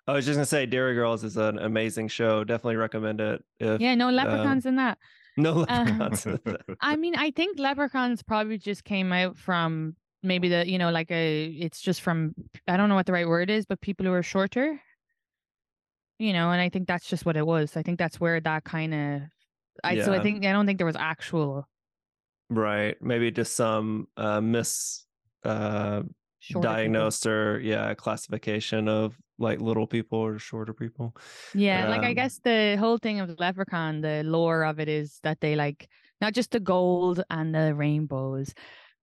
I 0.08 0.12
was 0.14 0.24
just 0.24 0.36
gonna 0.36 0.46
say, 0.46 0.64
Derry 0.64 0.94
Girls 0.94 1.22
is 1.22 1.36
an 1.36 1.58
amazing 1.58 2.08
show. 2.08 2.42
Definitely 2.42 2.76
recommend 2.76 3.20
it. 3.20 3.44
If, 3.60 3.78
yeah, 3.78 3.94
no 3.94 4.08
leprechauns 4.08 4.64
um, 4.64 4.70
in 4.70 4.76
that. 4.76 4.98
No 5.36 5.52
leprechauns. 5.52 6.26
Uh, 6.26 6.38
I 6.80 6.96
mean, 6.96 7.14
I 7.14 7.30
think 7.30 7.58
leprechauns 7.58 8.22
probably 8.22 8.56
just 8.56 8.84
came 8.84 9.12
out 9.12 9.36
from 9.36 9.96
maybe 10.22 10.48
the 10.48 10.66
you 10.66 10.78
know 10.78 10.90
like 10.90 11.10
a 11.10 11.44
it's 11.44 11.78
just 11.82 12.00
from 12.00 12.34
I 12.66 12.78
don't 12.78 12.88
know 12.88 12.94
what 12.94 13.04
the 13.04 13.12
right 13.12 13.28
word 13.28 13.50
is, 13.50 13.66
but 13.66 13.82
people 13.82 14.06
who 14.06 14.12
are 14.14 14.22
shorter. 14.22 14.80
You 16.18 16.32
know, 16.32 16.50
and 16.50 16.60
I 16.60 16.70
think 16.70 16.88
that's 16.88 17.06
just 17.06 17.26
what 17.26 17.36
it 17.36 17.46
was. 17.46 17.76
I 17.76 17.82
think 17.82 17.98
that's 17.98 18.18
where 18.18 18.40
that 18.40 18.64
kind 18.64 18.94
of. 18.94 19.22
I 19.84 19.92
yeah. 19.92 20.04
so 20.06 20.12
I 20.14 20.22
think 20.22 20.44
I 20.46 20.52
don't 20.52 20.64
think 20.64 20.78
there 20.78 20.86
was 20.86 20.96
actual. 20.96 21.68
Right. 22.48 22.96
Maybe 23.02 23.30
just 23.30 23.54
some 23.54 24.08
uh, 24.16 24.40
miss 24.40 25.04
uh 25.44 26.02
shorter 26.40 26.66
diagnosed 26.66 27.24
people. 27.24 27.32
or 27.32 27.60
yeah 27.60 27.94
classification 27.94 28.88
of 28.88 29.14
like 29.38 29.60
little 29.60 29.86
people 29.86 30.18
or 30.18 30.38
shorter 30.38 30.74
people 30.74 31.14
yeah 31.54 31.84
um, 31.84 31.90
like 31.90 32.02
i 32.02 32.08
um 32.08 32.14
guess 32.14 32.40
the 32.44 32.76
whole 32.78 32.98
thing 32.98 33.20
of 33.20 33.28
the 33.28 33.36
leprechaun 33.38 34.00
the 34.00 34.22
lore 34.24 34.64
of 34.64 34.80
it 34.80 34.88
is 34.88 35.20
that 35.22 35.40
they 35.40 35.54
like 35.54 35.88
not 36.20 36.34
just 36.34 36.50
the 36.50 36.60
gold 36.60 37.22
and 37.30 37.54
the 37.54 37.74
rainbows 37.74 38.52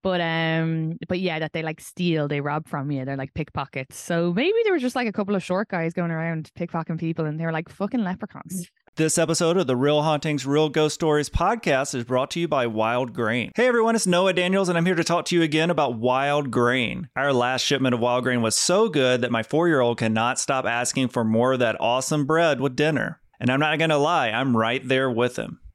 but 0.06 0.22
um 0.22 0.98
but 1.10 1.20
yeah 1.20 1.40
that 1.40 1.52
they 1.52 1.64
like 1.64 1.82
steal 1.82 2.28
they 2.28 2.40
rob 2.40 2.68
from 2.68 2.92
you 2.92 3.04
they're 3.06 3.18
like 3.18 3.34
pickpockets. 3.34 3.98
So 3.98 4.32
maybe 4.32 4.58
there 4.64 4.74
was 4.74 4.84
just 4.84 4.96
like 4.96 5.08
a 5.08 5.12
couple 5.12 5.34
of 5.34 5.44
short 5.44 5.70
guys 5.70 5.94
going 5.94 6.12
around 6.12 6.52
pickpocketing 6.56 7.00
people 7.00 7.26
and 7.26 7.40
they 7.40 7.46
were 7.46 7.52
like 7.52 7.70
fucking 7.70 8.04
leprechauns 8.04 8.70
this 8.96 9.18
episode 9.18 9.58
of 9.58 9.68
the 9.68 9.76
Real 9.76 10.04
Hauntings, 10.04 10.46
Real 10.46 10.70
Ghost 10.70 10.96
Stories 10.96 11.30
podcast 11.30 11.94
is 11.94 12.06
brought 12.06 12.32
to 12.32 12.40
you 12.40 12.48
by 12.48 12.66
Wild 12.66 13.12
Grain. 13.14 13.52
Hey 13.54 13.68
everyone, 13.68 13.94
it's 13.94 14.08
Noah 14.08 14.32
Daniels, 14.32 14.70
and 14.70 14.78
I'm 14.78 14.86
here 14.86 14.96
to 14.96 15.04
talk 15.04 15.26
to 15.26 15.36
you 15.36 15.42
again 15.42 15.70
about 15.70 15.98
Wild 15.98 16.50
Grain. 16.50 17.10
Our 17.14 17.34
last 17.34 17.64
shipment 17.64 17.94
of 17.94 18.00
Wild 18.00 18.24
Grain 18.24 18.42
was 18.42 18.58
so 18.58 18.88
good 18.88 19.20
that 19.20 19.32
my 19.32 19.44
four 19.44 19.68
year 19.68 19.82
old 19.82 19.98
cannot 19.98 20.40
stop 20.40 20.64
asking 20.64 21.10
for 21.10 21.26
more 21.26 21.54
of 21.54 21.60
that 21.60 21.76
awesome 21.82 22.26
bread 22.26 22.62
with 22.62 22.78
dinner. 22.78 23.20
And 23.38 23.50
I'm 23.50 23.60
not 23.60 23.80
gonna 23.80 23.98
lie, 23.98 24.30
I'm 24.30 24.56
right 24.56 24.88
there 24.88 25.12
with 25.12 25.36
him. 25.36 25.60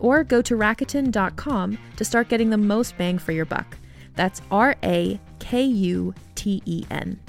Or 0.00 0.24
go 0.24 0.42
to 0.42 0.56
Rakuten.com 0.56 1.78
to 1.96 2.04
start 2.04 2.28
getting 2.28 2.50
the 2.50 2.58
most 2.58 2.96
bang 2.96 3.18
for 3.18 3.32
your 3.32 3.44
buck. 3.44 3.76
That's 4.14 4.42
R 4.50 4.76
A 4.82 5.20
K 5.38 5.62
U 5.62 6.14
T 6.34 6.62
E 6.64 6.84
N. 6.90 7.20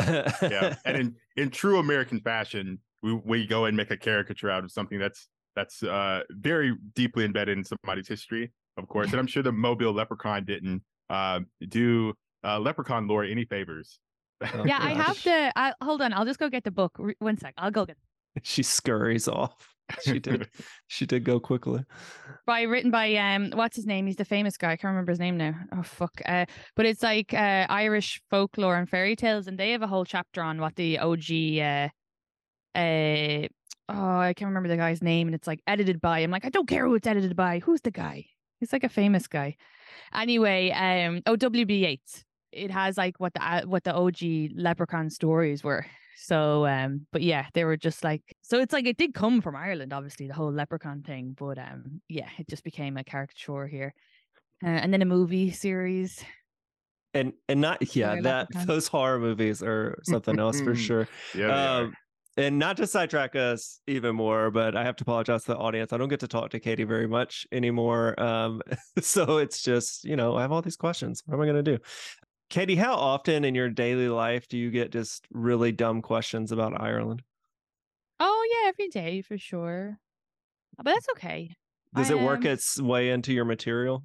yeah, 0.08 0.74
and 0.84 0.96
in, 0.96 1.16
in 1.36 1.50
true 1.50 1.78
American 1.78 2.20
fashion, 2.20 2.78
we, 3.02 3.14
we 3.24 3.46
go 3.46 3.66
and 3.66 3.76
make 3.76 3.90
a 3.90 3.96
caricature 3.96 4.50
out 4.50 4.64
of 4.64 4.72
something 4.72 4.98
that's 4.98 5.28
that's 5.54 5.82
uh, 5.82 6.22
very 6.30 6.76
deeply 6.94 7.24
embedded 7.24 7.56
in 7.56 7.64
somebody's 7.64 8.08
history, 8.08 8.52
of 8.76 8.88
course. 8.88 9.10
And 9.10 9.20
I'm 9.20 9.26
sure 9.26 9.42
the 9.42 9.52
Mobile 9.52 9.92
Leprechaun 9.92 10.44
didn't 10.44 10.82
uh, 11.10 11.40
do 11.68 12.12
uh, 12.42 12.58
Leprechaun 12.58 13.06
lore 13.06 13.24
any 13.24 13.44
favors. 13.44 14.00
Oh, 14.54 14.64
yeah, 14.66 14.78
I 14.80 14.90
have 14.90 15.06
gosh. 15.06 15.24
the. 15.24 15.52
I, 15.56 15.72
hold 15.80 16.02
on, 16.02 16.12
I'll 16.12 16.24
just 16.24 16.38
go 16.38 16.48
get 16.48 16.64
the 16.64 16.70
book. 16.70 16.98
One 17.18 17.38
sec, 17.38 17.54
I'll 17.58 17.70
go 17.70 17.84
get. 17.86 17.96
She 18.42 18.64
scurries 18.64 19.28
off. 19.28 19.74
She 20.02 20.18
did. 20.18 20.48
she 20.88 21.06
did 21.06 21.24
go 21.24 21.38
quickly. 21.38 21.84
By 22.46 22.62
written 22.62 22.90
by 22.90 23.14
um, 23.14 23.52
what's 23.54 23.76
his 23.76 23.86
name? 23.86 24.06
He's 24.06 24.16
the 24.16 24.24
famous 24.24 24.56
guy. 24.56 24.72
I 24.72 24.76
can't 24.76 24.90
remember 24.90 25.12
his 25.12 25.20
name 25.20 25.36
now. 25.36 25.54
Oh 25.72 25.82
fuck. 25.82 26.20
Uh, 26.26 26.46
but 26.74 26.86
it's 26.86 27.02
like 27.02 27.32
uh 27.32 27.66
Irish 27.68 28.20
folklore 28.30 28.76
and 28.76 28.88
fairy 28.88 29.14
tales, 29.14 29.46
and 29.46 29.58
they 29.58 29.70
have 29.70 29.82
a 29.82 29.86
whole 29.86 30.04
chapter 30.04 30.42
on 30.42 30.60
what 30.60 30.74
the 30.76 30.98
OG 30.98 31.30
uh, 31.58 31.88
uh 32.78 33.48
oh 33.88 34.18
I 34.18 34.34
can't 34.34 34.48
remember 34.48 34.68
the 34.68 34.76
guy's 34.76 35.02
name, 35.02 35.28
and 35.28 35.34
it's 35.34 35.46
like 35.46 35.60
edited 35.66 36.00
by. 36.00 36.20
I'm 36.20 36.30
like 36.30 36.44
I 36.44 36.50
don't 36.50 36.68
care 36.68 36.86
who 36.86 36.94
it's 36.94 37.06
edited 37.06 37.36
by. 37.36 37.60
Who's 37.60 37.82
the 37.82 37.90
guy? 37.90 38.24
He's 38.60 38.72
like 38.72 38.84
a 38.84 38.88
famous 38.88 39.26
guy. 39.26 39.56
Anyway, 40.14 40.70
um, 40.70 41.20
oh 41.26 41.36
W.B. 41.36 41.86
Yeats. 41.86 42.24
It 42.54 42.70
has 42.70 42.96
like 42.96 43.18
what 43.18 43.34
the 43.34 43.42
uh, 43.42 43.62
what 43.62 43.84
the 43.84 43.94
OG 43.94 44.52
Leprechaun 44.56 45.10
stories 45.10 45.64
were. 45.64 45.86
So, 46.16 46.66
um, 46.66 47.06
but 47.12 47.22
yeah, 47.22 47.46
they 47.54 47.64
were 47.64 47.76
just 47.76 48.04
like 48.04 48.22
so. 48.42 48.60
It's 48.60 48.72
like 48.72 48.86
it 48.86 48.96
did 48.96 49.14
come 49.14 49.40
from 49.40 49.56
Ireland, 49.56 49.92
obviously, 49.92 50.28
the 50.28 50.34
whole 50.34 50.52
Leprechaun 50.52 51.02
thing. 51.02 51.34
But 51.38 51.58
um, 51.58 52.00
yeah, 52.08 52.28
it 52.38 52.48
just 52.48 52.64
became 52.64 52.96
a 52.96 53.04
caricature 53.04 53.66
here, 53.66 53.94
uh, 54.62 54.68
and 54.68 54.92
then 54.92 55.02
a 55.02 55.06
movie 55.06 55.50
series. 55.50 56.24
And 57.12 57.32
and 57.48 57.60
not 57.60 57.94
yeah, 57.94 58.20
that 58.22 58.48
those 58.66 58.88
horror 58.88 59.18
movies 59.18 59.62
are 59.62 59.98
something 60.04 60.38
else 60.38 60.60
for 60.60 60.74
sure. 60.86 61.08
Yeah. 61.34 61.76
Um, 61.76 61.94
and 62.36 62.58
not 62.58 62.76
to 62.78 62.86
sidetrack 62.86 63.36
us 63.36 63.80
even 63.86 64.16
more, 64.16 64.50
but 64.50 64.76
I 64.76 64.82
have 64.82 64.96
to 64.96 65.04
apologize 65.04 65.44
to 65.44 65.52
the 65.52 65.56
audience. 65.56 65.92
I 65.92 65.98
don't 65.98 66.08
get 66.08 66.20
to 66.20 66.28
talk 66.28 66.50
to 66.50 66.58
Katie 66.58 66.82
very 66.82 67.06
much 67.06 67.46
anymore. 67.52 68.20
Um, 68.20 68.60
so 69.00 69.38
it's 69.38 69.62
just, 69.62 70.04
you 70.04 70.16
know, 70.16 70.36
I 70.36 70.42
have 70.42 70.50
all 70.50 70.60
these 70.60 70.76
questions. 70.76 71.22
What 71.26 71.36
am 71.36 71.42
I 71.42 71.44
going 71.44 71.64
to 71.64 71.76
do? 71.76 71.82
Katie, 72.48 72.76
how 72.76 72.94
often 72.94 73.44
in 73.44 73.54
your 73.54 73.68
daily 73.68 74.08
life 74.08 74.48
do 74.48 74.56
you 74.56 74.70
get 74.70 74.90
just 74.92 75.26
really 75.30 75.72
dumb 75.72 76.00
questions 76.02 76.50
about 76.52 76.80
Ireland? 76.80 77.22
Oh 78.18 78.48
yeah, 78.62 78.68
every 78.68 78.88
day 78.88 79.22
for 79.22 79.38
sure. 79.38 80.00
But 80.76 80.84
that's 80.86 81.08
okay. 81.10 81.56
Does 81.94 82.10
I, 82.10 82.10
it 82.10 82.20
work 82.20 82.44
um, 82.44 82.44
its 82.44 82.78
way 82.80 83.10
into 83.10 83.32
your 83.32 83.44
material? 83.46 84.04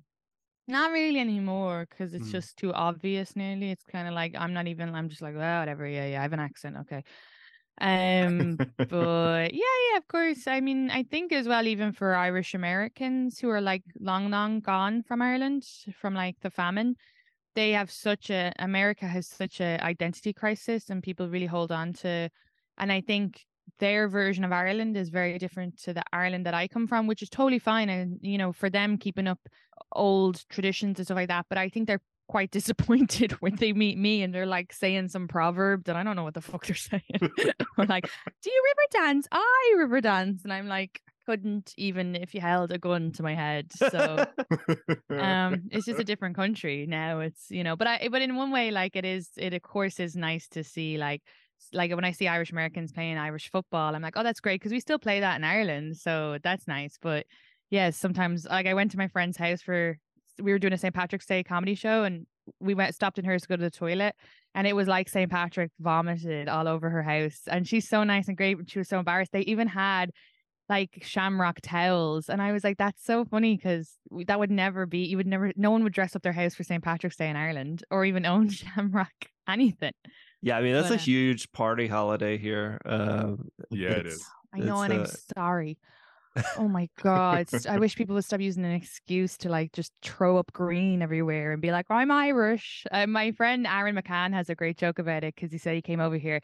Not 0.68 0.92
really 0.92 1.20
anymore 1.20 1.88
because 1.90 2.14
it's 2.14 2.30
Mm. 2.30 2.30
just 2.30 2.56
too 2.58 2.72
obvious. 2.74 3.36
Nearly, 3.36 3.72
it's 3.72 3.84
kind 3.84 4.08
of 4.08 4.14
like 4.14 4.36
I'm 4.36 4.54
not 4.54 4.68
even. 4.68 4.94
I'm 4.94 5.10
just 5.10 5.22
like, 5.22 5.36
well, 5.36 5.62
whatever. 5.62 5.88
Yeah, 5.88 6.06
yeah. 6.06 6.20
I 6.20 6.22
have 6.22 6.34
an 6.34 6.40
accent. 6.40 6.78
Okay. 6.78 7.04
Um, 7.82 8.60
but 8.90 9.54
yeah, 9.54 9.62
yeah, 9.92 9.98
of 9.98 10.08
course. 10.08 10.48
I 10.48 10.62
mean, 10.62 10.92
I 10.92 11.04
think 11.04 11.32
as 11.34 11.48
well, 11.48 11.68
even 11.68 11.94
for 11.94 12.16
Irish 12.16 12.54
Americans 12.56 13.40
who 13.40 13.50
are 13.50 13.62
like 13.62 13.84
long, 14.00 14.32
long 14.32 14.62
gone 14.62 15.04
from 15.04 15.22
Ireland 15.22 15.66
from 15.94 16.14
like 16.16 16.38
the 16.42 16.52
famine, 16.52 16.96
they 17.60 17.72
have 17.74 17.92
such 17.92 18.30
a 18.30 18.54
America 18.58 19.06
has 19.06 19.28
such 19.28 19.60
a 19.60 19.84
identity 19.84 20.32
crisis, 20.32 20.90
and 20.90 21.04
people 21.04 21.28
really 21.28 21.46
hold 21.46 21.74
on 21.74 21.92
to. 21.92 22.30
And 22.78 22.90
I 22.90 23.02
think 23.02 23.46
their 23.80 24.08
version 24.08 24.46
of 24.46 24.54
Ireland 24.54 24.96
is 24.96 25.10
very 25.10 25.38
different 25.38 25.78
to 25.84 25.94
the 25.94 26.04
Ireland 26.14 26.46
that 26.46 26.54
I 26.54 26.70
come 26.70 26.88
from, 26.88 27.06
which 27.06 27.22
is 27.22 27.30
totally 27.30 27.60
fine. 27.60 27.90
And 27.90 28.18
you 28.22 28.38
know, 28.38 28.54
for 28.54 28.70
them 28.70 28.98
keeping 28.98 29.28
up 29.28 29.40
old 29.92 30.48
traditions 30.48 31.00
and 31.00 31.08
stuff 31.08 31.18
like 31.18 31.28
that. 31.28 31.48
But 31.50 31.58
I 31.58 31.68
think 31.68 31.88
they're 31.88 32.02
quite 32.30 32.52
disappointed 32.60 33.34
when 33.42 33.56
they 33.58 33.74
meet 33.74 33.98
me 33.98 34.24
and 34.24 34.34
they're 34.34 34.46
like 34.46 34.72
saying 34.72 35.10
some 35.10 35.28
proverb 35.28 35.84
that 35.84 35.98
I 35.98 36.04
don't 36.04 36.16
know 36.16 36.24
what 36.24 36.36
the 36.36 36.42
fuck 36.42 36.66
they're 36.66 36.76
saying. 36.92 37.20
Or 37.78 37.86
like, 37.86 38.10
do 38.42 38.50
you 38.50 38.64
river 38.70 39.06
dance? 39.06 39.28
I 39.34 39.76
river 39.78 40.00
dance. 40.00 40.46
And 40.46 40.54
I'm 40.54 40.70
like, 40.70 41.02
couldn't 41.30 41.76
even 41.78 42.16
if 42.16 42.34
you 42.34 42.42
held 42.42 42.72
a 42.72 42.80
gun 42.80 43.12
to 43.12 43.22
my 43.22 43.36
head. 43.36 43.72
So 43.72 44.26
um 45.12 45.70
it's 45.70 45.86
just 45.86 46.00
a 46.00 46.04
different 46.12 46.36
country 46.36 46.88
now. 46.88 47.20
It's 47.20 47.52
you 47.52 47.64
know, 47.64 47.76
but 47.76 47.86
I 47.86 48.08
but 48.12 48.24
in 48.24 48.36
one 48.36 48.50
way, 48.50 48.72
like 48.72 48.96
it 48.96 49.06
is 49.06 49.30
it 49.38 49.54
of 49.54 49.62
course 49.62 50.00
is 50.00 50.16
nice 50.16 50.48
to 50.50 50.64
see 50.64 50.98
like 50.98 51.22
like 51.72 51.94
when 51.94 52.06
I 52.06 52.14
see 52.14 52.28
Irish 52.28 52.52
Americans 52.52 52.92
playing 52.92 53.20
Irish 53.20 53.52
football, 53.52 53.94
I'm 53.94 54.02
like, 54.02 54.18
oh, 54.18 54.24
that's 54.24 54.40
great 54.40 54.60
because 54.60 54.72
we 54.72 54.80
still 54.80 54.98
play 54.98 55.20
that 55.20 55.36
in 55.36 55.44
Ireland, 55.44 55.98
so 55.98 56.40
that's 56.44 56.68
nice. 56.68 56.98
But 57.00 57.28
yeah, 57.70 57.92
sometimes 57.92 58.48
like 58.50 58.66
I 58.66 58.74
went 58.74 58.90
to 58.92 58.98
my 58.98 59.08
friend's 59.08 59.38
house 59.38 59.62
for 59.62 60.00
we 60.42 60.52
were 60.52 60.60
doing 60.60 60.74
a 60.74 60.80
St. 60.80 60.96
Patrick's 60.96 61.28
Day 61.28 61.44
comedy 61.44 61.76
show 61.76 62.06
and 62.06 62.26
we 62.60 62.74
went 62.74 62.96
stopped 62.96 63.20
in 63.20 63.26
hers 63.26 63.44
to 63.44 63.50
go 63.50 63.56
to 63.56 63.62
the 63.62 63.70
toilet 63.70 64.16
and 64.56 64.66
it 64.66 64.76
was 64.76 64.88
like 64.88 65.10
St. 65.10 65.30
Patrick 65.30 65.70
vomited 65.80 66.50
all 66.50 66.68
over 66.68 66.90
her 66.90 67.04
house 67.04 67.42
and 67.46 67.68
she's 67.68 67.88
so 67.88 68.04
nice 68.04 68.28
and 68.28 68.36
great 68.36 68.56
but 68.56 68.72
she 68.72 68.80
was 68.80 68.90
so 68.90 68.98
embarrassed 68.98 69.32
they 69.32 69.42
even 69.42 69.68
had 69.68 70.10
like 70.70 71.00
shamrock 71.02 71.60
towels 71.62 72.30
and 72.30 72.42
I 72.42 72.52
was 72.52 72.64
like 72.64 72.78
that's 72.78 73.04
so 73.04 73.26
funny 73.26 73.58
because 73.58 73.98
that 74.28 74.40
would 74.40 74.52
never 74.52 74.86
be 74.86 75.00
you 75.00 75.18
would 75.18 75.28
never 75.28 75.52
no 75.56 75.72
one 75.72 75.84
would 75.84 75.94
dress 75.94 76.16
up 76.16 76.22
their 76.22 76.32
house 76.34 76.54
for 76.56 76.64
St. 76.64 76.84
Patrick's 76.84 77.16
Day 77.18 77.30
in 77.30 77.36
Ireland 77.36 77.84
or 77.90 78.06
even 78.06 78.26
own 78.26 78.50
shamrock 78.60 79.12
anything 79.48 79.94
Yeah, 80.42 80.58
I 80.58 80.62
mean 80.62 80.74
that's 80.74 80.90
But, 80.90 81.00
a 81.00 81.02
uh, 81.02 81.04
huge 81.04 81.52
party 81.52 81.88
holiday 81.88 82.38
here. 82.38 82.80
Uh, 82.86 83.36
yeah, 83.72 83.90
it's- 83.90 84.24
I 84.54 84.60
know 84.60 84.82
It's, 84.82 84.92
and 84.92 84.94
I'm 84.94 85.02
uh, 85.02 85.08
sorry 85.38 85.78
oh 86.58 86.68
my 86.68 86.88
god 87.02 87.48
i 87.68 87.78
wish 87.80 87.96
people 87.96 88.14
would 88.16 88.24
stop 88.24 88.40
using 88.40 88.64
an 88.64 88.72
excuse 88.72 89.36
to 89.38 89.50
like 89.50 89.72
just 89.74 89.92
throw 90.02 90.38
up 90.38 90.52
green 90.54 91.02
everywhere 91.02 91.52
and 91.52 91.62
be 91.62 91.72
like 91.72 91.86
I'm 91.90 92.12
Irish 92.12 92.86
uh, 92.92 93.08
my 93.08 93.32
friend 93.32 93.66
Aaron 93.68 93.96
McCann 93.96 94.34
has 94.34 94.50
a 94.50 94.56
great 94.56 94.78
joke 94.78 95.00
about 95.00 95.24
it 95.24 95.36
because 95.36 95.52
he 95.52 95.58
said 95.58 95.76
he 95.76 95.82
came 95.82 96.00
over 96.00 96.18
here 96.18 96.42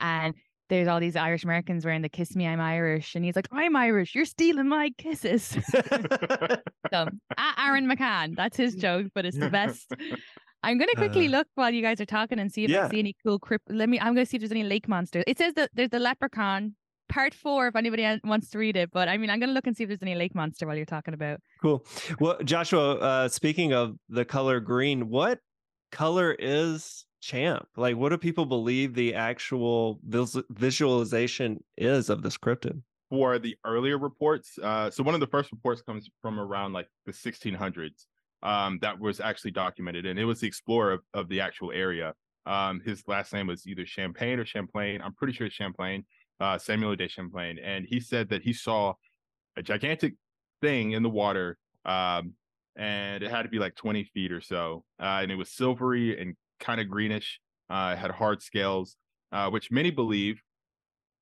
and 0.00 0.34
there's 0.68 0.88
all 0.88 1.00
these 1.00 1.16
Irish 1.16 1.44
Americans 1.44 1.84
wearing 1.84 2.02
the 2.02 2.08
kiss 2.08 2.34
me 2.34 2.46
I'm 2.46 2.60
Irish 2.60 3.14
and 3.14 3.24
he's 3.24 3.36
like 3.36 3.48
I'm 3.52 3.76
Irish 3.76 4.14
you're 4.14 4.24
stealing 4.24 4.68
my 4.68 4.90
kisses 4.98 5.56
so 6.92 7.08
Aaron 7.58 7.88
McCann 7.88 8.36
that's 8.36 8.56
his 8.56 8.74
joke 8.74 9.06
but 9.14 9.24
it's 9.24 9.38
the 9.38 9.50
best 9.50 9.92
I'm 10.62 10.78
gonna 10.78 10.94
quickly 10.96 11.28
Uh, 11.28 11.30
look 11.30 11.46
while 11.54 11.70
you 11.70 11.82
guys 11.82 12.00
are 12.00 12.06
talking 12.06 12.38
and 12.40 12.50
see 12.50 12.64
if 12.64 12.70
yeah. 12.70 12.86
I 12.86 12.90
see 12.90 12.98
any 12.98 13.14
cool 13.24 13.38
crypt. 13.38 13.70
Let 13.70 13.88
me. 13.88 14.00
I'm 14.00 14.14
gonna 14.14 14.26
see 14.26 14.36
if 14.36 14.40
there's 14.40 14.50
any 14.50 14.64
lake 14.64 14.88
monsters. 14.88 15.22
It 15.26 15.38
says 15.38 15.54
that 15.54 15.70
there's 15.74 15.90
the 15.90 16.00
leprechaun, 16.00 16.74
part 17.08 17.34
four 17.34 17.68
if 17.68 17.76
anybody 17.76 18.18
wants 18.24 18.50
to 18.50 18.58
read 18.58 18.74
it. 18.76 18.90
But 18.92 19.08
I 19.08 19.16
mean, 19.16 19.30
I'm 19.30 19.38
gonna 19.38 19.52
look 19.52 19.68
and 19.68 19.76
see 19.76 19.84
if 19.84 19.88
there's 19.88 20.02
any 20.02 20.16
lake 20.16 20.34
monster 20.34 20.66
while 20.66 20.74
you're 20.74 20.84
talking 20.84 21.14
about. 21.14 21.38
Cool. 21.62 21.86
Well, 22.18 22.38
Joshua, 22.42 22.94
uh, 22.96 23.28
speaking 23.28 23.74
of 23.74 23.94
the 24.08 24.24
color 24.24 24.58
green, 24.58 25.08
what 25.08 25.38
color 25.92 26.34
is 26.36 27.05
champ? 27.20 27.66
Like, 27.76 27.96
what 27.96 28.10
do 28.10 28.18
people 28.18 28.46
believe 28.46 28.94
the 28.94 29.14
actual 29.14 30.00
vis- 30.06 30.42
visualization 30.50 31.62
is 31.76 32.10
of 32.10 32.22
this 32.22 32.36
cryptid? 32.38 32.82
for 33.08 33.38
the 33.38 33.56
earlier 33.64 33.98
reports. 33.98 34.58
Uh, 34.62 34.90
so 34.90 35.02
one 35.02 35.14
of 35.14 35.20
the 35.20 35.26
first 35.26 35.52
reports 35.52 35.82
comes 35.82 36.10
from 36.22 36.40
around 36.40 36.72
like 36.72 36.88
the 37.04 37.12
1600s 37.12 38.06
um, 38.42 38.78
that 38.82 38.98
was 38.98 39.20
actually 39.20 39.50
documented, 39.50 40.06
and 40.06 40.18
it 40.18 40.24
was 40.24 40.40
the 40.40 40.46
explorer 40.46 40.92
of, 40.92 41.00
of 41.14 41.28
the 41.28 41.40
actual 41.40 41.72
area. 41.72 42.14
Um, 42.46 42.80
his 42.84 43.02
last 43.08 43.32
name 43.32 43.46
was 43.48 43.66
either 43.66 43.86
Champagne 43.86 44.38
or 44.38 44.44
Champlain. 44.44 45.00
I'm 45.02 45.14
pretty 45.14 45.32
sure 45.32 45.46
it's 45.46 45.56
Champlain, 45.56 46.04
uh, 46.40 46.58
Samuel 46.58 46.94
de 46.96 47.08
Champlain, 47.08 47.58
and 47.58 47.86
he 47.88 48.00
said 48.00 48.28
that 48.30 48.42
he 48.42 48.52
saw 48.52 48.94
a 49.56 49.62
gigantic 49.62 50.14
thing 50.60 50.92
in 50.92 51.02
the 51.02 51.08
water, 51.08 51.58
um, 51.84 52.34
and 52.76 53.22
it 53.22 53.30
had 53.30 53.42
to 53.42 53.48
be 53.48 53.58
like 53.58 53.74
20 53.74 54.04
feet 54.04 54.30
or 54.30 54.40
so, 54.40 54.84
uh, 55.00 55.20
and 55.22 55.32
it 55.32 55.36
was 55.36 55.50
silvery 55.50 56.20
and 56.20 56.36
kind 56.60 56.80
of 56.80 56.88
greenish. 56.88 57.40
Uh, 57.68 57.96
had 57.96 58.12
hard 58.12 58.40
scales, 58.40 58.96
uh, 59.32 59.50
which 59.50 59.72
many 59.72 59.90
believe 59.90 60.40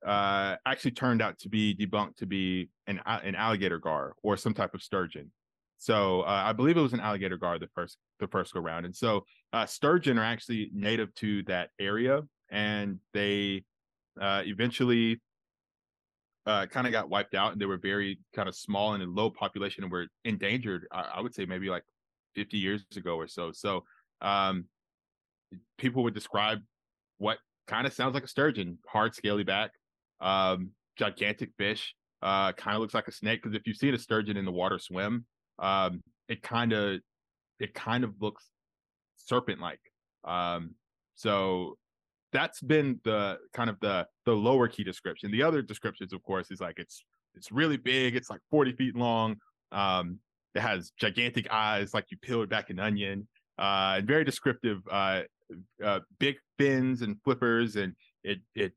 uh, 0.04 0.56
actually 0.66 0.90
turned 0.90 1.22
out 1.22 1.38
to 1.38 1.48
be 1.48 1.74
debunked 1.74 2.16
to 2.16 2.26
be 2.26 2.68
an 2.86 3.00
an 3.06 3.34
alligator 3.34 3.78
gar 3.78 4.14
or 4.22 4.36
some 4.36 4.52
type 4.52 4.74
of 4.74 4.82
sturgeon. 4.82 5.30
So 5.78 6.22
uh, 6.22 6.42
I 6.46 6.52
believe 6.52 6.76
it 6.76 6.82
was 6.82 6.92
an 6.92 7.00
alligator 7.00 7.36
gar 7.36 7.58
the 7.58 7.68
first 7.74 7.96
the 8.20 8.28
first 8.28 8.52
go 8.52 8.60
round. 8.60 8.86
And 8.86 8.94
so 8.94 9.24
uh, 9.52 9.66
sturgeon 9.66 10.18
are 10.18 10.24
actually 10.24 10.70
native 10.74 11.14
to 11.16 11.42
that 11.44 11.70
area, 11.80 12.22
and 12.50 12.98
they 13.12 13.64
uh, 14.20 14.42
eventually 14.44 15.20
uh, 16.46 16.66
kind 16.66 16.86
of 16.86 16.92
got 16.92 17.08
wiped 17.08 17.34
out, 17.34 17.52
and 17.52 17.60
they 17.60 17.66
were 17.66 17.78
very 17.78 18.18
kind 18.34 18.48
of 18.48 18.54
small 18.54 18.94
and 18.94 19.02
in 19.02 19.14
low 19.14 19.30
population, 19.30 19.84
and 19.84 19.92
were 19.92 20.06
endangered. 20.24 20.86
I, 20.92 21.12
I 21.16 21.20
would 21.20 21.34
say 21.34 21.46
maybe 21.46 21.70
like 21.70 21.84
50 22.34 22.58
years 22.58 22.84
ago 22.96 23.16
or 23.16 23.26
so. 23.26 23.52
So 23.52 23.84
um, 24.20 24.66
people 25.78 26.02
would 26.02 26.14
describe 26.14 26.58
what 27.18 27.38
kind 27.66 27.86
of 27.86 27.92
sounds 27.92 28.14
like 28.14 28.24
a 28.24 28.28
sturgeon, 28.28 28.78
hard 28.88 29.14
scaly 29.14 29.44
back, 29.44 29.70
um, 30.20 30.70
gigantic 30.96 31.50
fish. 31.58 31.94
Uh, 32.22 32.52
kind 32.52 32.74
of 32.74 32.80
looks 32.80 32.94
like 32.94 33.06
a 33.06 33.12
snake 33.12 33.42
because 33.42 33.54
if 33.54 33.66
you 33.66 33.74
see 33.74 33.90
a 33.90 33.98
sturgeon 33.98 34.36
in 34.36 34.46
the 34.46 34.52
water 34.52 34.78
swim, 34.78 35.26
um, 35.58 36.00
it 36.28 36.42
kind 36.42 36.72
of 36.72 37.00
it 37.60 37.74
kind 37.74 38.02
of 38.02 38.14
looks 38.20 38.48
serpent 39.16 39.60
like. 39.60 39.80
Um, 40.24 40.74
so 41.14 41.76
that's 42.32 42.60
been 42.60 42.98
the 43.04 43.38
kind 43.52 43.68
of 43.68 43.78
the 43.80 44.06
the 44.24 44.32
lower 44.32 44.68
key 44.68 44.84
description. 44.84 45.30
The 45.30 45.42
other 45.42 45.60
descriptions, 45.60 46.12
of 46.12 46.22
course, 46.22 46.50
is 46.50 46.60
like 46.60 46.78
it's 46.78 47.04
it's 47.34 47.52
really 47.52 47.76
big. 47.76 48.16
It's 48.16 48.30
like 48.30 48.40
forty 48.50 48.72
feet 48.72 48.96
long. 48.96 49.36
Um, 49.70 50.18
it 50.54 50.60
has 50.60 50.92
gigantic 50.98 51.50
eyes, 51.50 51.92
like 51.92 52.06
you 52.10 52.16
peeled 52.16 52.48
back 52.48 52.70
an 52.70 52.78
onion. 52.78 53.28
Uh, 53.58 53.96
and 53.98 54.06
very 54.06 54.24
descriptive. 54.24 54.78
Uh, 54.90 55.22
uh, 55.84 56.00
big 56.18 56.36
fins 56.58 57.02
and 57.02 57.16
flippers, 57.22 57.76
and 57.76 57.94
it 58.22 58.38
it 58.54 58.72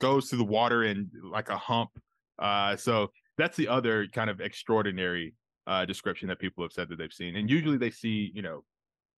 goes 0.00 0.28
through 0.28 0.38
the 0.38 0.44
water 0.44 0.84
in 0.84 1.10
like 1.22 1.48
a 1.48 1.56
hump. 1.56 1.90
Uh, 2.38 2.76
so 2.76 3.10
that's 3.38 3.56
the 3.56 3.68
other 3.68 4.06
kind 4.08 4.28
of 4.30 4.40
extraordinary 4.40 5.34
uh, 5.66 5.84
description 5.84 6.28
that 6.28 6.38
people 6.38 6.64
have 6.64 6.72
said 6.72 6.88
that 6.88 6.98
they've 6.98 7.12
seen. 7.12 7.36
And 7.36 7.48
usually 7.48 7.78
they 7.78 7.90
see, 7.90 8.30
you 8.34 8.42
know, 8.42 8.64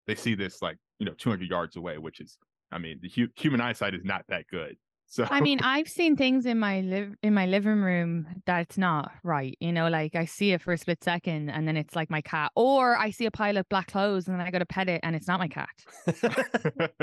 they 0.06 0.14
see 0.14 0.34
this 0.34 0.60
like, 0.60 0.76
you 0.98 1.06
know, 1.06 1.14
200 1.16 1.48
yards 1.48 1.76
away, 1.76 1.98
which 1.98 2.20
is, 2.20 2.36
I 2.70 2.78
mean, 2.78 3.00
the 3.02 3.08
hu- 3.08 3.28
human 3.36 3.60
eyesight 3.60 3.94
is 3.94 4.04
not 4.04 4.24
that 4.28 4.46
good. 4.50 4.76
So 5.14 5.24
I 5.30 5.40
mean, 5.40 5.60
I've 5.62 5.88
seen 5.88 6.16
things 6.16 6.44
in 6.44 6.58
my 6.58 6.80
live 6.80 7.14
in 7.22 7.34
my 7.34 7.46
living 7.46 7.80
room 7.82 8.26
that's 8.46 8.76
not 8.76 9.12
right. 9.22 9.56
You 9.60 9.70
know, 9.70 9.86
like 9.86 10.16
I 10.16 10.24
see 10.24 10.50
it 10.50 10.60
for 10.60 10.72
a 10.72 10.76
split 10.76 11.04
second 11.04 11.50
and 11.50 11.68
then 11.68 11.76
it's 11.76 11.94
like 11.94 12.10
my 12.10 12.20
cat, 12.20 12.50
or 12.56 12.96
I 12.96 13.10
see 13.10 13.24
a 13.24 13.30
pile 13.30 13.56
of 13.56 13.68
black 13.68 13.92
clothes 13.92 14.26
and 14.26 14.36
then 14.36 14.44
I 14.44 14.50
go 14.50 14.58
to 14.58 14.66
pet 14.66 14.88
it 14.88 15.02
and 15.04 15.14
it's 15.14 15.28
not 15.28 15.38
my 15.38 15.46
cat. 15.46 15.70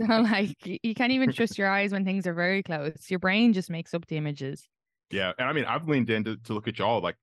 So 0.00 0.20
like 0.20 0.56
you 0.64 0.94
can't 0.94 1.12
even 1.12 1.30
trust 1.30 1.58
your 1.58 1.68
eyes 1.68 1.92
when 1.92 2.06
things 2.06 2.26
are 2.26 2.32
very 2.32 2.62
close. 2.62 3.10
Your 3.10 3.18
brain 3.18 3.52
just 3.52 3.68
makes 3.68 3.92
up 3.92 4.06
the 4.06 4.16
images. 4.16 4.66
yeah, 5.10 5.32
and 5.38 5.46
I 5.46 5.52
mean, 5.52 5.66
I've 5.66 5.86
leaned 5.86 6.08
in 6.08 6.24
to, 6.24 6.36
to 6.36 6.54
look 6.54 6.68
at 6.68 6.78
y'all 6.78 7.02
like 7.02 7.16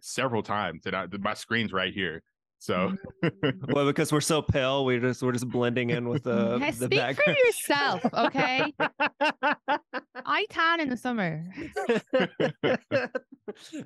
several 0.00 0.42
times, 0.42 0.84
and 0.86 0.96
I, 0.96 1.06
my 1.20 1.34
screen's 1.34 1.72
right 1.72 1.94
here. 1.94 2.22
So 2.62 2.94
well, 3.70 3.86
because 3.86 4.12
we're 4.12 4.20
so 4.20 4.40
pale, 4.40 4.84
we 4.84 5.00
just 5.00 5.20
we're 5.20 5.32
just 5.32 5.48
blending 5.48 5.90
in 5.90 6.08
with 6.08 6.22
the 6.22 6.58
Yeah, 6.60 6.70
the 6.70 6.86
speak 6.86 6.90
background. 7.00 7.36
for 7.36 7.44
yourself, 7.46 8.04
okay? 8.14 8.72
I 10.24 10.46
tan 10.48 10.78
in 10.80 10.88
the 10.88 10.96
summer. 10.96 11.44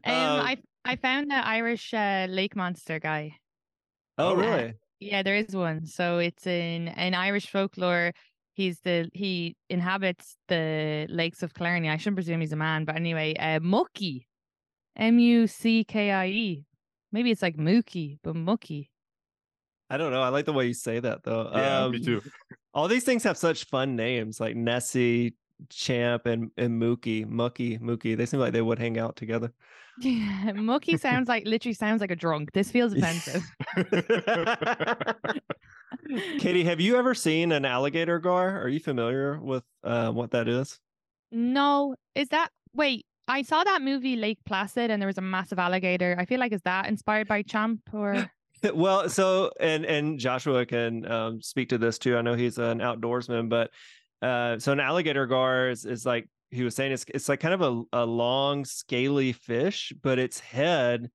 Um, 0.04 0.12
Um, 0.12 0.40
I 0.46 0.58
I 0.84 0.96
found 0.96 1.30
the 1.30 1.36
Irish 1.36 1.94
uh, 1.94 2.26
lake 2.28 2.54
monster 2.54 3.00
guy. 3.00 3.36
oh, 4.18 4.32
Oh, 4.32 4.34
really? 4.36 4.74
Yeah, 5.00 5.22
there 5.22 5.36
is 5.36 5.56
one. 5.56 5.86
So 5.86 6.18
it's 6.18 6.46
in 6.46 6.88
in 6.88 7.14
Irish 7.14 7.48
folklore. 7.50 8.12
He's 8.52 8.80
the 8.80 9.08
he 9.14 9.56
inhabits 9.70 10.36
the 10.48 11.06
lakes 11.08 11.42
of 11.42 11.54
Killarney. 11.54 11.88
I 11.88 11.96
shouldn't 11.96 12.16
presume 12.16 12.40
he's 12.42 12.52
a 12.52 12.56
man, 12.56 12.84
but 12.84 12.94
anyway, 12.96 13.34
uh, 13.36 13.60
Muckie, 13.60 14.26
M 14.96 15.18
U 15.18 15.46
C 15.46 15.82
K 15.82 16.10
I 16.12 16.26
E. 16.26 16.65
Maybe 17.12 17.30
it's 17.30 17.42
like 17.42 17.56
Mookie, 17.56 18.18
but 18.22 18.34
Muckie. 18.34 18.88
I 19.88 19.96
don't 19.96 20.10
know. 20.10 20.22
I 20.22 20.28
like 20.30 20.44
the 20.46 20.52
way 20.52 20.66
you 20.66 20.74
say 20.74 20.98
that 21.00 21.22
though. 21.22 21.50
yeah, 21.52 21.88
me 21.88 21.98
Um, 21.98 22.02
too. 22.04 22.22
All 22.74 22.88
these 22.88 23.04
things 23.04 23.22
have 23.24 23.36
such 23.38 23.64
fun 23.66 23.94
names 23.96 24.40
like 24.40 24.56
Nessie, 24.56 25.34
Champ, 25.70 26.26
and 26.26 26.50
and 26.56 26.80
Mookie, 26.82 27.24
Mookie, 27.24 27.80
Mookie. 27.80 28.16
They 28.16 28.26
seem 28.26 28.40
like 28.40 28.52
they 28.52 28.62
would 28.62 28.78
hang 28.78 28.98
out 28.98 29.16
together. 29.16 29.52
Yeah, 29.98 30.50
Muckie 30.52 31.00
sounds 31.00 31.26
like 31.26 31.46
literally 31.46 31.72
sounds 31.72 32.02
like 32.02 32.10
a 32.10 32.16
drunk. 32.16 32.52
This 32.52 32.70
feels 32.70 32.92
offensive. 32.92 33.42
Katie, 36.38 36.64
have 36.64 36.80
you 36.80 36.96
ever 36.98 37.14
seen 37.14 37.50
an 37.50 37.64
alligator 37.64 38.18
gar? 38.18 38.60
Are 38.60 38.68
you 38.68 38.78
familiar 38.78 39.40
with 39.40 39.64
uh, 39.82 40.10
what 40.10 40.32
that 40.32 40.48
is? 40.48 40.78
no, 41.32 41.96
is 42.14 42.28
that 42.28 42.50
wait? 42.74 43.06
I 43.28 43.42
saw 43.42 43.64
that 43.64 43.82
movie 43.82 44.16
Lake 44.16 44.38
Placid, 44.44 44.90
and 44.90 45.02
there 45.02 45.06
was 45.06 45.18
a 45.18 45.22
massive 45.22 45.58
alligator. 45.58 46.16
I 46.18 46.24
feel 46.24 46.40
like 46.40 46.52
is 46.52 46.62
that 46.62 46.86
inspired 46.86 47.28
by 47.28 47.42
Champ 47.42 47.80
or 47.92 48.30
well, 48.74 49.08
so 49.08 49.50
and 49.60 49.84
and 49.84 50.18
Joshua 50.18 50.64
can 50.66 51.10
um, 51.10 51.42
speak 51.42 51.68
to 51.70 51.78
this 51.78 51.98
too. 51.98 52.16
I 52.16 52.22
know 52.22 52.34
he's 52.34 52.58
an 52.58 52.78
outdoorsman, 52.78 53.48
but 53.48 53.70
uh, 54.22 54.58
so 54.58 54.72
an 54.72 54.80
alligator 54.80 55.26
gar 55.26 55.68
is, 55.68 55.84
is 55.84 56.06
like 56.06 56.28
he 56.50 56.62
was 56.62 56.74
saying, 56.74 56.92
it's 56.92 57.04
it's 57.12 57.28
like 57.28 57.40
kind 57.40 57.54
of 57.54 57.62
a, 57.62 58.02
a 58.02 58.06
long, 58.06 58.64
scaly 58.64 59.32
fish, 59.32 59.92
but 60.02 60.18
its 60.18 60.38
head 60.40 61.10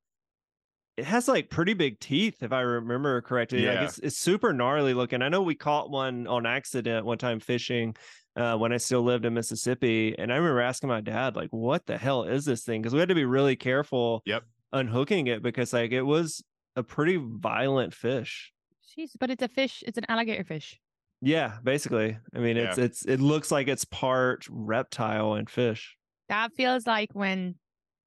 it 0.98 1.06
has 1.06 1.28
like 1.28 1.50
pretty 1.50 1.74
big 1.74 2.00
teeth, 2.00 2.44
if 2.44 2.52
I 2.52 2.62
remember 2.62 3.22
correctly. 3.22 3.66
Like 3.66 3.76
Yeah. 3.76 3.84
it's 3.86 3.98
it's 4.00 4.18
super 4.18 4.54
gnarly 4.54 4.94
looking. 4.94 5.22
I 5.22 5.30
know 5.30 5.42
we 5.42 5.56
caught 5.56 5.90
one 5.90 6.28
on 6.28 6.46
accident 6.46 7.06
one 7.06 7.18
time 7.18 7.40
fishing 7.40 7.96
uh, 8.36 8.56
when 8.58 8.72
I 8.74 8.78
still 8.78 9.02
lived 9.02 9.26
in 9.26 9.34
Mississippi, 9.34 10.16
and 10.18 10.32
I 10.32 10.38
remember 10.38 10.62
asking 10.62 10.90
my 10.90 11.02
dad, 11.02 11.36
like, 11.36 11.50
"What 11.52 11.86
the 11.86 11.98
hell 11.98 12.24
is 12.24 12.46
this 12.46 12.64
thing?" 12.64 12.82
Because 12.82 12.94
we 12.94 13.00
had 13.00 13.10
to 13.10 13.16
be 13.16 13.26
really 13.26 13.56
careful 13.56 14.22
Yep. 14.26 14.44
unhooking 14.74 15.28
it 15.28 15.42
because 15.44 15.74
like 15.74 15.92
it 15.92 16.04
was 16.04 16.44
a 16.76 16.84
pretty 16.84 17.18
violent 17.22 17.94
fish. 17.94 18.52
Jeez, 18.98 19.12
but 19.20 19.30
it's 19.30 19.44
a 19.44 19.48
fish. 19.50 19.84
It's 19.86 19.98
an 19.98 20.06
alligator 20.10 20.44
fish. 20.44 20.80
Yeah, 21.22 21.58
basically. 21.64 22.18
I 22.36 22.40
mean, 22.40 22.58
it's 22.58 22.78
it's 22.78 23.06
it 23.06 23.20
looks 23.20 23.52
like 23.52 23.68
it's 23.68 23.86
part 23.86 24.46
reptile 24.50 25.34
and 25.34 25.50
fish. 25.50 25.96
That 26.30 26.54
feels 26.54 26.88
like 26.88 27.10
when 27.14 27.56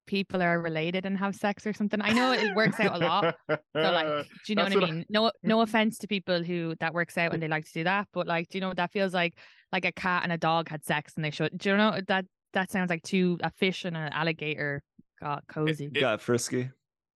people 0.07 0.43
are 0.43 0.61
related 0.61 1.07
and 1.07 1.17
have 1.17 1.35
sex 1.35 1.67
or 1.67 1.73
something. 1.73 2.01
I 2.03 2.13
know 2.13 2.33
it 2.33 2.55
works 2.55 2.79
out 2.81 2.95
a 3.01 3.07
lot. 3.07 3.37
So 3.49 3.57
like, 3.75 4.07
do 4.47 4.53
you 4.53 4.55
know 4.55 4.65
what 4.65 4.73
That's 4.73 4.77
I 4.77 4.81
what 4.81 4.89
I- 4.91 4.93
mean? 4.93 5.05
No, 5.09 5.33
no 5.43 5.61
offense 5.67 5.97
to 5.99 6.07
people 6.09 6.43
who 6.43 6.75
that 6.81 6.93
works 6.93 7.17
out 7.17 7.33
and 7.33 7.43
they 7.43 7.49
like 7.49 7.65
to 7.67 7.73
do 7.73 7.85
that, 7.85 8.09
but 8.13 8.27
like, 8.27 8.49
do 8.51 8.59
you 8.59 8.61
know 8.61 8.69
what 8.69 8.77
that 8.77 8.93
feels 8.93 9.15
like 9.15 9.35
like 9.75 9.85
a 9.85 9.93
cat 9.93 10.23
and 10.23 10.33
a 10.33 10.39
dog 10.39 10.69
had 10.71 10.85
sex 10.85 11.13
and 11.17 11.25
they 11.25 11.31
should. 11.31 11.59
Do 11.59 11.71
you 11.71 11.77
know 11.77 11.99
that 12.09 12.25
that 12.55 12.71
sounds 12.71 12.89
like 12.89 13.03
two 13.03 13.37
a 13.43 13.51
fish 13.51 13.85
and 13.85 13.97
an 13.97 14.13
alligator 14.13 14.81
got 15.21 15.45
cozy. 15.49 15.87
It- 15.87 16.01
Got 16.01 16.23
frisky. 16.23 16.71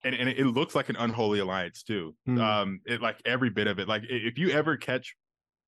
and, 0.05 0.15
and 0.15 0.29
it 0.29 0.45
looks 0.45 0.75
like 0.75 0.89
an 0.89 0.97
unholy 0.97 1.39
alliance 1.39 1.83
too. 1.85 2.15
Hmm. 2.27 2.41
Um, 2.41 2.81
it 2.85 3.01
like 3.01 3.17
every 3.25 3.49
bit 3.51 3.69
of 3.69 3.79
it. 3.79 3.87
Like 3.89 4.03
if 4.11 4.37
you 4.37 4.51
ever 4.51 4.77
catch, 4.77 5.15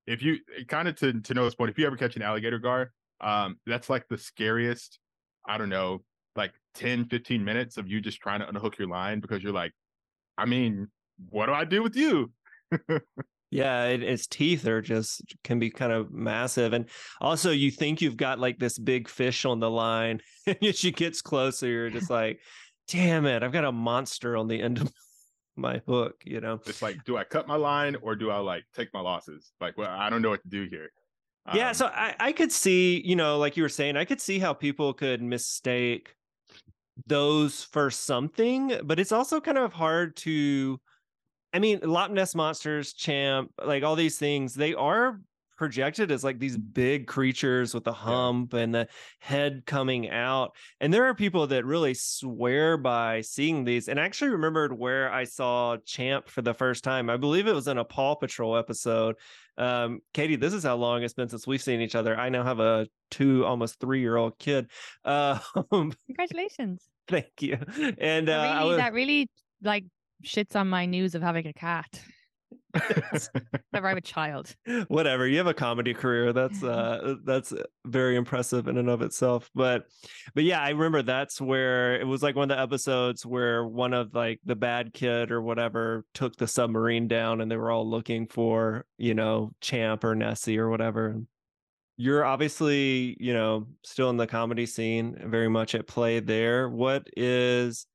if 0.07 0.21
you 0.23 0.39
kind 0.67 0.89
of 0.89 0.97
to 0.97 1.21
to 1.21 1.35
Noah's 1.35 1.55
point, 1.55 1.71
if 1.71 1.79
you 1.79 1.87
ever 1.87 1.97
catch 1.97 2.17
an 2.17 2.23
alligator 2.23 2.59
gar, 2.59 2.91
um, 3.21 3.57
that's 3.67 3.89
like 3.89 4.07
the 4.09 4.19
scariest. 4.19 4.99
I 5.47 5.57
don't 5.57 5.69
know, 5.69 6.03
like 6.35 6.53
10, 6.75 7.07
15 7.07 7.45
minutes 7.45 7.77
of 7.77 7.87
you 7.89 8.01
just 8.01 8.21
trying 8.21 8.41
to 8.41 8.49
unhook 8.49 8.79
your 8.79 8.89
line 8.89 9.21
because 9.21 9.43
you're 9.43 9.53
like, 9.53 9.73
I 10.37 10.45
mean, 10.47 10.89
what 11.29 11.47
do 11.47 11.53
I 11.53 11.65
do 11.65 11.83
with 11.83 11.95
you? 11.97 12.33
Yeah, 13.51 13.87
it, 13.87 14.03
its 14.03 14.27
teeth 14.27 14.67
are 14.67 14.81
just 14.81 15.23
can 15.43 15.59
be 15.59 15.71
kind 15.71 15.93
of 15.93 16.13
massive, 16.13 16.73
and 16.73 16.87
also 17.21 17.51
you 17.51 17.71
think 17.71 18.01
you've 18.01 18.17
got 18.17 18.39
like 18.39 18.59
this 18.59 18.79
big 18.79 19.09
fish 19.09 19.45
on 19.45 19.59
the 19.59 19.71
line, 19.71 20.21
and 20.47 20.57
as 20.63 20.79
she 20.79 20.93
gets 20.93 21.21
closer, 21.21 21.67
you're 21.67 21.91
just 21.91 22.11
like, 22.11 22.41
"Damn 22.89 23.27
it, 23.27 23.43
I've 23.43 23.53
got 23.53 23.65
a 23.65 23.73
monster 23.73 24.37
on 24.37 24.47
the 24.47 24.61
end 24.61 24.81
of 24.81 24.93
my 25.57 25.83
hook." 25.87 26.23
You 26.25 26.41
know? 26.41 26.61
It's 26.67 26.83
like, 26.83 27.05
do 27.05 27.17
I 27.17 27.25
cut 27.25 27.49
my 27.49 27.57
line 27.57 27.97
or 28.03 28.15
do 28.15 28.31
I 28.31 28.39
like 28.39 28.65
take 28.75 28.95
my 28.95 29.01
losses? 29.01 29.51
Like, 29.61 29.77
well, 29.77 29.91
I 29.91 30.11
don't 30.11 30.23
know 30.23 30.31
what 30.31 30.43
to 30.43 30.49
do 30.49 30.69
here. 30.71 30.91
yeah 31.53 31.69
Um, 31.69 31.75
so 31.75 31.87
I, 31.87 32.15
I 32.21 32.33
could 32.33 32.53
see 32.53 33.03
you 33.05 33.17
know 33.17 33.39
like 33.39 33.57
you 33.57 33.63
were 33.63 33.71
saying 33.71 33.97
i 33.97 34.05
could 34.05 34.21
see 34.21 34.39
how 34.39 34.53
people 34.53 34.93
could 34.93 35.23
mistake 35.23 36.15
those 37.07 37.65
for 37.65 37.91
something, 37.91 38.73
but 38.85 38.99
it's 39.01 39.13
also 39.13 39.41
kind 39.41 39.59
of 39.59 39.73
hard 39.73 40.17
to 40.17 40.81
I 41.53 41.59
mean, 41.59 41.81
Loch 41.83 42.11
Ness 42.11 42.35
monsters, 42.35 42.93
champ, 42.93 43.53
like 43.65 43.83
all 43.83 43.97
these 43.97 44.19
things, 44.19 44.55
they 44.55 44.75
are 44.75 45.21
projected 45.61 46.11
as 46.11 46.25
like 46.25 46.39
these 46.39 46.57
big 46.57 47.07
creatures 47.07 47.75
with 47.75 47.87
a 47.87 47.93
hump 47.93 48.55
yeah. 48.55 48.61
and 48.61 48.75
the 48.75 48.89
head 49.19 49.63
coming 49.67 50.09
out. 50.09 50.55
And 50.81 50.91
there 50.91 51.05
are 51.05 51.15
people 51.15 51.47
that 51.49 51.67
really 51.67 51.93
swear 51.93 52.79
by 52.79 53.21
seeing 53.21 53.65
these. 53.65 53.89
And 53.89 54.01
I 54.01 54.05
actually 54.05 54.31
remembered 54.31 54.73
where 54.73 55.13
I 55.13 55.25
saw 55.25 55.77
Champ 55.85 56.31
for 56.31 56.41
the 56.41 56.55
first 56.55 56.83
time. 56.83 57.11
I 57.11 57.19
believe 57.19 57.47
it 57.47 57.55
was 57.55 57.69
in 57.69 57.77
a 57.77 57.85
Paw 57.85 58.15
Patrol 58.15 58.57
episode. 58.57 59.17
Um, 59.59 60.01
Katie, 60.15 60.37
this 60.37 60.55
is 60.55 60.63
how 60.63 60.77
long 60.77 61.03
it's 61.03 61.13
been 61.13 61.29
since 61.29 61.47
we've 61.47 61.61
seen 61.61 61.83
each 61.83 61.95
other. 61.95 62.17
I 62.17 62.31
now 62.31 62.43
have 62.43 62.61
a 62.61 62.89
two, 63.11 63.45
almost 63.45 63.79
three 63.81 64.01
year 64.01 64.17
old 64.17 64.39
kid. 64.39 64.71
Uh, 65.05 65.39
Congratulations. 66.07 66.89
Thank 67.07 67.43
you. 67.43 67.59
And 67.99 68.31
uh, 68.31 68.55
really, 68.55 68.69
was... 68.69 68.77
that 68.79 68.95
really 68.95 69.29
like 69.63 69.85
shits 70.23 70.57
on 70.57 70.69
my 70.69 70.87
news 70.87 71.15
of 71.15 71.23
having 71.23 71.47
a 71.47 71.53
cat. 71.53 72.01
Never 73.73 73.89
have 73.89 73.99
a 73.99 74.03
child. 74.03 74.55
Whatever. 74.89 75.27
You 75.27 75.39
have 75.39 75.47
a 75.47 75.55
comedy 75.55 75.93
career. 75.93 76.33
That's 76.33 76.63
uh 76.63 77.17
that's 77.25 77.53
very 77.85 78.17
impressive 78.17 78.69
in 78.69 78.77
and 78.77 78.89
of 78.89 79.03
itself. 79.03 79.51
But 79.55 79.87
but 80.35 80.45
yeah, 80.45 80.61
I 80.61 80.71
remember 80.71 81.03
that's 81.03 81.41
where 81.41 82.01
it 82.01 82.07
was 82.07 82.23
like 82.23 82.37
one 82.37 82.51
of 82.51 82.57
the 82.57 82.63
episodes 82.63 83.27
where 83.27 83.67
one 83.67 83.93
of 83.93 84.15
like 84.15 84.41
the 84.45 84.57
bad 84.57 84.93
kid 84.93 85.31
or 85.33 85.43
whatever 85.43 86.05
took 86.15 86.37
the 86.37 86.47
submarine 86.47 87.09
down 87.09 87.41
and 87.41 87.51
they 87.51 87.57
were 87.57 87.71
all 87.71 87.89
looking 87.89 88.27
for, 88.29 88.87
you 88.99 89.15
know, 89.15 89.53
Champ 89.61 90.05
or 90.05 90.15
Nessie 90.15 90.59
or 90.59 90.71
whatever. 90.71 91.21
You're 91.97 92.25
obviously, 92.25 93.17
you 93.21 93.35
know, 93.35 93.67
still 93.85 94.09
in 94.11 94.17
the 94.17 94.27
comedy 94.27 94.65
scene, 94.65 95.21
very 95.27 95.49
much 95.49 95.75
at 95.75 95.87
play 95.87 96.21
there. 96.21 96.69
What 96.69 97.09
is 97.15 97.87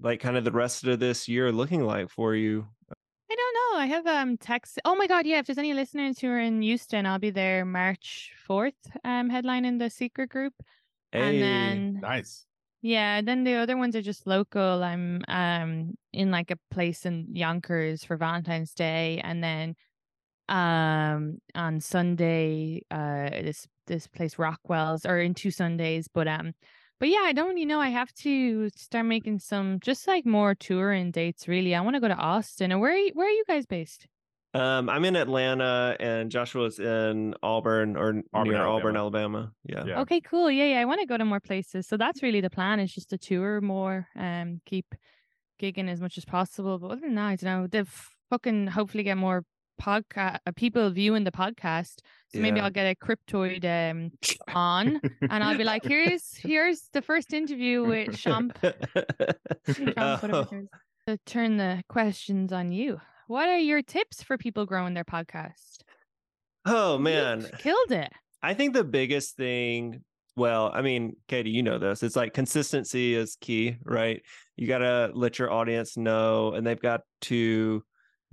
like 0.00 0.20
kind 0.20 0.36
of 0.36 0.44
the 0.44 0.52
rest 0.52 0.84
of 0.84 1.00
this 1.00 1.28
year 1.28 1.52
looking 1.52 1.84
like 1.84 2.10
for 2.10 2.34
you? 2.34 2.66
I 3.30 3.34
don't 3.34 3.54
know. 3.54 3.78
I 3.80 3.86
have 3.86 4.06
um 4.06 4.36
text. 4.36 4.78
Oh 4.84 4.94
my 4.94 5.06
god, 5.06 5.26
yeah. 5.26 5.38
If 5.38 5.46
there's 5.46 5.58
any 5.58 5.74
listeners 5.74 6.18
who 6.18 6.28
are 6.28 6.38
in 6.38 6.62
Houston, 6.62 7.06
I'll 7.06 7.18
be 7.18 7.30
there 7.30 7.64
March 7.64 8.32
fourth. 8.46 8.74
Um, 9.02 9.30
headlining 9.30 9.78
the 9.78 9.90
secret 9.90 10.28
group, 10.30 10.54
hey, 11.12 11.20
and 11.20 11.42
then 11.42 12.00
nice. 12.00 12.46
Yeah, 12.82 13.22
then 13.22 13.44
the 13.44 13.54
other 13.54 13.78
ones 13.78 13.96
are 13.96 14.02
just 14.02 14.26
local. 14.26 14.84
I'm 14.84 15.22
um 15.26 15.94
in 16.12 16.30
like 16.30 16.50
a 16.50 16.58
place 16.70 17.06
in 17.06 17.34
Yonkers 17.34 18.04
for 18.04 18.16
Valentine's 18.16 18.74
Day, 18.74 19.20
and 19.24 19.42
then 19.42 19.74
um 20.48 21.38
on 21.54 21.80
Sunday, 21.80 22.82
uh 22.90 23.30
this 23.30 23.66
this 23.86 24.06
place 24.06 24.38
Rockwell's, 24.38 25.06
or 25.06 25.18
in 25.18 25.34
two 25.34 25.50
Sundays, 25.50 26.08
but 26.08 26.28
um 26.28 26.52
but 27.00 27.08
yeah, 27.08 27.22
I 27.24 27.32
don't 27.32 27.56
you 27.56 27.66
know 27.66 27.80
I 27.80 27.88
have 27.88 28.12
to 28.14 28.70
start 28.76 29.06
making 29.06 29.38
some 29.40 29.78
just 29.80 30.06
like 30.06 30.26
more 30.26 30.54
touring 30.54 31.10
dates. 31.10 31.48
Really, 31.48 31.74
I 31.74 31.80
want 31.80 31.96
to 31.96 32.00
go 32.00 32.08
to 32.08 32.14
Austin. 32.14 32.72
And 32.72 32.80
where 32.80 32.92
are 32.92 32.96
you, 32.96 33.10
where 33.14 33.26
are 33.26 33.30
you 33.30 33.44
guys 33.46 33.66
based? 33.66 34.06
Um, 34.54 34.88
I'm 34.88 35.04
in 35.04 35.16
Atlanta, 35.16 35.96
and 35.98 36.30
Joshua's 36.30 36.78
in 36.78 37.34
Auburn 37.42 37.96
or 37.96 38.22
Auburn, 38.32 38.52
near 38.52 38.62
Alabama. 38.62 38.70
Auburn, 38.70 38.96
Alabama. 38.96 39.52
Yeah. 39.64 39.84
yeah. 39.84 40.00
Okay, 40.02 40.20
cool. 40.20 40.48
Yeah, 40.48 40.66
yeah. 40.66 40.80
I 40.80 40.84
want 40.84 41.00
to 41.00 41.06
go 41.06 41.16
to 41.16 41.24
more 41.24 41.40
places. 41.40 41.88
So 41.88 41.96
that's 41.96 42.22
really 42.22 42.40
the 42.40 42.50
plan. 42.50 42.78
Is 42.78 42.94
just 42.94 43.10
to 43.10 43.18
tour 43.18 43.60
more, 43.60 44.06
um, 44.16 44.60
keep 44.64 44.94
gigging 45.60 45.88
as 45.88 46.00
much 46.00 46.16
as 46.18 46.24
possible. 46.24 46.78
But 46.78 46.92
other 46.92 47.00
than 47.00 47.16
that, 47.16 47.26
I 47.26 47.36
don't 47.36 47.62
know. 47.62 47.66
They've 47.66 48.08
fucking 48.30 48.68
hopefully 48.68 49.02
get 49.02 49.16
more 49.16 49.44
podcast 49.80 50.38
uh, 50.46 50.52
people 50.54 50.90
viewing 50.90 51.24
the 51.24 51.32
podcast 51.32 51.96
so 52.28 52.38
yeah. 52.38 52.42
maybe 52.42 52.60
i'll 52.60 52.70
get 52.70 52.86
a 52.86 52.94
cryptid 52.94 53.64
um 53.64 54.10
on 54.54 55.00
and 55.30 55.44
i'll 55.44 55.56
be 55.56 55.64
like 55.64 55.84
here's 55.84 56.36
here's 56.42 56.88
the 56.92 57.02
first 57.02 57.32
interview 57.32 57.84
with 57.84 58.16
Champ. 58.16 58.56
oh. 58.62 60.46
to 61.06 61.18
turn 61.26 61.56
the 61.56 61.82
questions 61.88 62.52
on 62.52 62.72
you 62.72 63.00
what 63.26 63.48
are 63.48 63.58
your 63.58 63.82
tips 63.82 64.22
for 64.22 64.38
people 64.38 64.66
growing 64.66 64.94
their 64.94 65.04
podcast 65.04 65.82
oh 66.66 66.98
man 66.98 67.40
you 67.40 67.48
killed 67.58 67.92
it 67.92 68.12
i 68.42 68.54
think 68.54 68.74
the 68.74 68.84
biggest 68.84 69.36
thing 69.36 70.02
well 70.36 70.70
i 70.74 70.82
mean 70.82 71.14
katie 71.28 71.50
you 71.50 71.62
know 71.62 71.78
this 71.78 72.02
it's 72.02 72.16
like 72.16 72.32
consistency 72.32 73.14
is 73.14 73.36
key 73.40 73.76
right 73.84 74.22
you 74.56 74.66
got 74.66 74.78
to 74.78 75.10
let 75.14 75.38
your 75.38 75.52
audience 75.52 75.96
know 75.96 76.52
and 76.52 76.66
they've 76.66 76.80
got 76.80 77.00
to 77.20 77.82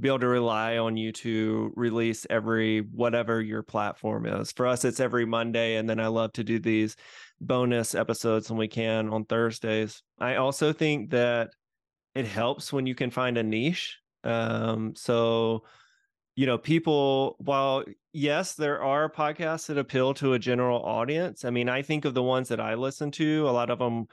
be 0.02 0.08
able 0.08 0.20
to 0.20 0.28
rely 0.28 0.78
on 0.78 0.98
you 0.98 1.12
to 1.12 1.72
release 1.76 2.26
every 2.30 2.80
whatever 2.80 3.40
your 3.40 3.62
platform 3.62 4.26
is. 4.26 4.52
For 4.52 4.66
us, 4.66 4.84
it's 4.84 5.00
every 5.00 5.26
Monday. 5.26 5.76
And 5.76 5.88
then 5.88 6.00
I 6.00 6.08
love 6.08 6.34
to 6.34 6.44
do 6.44 6.60
these 6.60 6.96
bonus 7.40 7.94
episodes 7.94 8.50
when 8.50 8.58
we 8.58 8.68
can 8.68 9.10
on 9.10 9.26
Thursdays. 9.26 10.02
I 10.20 10.36
also 10.36 10.74
think 10.74 11.12
that 11.12 11.52
it 12.16 12.26
helps 12.26 12.74
when 12.74 12.88
you 12.88 12.96
can 12.96 13.12
find 13.12 13.38
a 13.38 13.44
niche. 13.44 14.00
Um, 14.24 14.96
so, 14.96 15.64
you 16.36 16.48
know, 16.48 16.58
people, 16.58 17.36
while 17.40 17.84
yes, 18.12 18.56
there 18.56 18.82
are 18.82 19.10
podcasts 19.10 19.68
that 19.68 19.78
appeal 19.78 20.16
to 20.16 20.34
a 20.34 20.40
general 20.40 20.82
audience. 20.84 21.46
I 21.46 21.52
mean, 21.52 21.70
I 21.70 21.84
think 21.84 22.06
of 22.06 22.16
the 22.16 22.24
ones 22.24 22.50
that 22.50 22.60
I 22.60 22.74
listen 22.74 23.12
to, 23.12 23.48
a 23.48 23.52
lot 23.52 23.70
of 23.70 23.80
them 23.80 24.08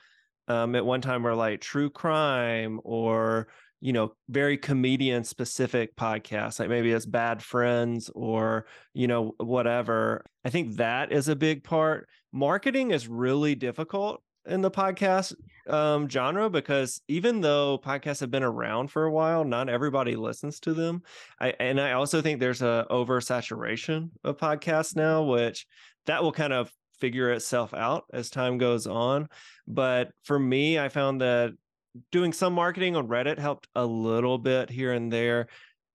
um, 0.49 0.75
at 0.75 0.85
one 0.85 1.01
time 1.01 1.23
were 1.23 1.35
like 1.35 1.61
true 1.61 1.91
crime 1.91 2.81
or 2.85 3.49
you 3.81 3.93
know 3.93 4.13
very 4.29 4.57
comedian 4.57 5.25
specific 5.25 5.95
podcasts 5.97 6.59
like 6.59 6.69
maybe 6.69 6.91
it's 6.91 7.07
bad 7.07 7.43
friends 7.43 8.11
or 8.15 8.67
you 8.95 9.07
know 9.07 9.35
whatever. 9.39 10.25
I 10.45 10.51
think 10.51 10.77
that 10.77 11.13
is 11.13 11.29
a 11.29 11.37
big 11.37 11.65
part. 11.65 12.09
Marketing 12.33 12.91
is 12.91 13.09
really 13.09 13.55
difficult 13.55 14.23
in 14.47 14.63
the 14.63 14.71
podcast 14.71 15.35
um, 15.69 16.09
genre 16.09 16.49
because 16.49 17.01
even 17.09 17.41
though 17.41 17.79
podcasts 17.79 18.21
have 18.21 18.31
been 18.31 18.43
around 18.43 18.91
for 18.91 19.05
a 19.05 19.13
while 19.13 19.45
not 19.45 19.69
everybody 19.69 20.17
listens 20.17 20.59
to 20.61 20.73
them. 20.73 21.03
I, 21.41 21.55
and 21.61 21.81
i 21.81 21.93
also 21.93 22.23
think 22.23 22.41
there's 22.41 22.63
a 22.63 22.87
oversaturation 22.91 24.11
of 24.25 24.39
podcasts 24.39 24.97
now 24.97 25.23
which 25.23 25.67
that 26.07 26.23
will 26.23 26.33
kind 26.33 26.53
of 26.53 26.73
figure 26.99 27.31
itself 27.31 27.75
out 27.75 28.05
as 28.13 28.29
time 28.29 28.59
goes 28.59 28.87
on. 28.87 29.29
But 29.67 30.11
for 30.25 30.39
me 30.39 30.79
i 30.79 30.89
found 30.89 31.21
that 31.21 31.53
doing 32.13 32.33
some 32.33 32.53
marketing 32.53 32.97
on 32.97 33.09
Reddit 33.09 33.39
helped 33.39 33.69
a 33.75 33.85
little 33.85 34.39
bit 34.39 34.71
here 34.71 34.93
and 34.93 35.13
there. 35.13 35.49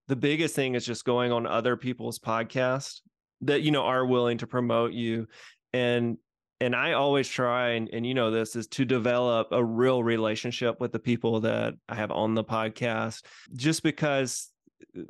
The 0.08 0.16
biggest 0.16 0.56
thing 0.56 0.76
is 0.76 0.86
just 0.86 1.06
going 1.06 1.32
on 1.32 1.48
other 1.48 1.78
people's 1.78 2.20
podcasts 2.20 3.02
that 3.42 3.62
you 3.62 3.72
know 3.72 3.84
are 3.84 4.06
willing 4.06 4.38
to 4.38 4.48
promote 4.48 4.94
you 4.94 5.28
and 5.74 6.18
and 6.62 6.76
I 6.76 6.94
always 6.94 7.28
try 7.28 7.72
and, 7.72 7.90
and 7.92 8.06
you 8.06 8.14
know 8.14 8.32
this 8.32 8.56
is 8.56 8.68
to 8.68 8.86
develop 8.86 9.48
a 9.52 9.64
real 9.64 10.02
relationship 10.02 10.80
with 10.80 10.94
the 10.94 11.00
people 11.00 11.42
that 11.42 11.74
I 11.90 11.96
have 11.96 12.12
on 12.12 12.36
the 12.36 12.44
podcast 12.44 13.24
just 13.54 13.84
because 13.84 14.50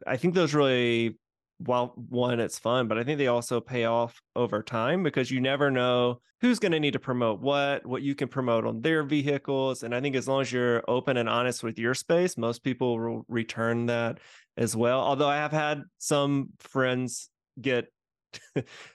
I 0.07 0.17
think 0.17 0.33
those 0.33 0.53
really 0.55 1.17
while 1.65 1.93
one 2.09 2.39
it's 2.39 2.59
fun 2.59 2.87
but 2.87 2.97
i 2.97 3.03
think 3.03 3.17
they 3.17 3.27
also 3.27 3.59
pay 3.59 3.85
off 3.85 4.21
over 4.35 4.61
time 4.61 5.03
because 5.03 5.31
you 5.31 5.39
never 5.39 5.71
know 5.71 6.19
who's 6.41 6.59
going 6.59 6.71
to 6.71 6.79
need 6.79 6.93
to 6.93 6.99
promote 6.99 7.39
what 7.41 7.85
what 7.85 8.01
you 8.01 8.15
can 8.15 8.27
promote 8.27 8.65
on 8.65 8.81
their 8.81 9.03
vehicles 9.03 9.83
and 9.83 9.95
i 9.95 10.01
think 10.01 10.15
as 10.15 10.27
long 10.27 10.41
as 10.41 10.51
you're 10.51 10.83
open 10.87 11.17
and 11.17 11.29
honest 11.29 11.63
with 11.63 11.77
your 11.79 11.93
space 11.93 12.37
most 12.37 12.63
people 12.63 12.97
will 12.97 13.25
return 13.27 13.85
that 13.85 14.19
as 14.57 14.75
well 14.75 14.99
although 14.99 15.29
i 15.29 15.37
have 15.37 15.51
had 15.51 15.81
some 15.97 16.49
friends 16.59 17.29
get 17.59 17.87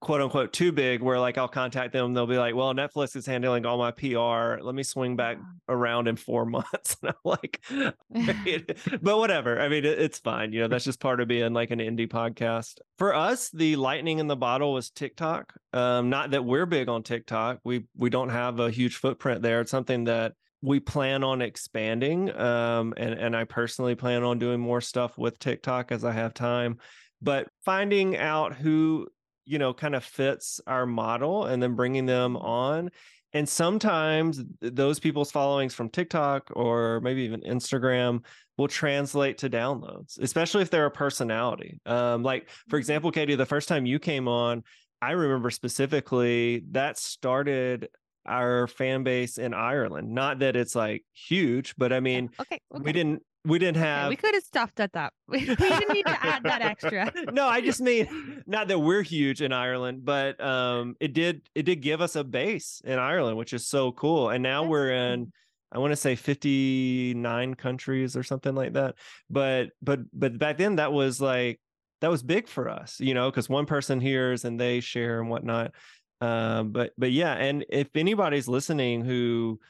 quote 0.00 0.20
unquote 0.20 0.52
too 0.52 0.72
big 0.72 1.02
where 1.02 1.20
like 1.20 1.38
I'll 1.38 1.46
contact 1.46 1.92
them 1.92 2.12
they'll 2.12 2.26
be 2.26 2.36
like 2.36 2.54
well 2.54 2.74
Netflix 2.74 3.14
is 3.14 3.26
handling 3.26 3.64
all 3.64 3.78
my 3.78 3.92
PR 3.92 4.60
let 4.60 4.74
me 4.74 4.82
swing 4.82 5.14
back 5.14 5.38
around 5.68 6.08
in 6.08 6.16
4 6.16 6.44
months. 6.46 6.96
And 7.02 7.10
I'm 7.10 7.16
like 7.24 7.60
but 9.02 9.18
whatever 9.18 9.60
I 9.60 9.68
mean 9.68 9.84
it, 9.84 9.98
it's 9.98 10.18
fine 10.18 10.52
you 10.52 10.60
know 10.60 10.68
that's 10.68 10.84
just 10.84 11.00
part 11.00 11.20
of 11.20 11.28
being 11.28 11.52
like 11.52 11.70
an 11.70 11.78
indie 11.78 12.08
podcast. 12.08 12.78
For 12.98 13.14
us 13.14 13.50
the 13.50 13.76
lightning 13.76 14.18
in 14.18 14.26
the 14.26 14.36
bottle 14.36 14.72
was 14.72 14.90
TikTok 14.90 15.52
um 15.72 16.10
not 16.10 16.32
that 16.32 16.44
we're 16.44 16.66
big 16.66 16.88
on 16.88 17.04
TikTok 17.04 17.60
we 17.62 17.84
we 17.96 18.10
don't 18.10 18.30
have 18.30 18.58
a 18.58 18.70
huge 18.70 18.96
footprint 18.96 19.42
there 19.42 19.60
it's 19.60 19.70
something 19.70 20.04
that 20.04 20.32
we 20.60 20.80
plan 20.80 21.22
on 21.22 21.40
expanding 21.40 22.34
um 22.36 22.94
and 22.96 23.14
and 23.14 23.36
I 23.36 23.44
personally 23.44 23.94
plan 23.94 24.24
on 24.24 24.40
doing 24.40 24.58
more 24.58 24.80
stuff 24.80 25.16
with 25.16 25.38
TikTok 25.38 25.92
as 25.92 26.04
I 26.04 26.12
have 26.12 26.34
time 26.34 26.78
but 27.22 27.48
finding 27.64 28.16
out 28.16 28.54
who 28.54 29.08
you 29.48 29.58
know 29.58 29.72
kind 29.72 29.94
of 29.94 30.04
fits 30.04 30.60
our 30.66 30.86
model 30.86 31.46
and 31.46 31.62
then 31.62 31.74
bringing 31.74 32.06
them 32.06 32.34
mm-hmm. 32.34 32.46
on 32.46 32.90
and 33.32 33.48
sometimes 33.48 34.42
those 34.60 34.98
people's 34.98 35.30
followings 35.30 35.74
from 35.74 35.90
TikTok 35.90 36.50
or 36.54 37.00
maybe 37.00 37.22
even 37.22 37.42
Instagram 37.42 38.24
will 38.56 38.68
translate 38.68 39.38
to 39.38 39.50
downloads, 39.50 40.18
especially 40.18 40.62
if 40.62 40.70
they're 40.70 40.86
a 40.86 40.90
personality. 40.90 41.80
Um, 41.84 42.22
like, 42.22 42.48
for 42.48 42.54
mm-hmm. 42.54 42.76
example, 42.76 43.12
Katie, 43.12 43.34
the 43.34 43.44
first 43.44 43.68
time 43.68 43.84
you 43.84 43.98
came 43.98 44.28
on, 44.28 44.64
I 45.02 45.12
remember 45.12 45.50
specifically 45.50 46.64
that 46.70 46.98
started 46.98 47.88
our 48.26 48.66
fan 48.66 49.04
base 49.04 49.38
in 49.38 49.54
Ireland. 49.54 50.12
Not 50.12 50.40
that 50.40 50.56
it's 50.56 50.74
like 50.74 51.04
huge, 51.12 51.74
but 51.76 51.92
I 51.92 52.00
mean, 52.00 52.30
okay, 52.40 52.60
okay. 52.74 52.82
we 52.82 52.92
didn't 52.92 53.22
we 53.44 53.58
didn't 53.58 53.76
have 53.76 54.08
we 54.08 54.16
could 54.16 54.34
have 54.34 54.42
stopped 54.42 54.80
at 54.80 54.92
that. 54.92 55.12
We, 55.28 55.44
didn't 55.44 55.92
need 55.92 56.06
to 56.06 56.24
add 56.24 56.42
that 56.44 56.62
extra. 56.62 57.12
no, 57.32 57.46
I 57.46 57.60
just 57.60 57.80
mean 57.80 58.42
not 58.46 58.68
that 58.68 58.78
we're 58.78 59.02
huge 59.02 59.42
in 59.42 59.52
Ireland, 59.52 60.04
but 60.04 60.40
um 60.40 60.96
it 61.00 61.12
did 61.12 61.42
it 61.54 61.62
did 61.62 61.76
give 61.76 62.00
us 62.00 62.16
a 62.16 62.24
base 62.24 62.80
in 62.84 62.98
Ireland, 62.98 63.36
which 63.36 63.52
is 63.52 63.66
so 63.66 63.92
cool. 63.92 64.30
And 64.30 64.42
now 64.42 64.62
That's 64.62 64.70
we're 64.70 64.92
in 64.92 65.32
I 65.70 65.78
want 65.78 65.92
to 65.92 65.96
say 65.96 66.16
59 66.16 67.54
countries 67.54 68.16
or 68.16 68.22
something 68.22 68.54
like 68.54 68.72
that. 68.72 68.94
But 69.28 69.70
but 69.82 70.00
but 70.12 70.38
back 70.38 70.58
then 70.58 70.76
that 70.76 70.92
was 70.92 71.20
like 71.20 71.60
that 72.00 72.10
was 72.10 72.22
big 72.22 72.48
for 72.48 72.68
us, 72.68 73.00
you 73.00 73.14
know, 73.14 73.30
because 73.30 73.48
one 73.48 73.66
person 73.66 74.00
hears 74.00 74.44
and 74.44 74.58
they 74.58 74.80
share 74.80 75.20
and 75.20 75.28
whatnot. 75.28 75.72
Uh, 76.20 76.62
but 76.64 76.92
but 76.98 77.12
yeah, 77.12 77.34
and 77.34 77.64
if 77.68 77.88
anybody's 77.94 78.48
listening 78.48 79.04
who 79.04 79.60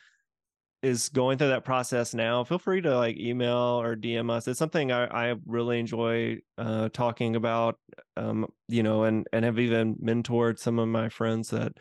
is 0.83 1.09
going 1.09 1.39
through 1.39 1.49
that 1.49 1.65
process 1.65 2.15
now, 2.15 2.45
feel 2.45 2.59
free 2.59 2.81
to 2.81 2.97
like 2.97 3.19
email 3.19 3.81
or 3.81 3.97
DM 3.97 4.31
us. 4.31 4.47
It's 4.47 4.59
something 4.59 4.93
I, 4.93 5.31
I 5.31 5.35
really 5.47 5.81
enjoy 5.81 6.39
uh, 6.57 6.89
talking 6.91 7.35
about, 7.37 7.79
um, 8.17 8.47
you 8.69 8.83
know, 8.83 9.05
and 9.05 9.27
and 9.33 9.45
have 9.45 9.59
even 9.59 9.97
mentored 9.97 10.59
some 10.59 10.79
of 10.79 10.89
my 10.89 11.09
friends 11.09 11.51
that 11.51 11.73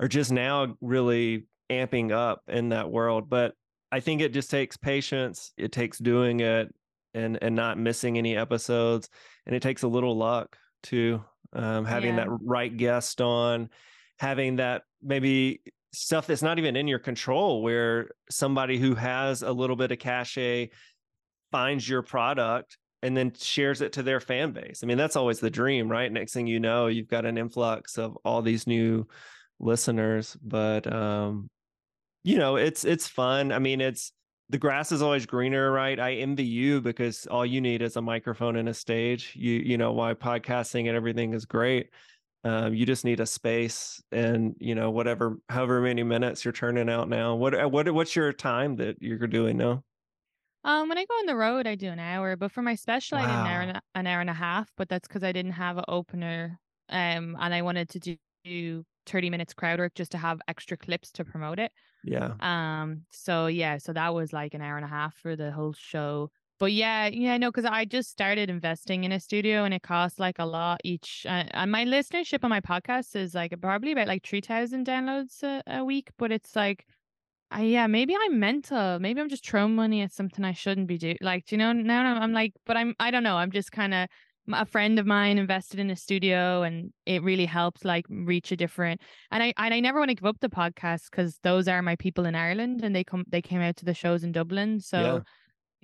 are 0.00 0.08
just 0.08 0.32
now 0.32 0.76
really 0.80 1.46
amping 1.70 2.10
up 2.12 2.42
in 2.48 2.70
that 2.70 2.90
world. 2.90 3.28
But 3.30 3.54
I 3.92 4.00
think 4.00 4.20
it 4.20 4.32
just 4.32 4.50
takes 4.50 4.76
patience. 4.76 5.52
It 5.56 5.70
takes 5.70 5.98
doing 5.98 6.40
it 6.40 6.74
and 7.14 7.38
and 7.40 7.54
not 7.54 7.78
missing 7.78 8.18
any 8.18 8.36
episodes, 8.36 9.08
and 9.46 9.54
it 9.54 9.62
takes 9.62 9.84
a 9.84 9.88
little 9.88 10.16
luck 10.16 10.56
too. 10.82 11.22
Um, 11.52 11.84
having 11.84 12.16
Yeah. 12.16 12.24
that 12.24 12.38
right 12.42 12.76
guest 12.76 13.20
on, 13.20 13.70
having 14.18 14.56
that 14.56 14.82
maybe 15.00 15.60
stuff 15.94 16.26
that's 16.26 16.42
not 16.42 16.58
even 16.58 16.76
in 16.76 16.88
your 16.88 16.98
control 16.98 17.62
where 17.62 18.10
somebody 18.30 18.78
who 18.78 18.94
has 18.94 19.42
a 19.42 19.52
little 19.52 19.76
bit 19.76 19.92
of 19.92 19.98
cachet 19.98 20.70
finds 21.52 21.88
your 21.88 22.02
product 22.02 22.76
and 23.02 23.16
then 23.16 23.32
shares 23.38 23.80
it 23.80 23.92
to 23.92 24.02
their 24.02 24.18
fan 24.18 24.52
base. 24.52 24.80
I 24.82 24.86
mean, 24.86 24.98
that's 24.98 25.16
always 25.16 25.38
the 25.38 25.50
dream, 25.50 25.90
right? 25.90 26.10
Next 26.10 26.32
thing 26.32 26.46
you 26.46 26.58
know, 26.58 26.86
you've 26.88 27.08
got 27.08 27.24
an 27.24 27.38
influx 27.38 27.98
of 27.98 28.18
all 28.24 28.42
these 28.42 28.66
new 28.66 29.06
listeners, 29.60 30.36
but 30.42 30.92
um 30.92 31.48
you 32.24 32.38
know, 32.38 32.56
it's 32.56 32.84
it's 32.84 33.06
fun. 33.06 33.52
I 33.52 33.58
mean, 33.58 33.80
it's 33.80 34.12
the 34.48 34.58
grass 34.58 34.92
is 34.92 35.02
always 35.02 35.26
greener, 35.26 35.70
right? 35.70 36.00
I 36.00 36.14
envy 36.14 36.44
you 36.44 36.80
because 36.80 37.26
all 37.26 37.44
you 37.44 37.60
need 37.60 37.82
is 37.82 37.96
a 37.96 38.02
microphone 38.02 38.56
and 38.56 38.68
a 38.68 38.74
stage. 38.74 39.32
You 39.36 39.52
you 39.52 39.78
know 39.78 39.92
why 39.92 40.14
podcasting 40.14 40.88
and 40.88 40.96
everything 40.96 41.34
is 41.34 41.44
great. 41.44 41.90
Um, 42.44 42.74
you 42.74 42.84
just 42.86 43.04
need 43.06 43.20
a 43.20 43.26
space 43.26 44.02
and 44.12 44.54
you 44.60 44.74
know 44.74 44.90
whatever 44.90 45.38
however 45.48 45.80
many 45.80 46.02
minutes 46.02 46.44
you're 46.44 46.52
turning 46.52 46.90
out 46.90 47.08
now. 47.08 47.34
What 47.34 47.54
uh, 47.54 47.68
what 47.68 47.90
what's 47.94 48.14
your 48.16 48.32
time 48.32 48.76
that 48.76 48.98
you're 49.00 49.26
doing 49.26 49.56
now? 49.56 49.84
Um, 50.64 50.88
when 50.88 50.96
I 50.96 51.04
go 51.04 51.14
on 51.14 51.26
the 51.26 51.36
road, 51.36 51.66
I 51.66 51.74
do 51.74 51.88
an 51.88 51.98
hour, 51.98 52.36
but 52.36 52.50
for 52.50 52.62
my 52.62 52.74
special, 52.74 53.18
I 53.18 53.26
did 53.26 53.38
an 53.38 53.46
hour 53.46 53.60
and 53.60 53.76
a, 53.76 53.82
an 53.94 54.06
hour 54.06 54.20
and 54.20 54.30
a 54.30 54.34
half. 54.34 54.72
But 54.76 54.88
that's 54.88 55.06
because 55.06 55.22
I 55.22 55.32
didn't 55.32 55.52
have 55.52 55.76
an 55.76 55.84
opener, 55.88 56.58
um, 56.88 57.36
and 57.38 57.54
I 57.54 57.60
wanted 57.62 57.90
to 57.90 58.00
do, 58.00 58.16
do 58.44 58.84
thirty 59.06 59.28
minutes 59.30 59.52
crowd 59.52 59.78
work 59.78 59.94
just 59.94 60.12
to 60.12 60.18
have 60.18 60.40
extra 60.48 60.76
clips 60.78 61.12
to 61.12 61.24
promote 61.24 61.58
it. 61.58 61.70
Yeah, 62.04 62.36
Um, 62.40 63.06
so 63.12 63.46
yeah, 63.48 63.78
so 63.78 63.92
that 63.94 64.14
was 64.14 64.32
like 64.32 64.54
an 64.54 64.62
hour 64.62 64.76
and 64.76 64.84
a 64.84 64.88
half 64.88 65.16
for 65.16 65.36
the 65.36 65.52
whole 65.52 65.74
show. 65.74 66.30
But 66.58 66.72
yeah, 66.72 67.08
yeah, 67.08 67.36
no, 67.36 67.50
because 67.50 67.64
I 67.64 67.84
just 67.84 68.10
started 68.10 68.48
investing 68.48 69.04
in 69.04 69.12
a 69.12 69.18
studio 69.18 69.64
and 69.64 69.74
it 69.74 69.82
costs 69.82 70.18
like 70.18 70.38
a 70.38 70.44
lot 70.44 70.80
each. 70.84 71.26
Uh, 71.28 71.44
and 71.50 71.72
my 71.72 71.84
listenership 71.84 72.44
on 72.44 72.50
my 72.50 72.60
podcast 72.60 73.16
is 73.16 73.34
like 73.34 73.54
probably 73.60 73.92
about 73.92 74.06
like 74.06 74.24
3,000 74.24 74.86
downloads 74.86 75.42
a, 75.42 75.62
a 75.66 75.84
week. 75.84 76.10
But 76.16 76.30
it's 76.30 76.54
like, 76.54 76.86
I, 77.50 77.62
yeah, 77.62 77.86
maybe 77.88 78.16
I'm 78.18 78.38
mental. 78.38 78.98
Maybe 79.00 79.20
I'm 79.20 79.28
just 79.28 79.46
throwing 79.46 79.74
money 79.74 80.02
at 80.02 80.12
something 80.12 80.44
I 80.44 80.52
shouldn't 80.52 80.86
be 80.86 80.98
doing. 80.98 81.18
Like, 81.20 81.46
do 81.46 81.56
you 81.56 81.58
know, 81.58 81.72
now 81.72 82.02
I'm, 82.04 82.22
I'm 82.22 82.32
like, 82.32 82.52
but 82.66 82.76
I'm, 82.76 82.94
I 83.00 83.10
don't 83.10 83.24
know. 83.24 83.36
I'm 83.36 83.50
just 83.50 83.72
kind 83.72 83.92
of, 83.92 84.08
a 84.52 84.66
friend 84.66 84.98
of 84.98 85.06
mine 85.06 85.38
invested 85.38 85.80
in 85.80 85.90
a 85.90 85.96
studio 85.96 86.62
and 86.62 86.92
it 87.06 87.22
really 87.22 87.46
helped 87.46 87.82
like 87.84 88.04
reach 88.10 88.52
a 88.52 88.56
different 88.56 89.00
and 89.30 89.42
I 89.42 89.54
and 89.56 89.72
I 89.72 89.80
never 89.80 89.98
want 89.98 90.10
to 90.10 90.14
give 90.14 90.26
up 90.26 90.38
the 90.40 90.50
podcast 90.50 91.10
because 91.10 91.38
those 91.42 91.66
are 91.66 91.80
my 91.80 91.96
people 91.96 92.26
in 92.26 92.34
Ireland 92.34 92.84
and 92.84 92.94
they 92.94 93.04
come 93.04 93.24
they 93.28 93.40
came 93.40 93.62
out 93.62 93.76
to 93.76 93.86
the 93.86 93.94
shows 93.94 94.22
in 94.22 94.32
Dublin. 94.32 94.80
So 94.80 95.00
yeah, 95.00 95.20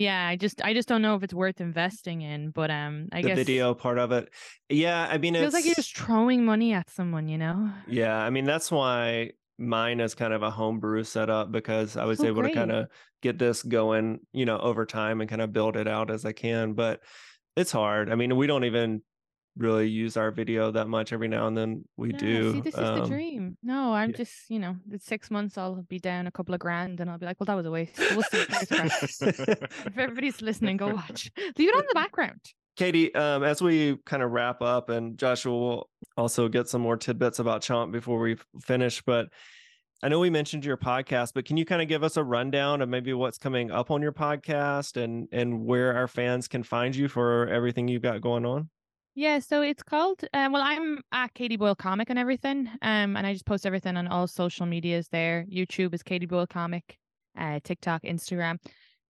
I 0.09 0.37
just 0.37 0.63
I 0.65 0.73
just 0.75 0.89
don't 0.89 1.03
know 1.03 1.15
if 1.17 1.23
it's 1.23 1.35
worth 1.35 1.61
investing 1.61 2.23
in. 2.23 2.51
But 2.51 2.71
um 2.71 3.09
I 3.13 3.23
guess 3.23 3.23
the 3.23 3.31
guess 3.31 3.37
video 3.45 3.75
part 3.75 3.99
of 3.99 4.13
it. 4.13 4.33
Yeah, 4.69 5.07
I 5.11 5.19
mean, 5.19 5.35
it 5.37 5.39
feels 5.39 5.55
it's 5.55 5.55
like 5.55 5.65
you're 5.65 5.75
just 5.75 5.97
throwing 5.97 6.45
money 6.45 6.73
at 6.73 6.91
someone, 6.91 7.29
you 7.29 7.39
know? 7.39 7.73
Yeah, 7.87 8.17
I 8.17 8.31
mean 8.31 8.45
that's 8.47 8.71
why 8.71 9.33
mine 9.59 10.01
is 10.01 10.15
kind 10.15 10.33
of 10.33 10.43
a 10.43 10.51
homebrew 10.51 11.05
setup 11.05 11.53
because 11.53 11.97
I 11.97 12.05
was 12.05 12.23
Oh, 12.23 12.25
able 12.25 12.43
great. 12.43 12.53
to 12.53 12.59
kind 12.59 12.71
of 12.71 12.89
get 13.23 13.39
this 13.39 13.63
going, 13.63 14.21
you 14.33 14.45
know, 14.47 14.59
over 14.59 14.87
time 14.87 15.21
and 15.21 15.29
kind 15.29 15.43
of 15.43 15.53
build 15.53 15.77
it 15.77 15.89
out 15.89 16.11
as 16.11 16.25
I 16.25 16.33
can. 16.33 16.75
But 16.75 17.01
it's 17.57 17.73
hard. 17.73 18.11
I 18.11 18.15
mean, 18.15 18.37
we 18.37 18.47
don't 18.47 18.65
even 18.65 19.03
really 19.57 19.89
use 19.89 20.17
our 20.17 20.31
video 20.31 20.71
that 20.71 20.89
much. 20.89 21.13
Every 21.13 21.29
now 21.29 21.47
and 21.47 21.57
then 21.57 21.85
we 21.97 22.11
Yeah, 22.13 22.19
do. 22.19 22.53
See, 22.53 22.61
this 22.61 22.75
is 22.75 22.81
the 22.81 23.03
Um, 23.03 23.09
dream. 23.09 23.59
No, 23.63 23.93
I'm 23.93 24.11
yeah. 24.11 24.17
just, 24.17 24.49
you 24.49 24.59
know, 24.59 24.77
it's 24.91 25.05
six 25.07 25.31
months 25.31 25.59
I'll 25.59 25.83
be 25.83 25.99
down 25.99 26.27
a 26.27 26.31
couple 26.31 26.55
of 26.55 26.61
grand 26.61 27.01
and 27.01 27.11
I'll 27.11 27.19
be 27.19 27.27
like, 27.27 27.39
well, 27.41 27.47
that 27.47 27.55
was 27.55 27.67
a 27.67 27.71
waste. 27.71 27.99
We'll 27.99 28.23
see. 28.23 28.45
If 28.51 29.99
everybody's 29.99 30.41
listening, 30.41 30.77
go 30.77 30.89
watch. 30.95 31.31
Leave 31.59 31.69
it 31.69 31.75
on 31.77 31.85
the 31.89 31.95
background. 31.95 32.41
Katie, 32.77 33.15
um, 33.15 33.43
as 33.43 33.61
we 33.61 33.99
kind 34.07 34.23
of 34.23 34.31
wrap 34.31 34.63
up, 34.63 34.89
and 34.89 35.19
Joshua 35.19 35.53
will 35.53 35.91
also 36.17 36.49
get 36.49 36.69
some 36.69 36.81
more 36.81 36.97
tidbits 36.97 37.39
about 37.39 37.63
Champ 37.63 37.93
before 37.93 38.19
we 38.21 38.37
finish, 38.63 39.03
but 39.03 39.29
I 40.03 40.09
know 40.09 40.19
we 40.19 40.31
mentioned 40.31 40.65
your 40.65 40.79
podcast, 40.79 41.33
but 41.35 41.45
can 41.45 41.59
you 41.59 41.67
kind 41.67 41.83
of 41.83 41.89
give 41.89 42.03
us 42.03 42.17
a 42.17 42.25
rundown 42.25 42.81
of 42.81 42.89
maybe 42.89 43.13
what's 43.13 43.37
coming 43.37 43.71
up 43.71 43.91
on 43.91 44.01
your 44.01 44.13
podcast 44.13 44.97
and 44.97 45.29
and 45.31 45.67
where 45.67 45.95
our 45.95 46.09
fans 46.09 46.49
can 46.49 46.63
find 46.63 46.97
you 46.97 47.07
for 47.09 47.47
everything 47.49 47.87
you've 47.87 48.01
got 48.01 48.23
going 48.23 48.47
on? 48.47 48.71
Yeah, 49.15 49.41
so 49.41 49.63
it's 49.63 49.83
called. 49.83 50.23
Uh, 50.33 50.49
well, 50.53 50.63
I'm 50.63 51.01
at 51.11 51.35
Katie 51.35 51.57
Boyle 51.57 51.75
Comic 51.75 52.11
and 52.11 52.19
everything, 52.19 52.69
um, 52.81 53.17
and 53.17 53.27
I 53.27 53.33
just 53.33 53.45
post 53.45 53.67
everything 53.67 53.97
on 53.97 54.07
all 54.07 54.29
social 54.29 54.67
medias. 54.67 55.09
There, 55.09 55.45
YouTube 55.53 55.93
is 55.95 56.03
Katie 56.03 56.27
Boyle 56.27 56.47
Comic, 56.47 56.97
uh, 57.37 57.59
TikTok, 57.65 58.05
Instagram, 58.05 58.59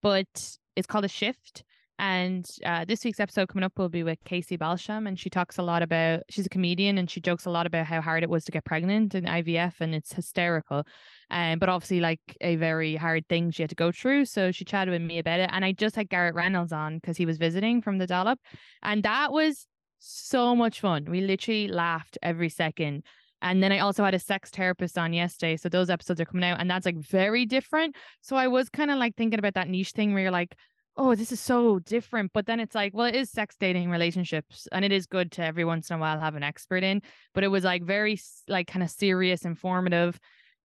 but 0.02 0.26
it's 0.74 0.86
called 0.86 1.04
a 1.04 1.08
shift. 1.08 1.64
And 1.98 2.48
uh, 2.64 2.86
this 2.86 3.04
week's 3.04 3.20
episode 3.20 3.50
coming 3.50 3.62
up 3.62 3.74
will 3.76 3.90
be 3.90 4.02
with 4.02 4.18
Casey 4.24 4.56
Balsham, 4.56 5.06
and 5.06 5.20
she 5.20 5.28
talks 5.28 5.58
a 5.58 5.62
lot 5.62 5.82
about. 5.82 6.22
She's 6.30 6.46
a 6.46 6.48
comedian, 6.48 6.96
and 6.96 7.10
she 7.10 7.20
jokes 7.20 7.44
a 7.44 7.50
lot 7.50 7.66
about 7.66 7.84
how 7.84 8.00
hard 8.00 8.22
it 8.22 8.30
was 8.30 8.44
to 8.44 8.52
get 8.52 8.64
pregnant 8.64 9.14
in 9.14 9.24
IVF, 9.24 9.74
and 9.80 9.94
it's 9.94 10.14
hysterical. 10.14 10.86
Um, 11.30 11.58
but 11.58 11.68
obviously, 11.68 12.00
like 12.00 12.20
a 12.40 12.56
very 12.56 12.96
hard 12.96 13.28
thing 13.28 13.50
she 13.50 13.62
had 13.62 13.68
to 13.68 13.76
go 13.76 13.92
through. 13.92 14.24
So 14.24 14.50
she 14.50 14.64
chatted 14.64 14.92
with 14.92 15.02
me 15.02 15.18
about 15.18 15.40
it, 15.40 15.50
and 15.52 15.62
I 15.62 15.72
just 15.72 15.94
had 15.94 16.08
Gareth 16.08 16.34
Reynolds 16.34 16.72
on 16.72 16.96
because 16.96 17.18
he 17.18 17.26
was 17.26 17.36
visiting 17.36 17.82
from 17.82 17.98
the 17.98 18.06
dollop, 18.06 18.38
and 18.82 19.02
that 19.02 19.30
was 19.30 19.66
so 20.00 20.56
much 20.56 20.80
fun. 20.80 21.04
We 21.04 21.20
literally 21.20 21.68
laughed 21.68 22.18
every 22.22 22.48
second. 22.48 23.04
And 23.42 23.62
then 23.62 23.72
I 23.72 23.78
also 23.78 24.04
had 24.04 24.14
a 24.14 24.18
sex 24.18 24.50
therapist 24.50 24.98
on 24.98 25.12
yesterday. 25.12 25.56
So 25.56 25.68
those 25.68 25.88
episodes 25.88 26.20
are 26.20 26.26
coming 26.26 26.44
out, 26.44 26.60
and 26.60 26.70
that's 26.70 26.84
like 26.84 26.98
very 26.98 27.46
different. 27.46 27.96
So 28.20 28.36
I 28.36 28.48
was 28.48 28.68
kind 28.68 28.90
of 28.90 28.98
like 28.98 29.16
thinking 29.16 29.38
about 29.38 29.54
that 29.54 29.68
niche 29.68 29.92
thing 29.92 30.12
where 30.12 30.22
you're 30.22 30.30
like, 30.30 30.54
oh, 30.96 31.14
this 31.14 31.32
is 31.32 31.40
so 31.40 31.78
different. 31.78 32.32
But 32.34 32.46
then 32.46 32.60
it's 32.60 32.74
like, 32.74 32.92
well, 32.92 33.06
it 33.06 33.14
is 33.14 33.30
sex 33.30 33.56
dating 33.58 33.90
relationships, 33.90 34.68
and 34.72 34.84
it 34.84 34.92
is 34.92 35.06
good 35.06 35.32
to 35.32 35.44
every 35.44 35.64
once 35.64 35.88
in 35.90 35.96
a 35.96 35.98
while 35.98 36.20
have 36.20 36.34
an 36.34 36.42
expert 36.42 36.82
in. 36.82 37.00
But 37.32 37.44
it 37.44 37.48
was 37.48 37.64
like 37.64 37.82
very 37.82 38.20
like 38.48 38.66
kind 38.66 38.82
of 38.82 38.90
serious, 38.90 39.44
informative. 39.44 40.18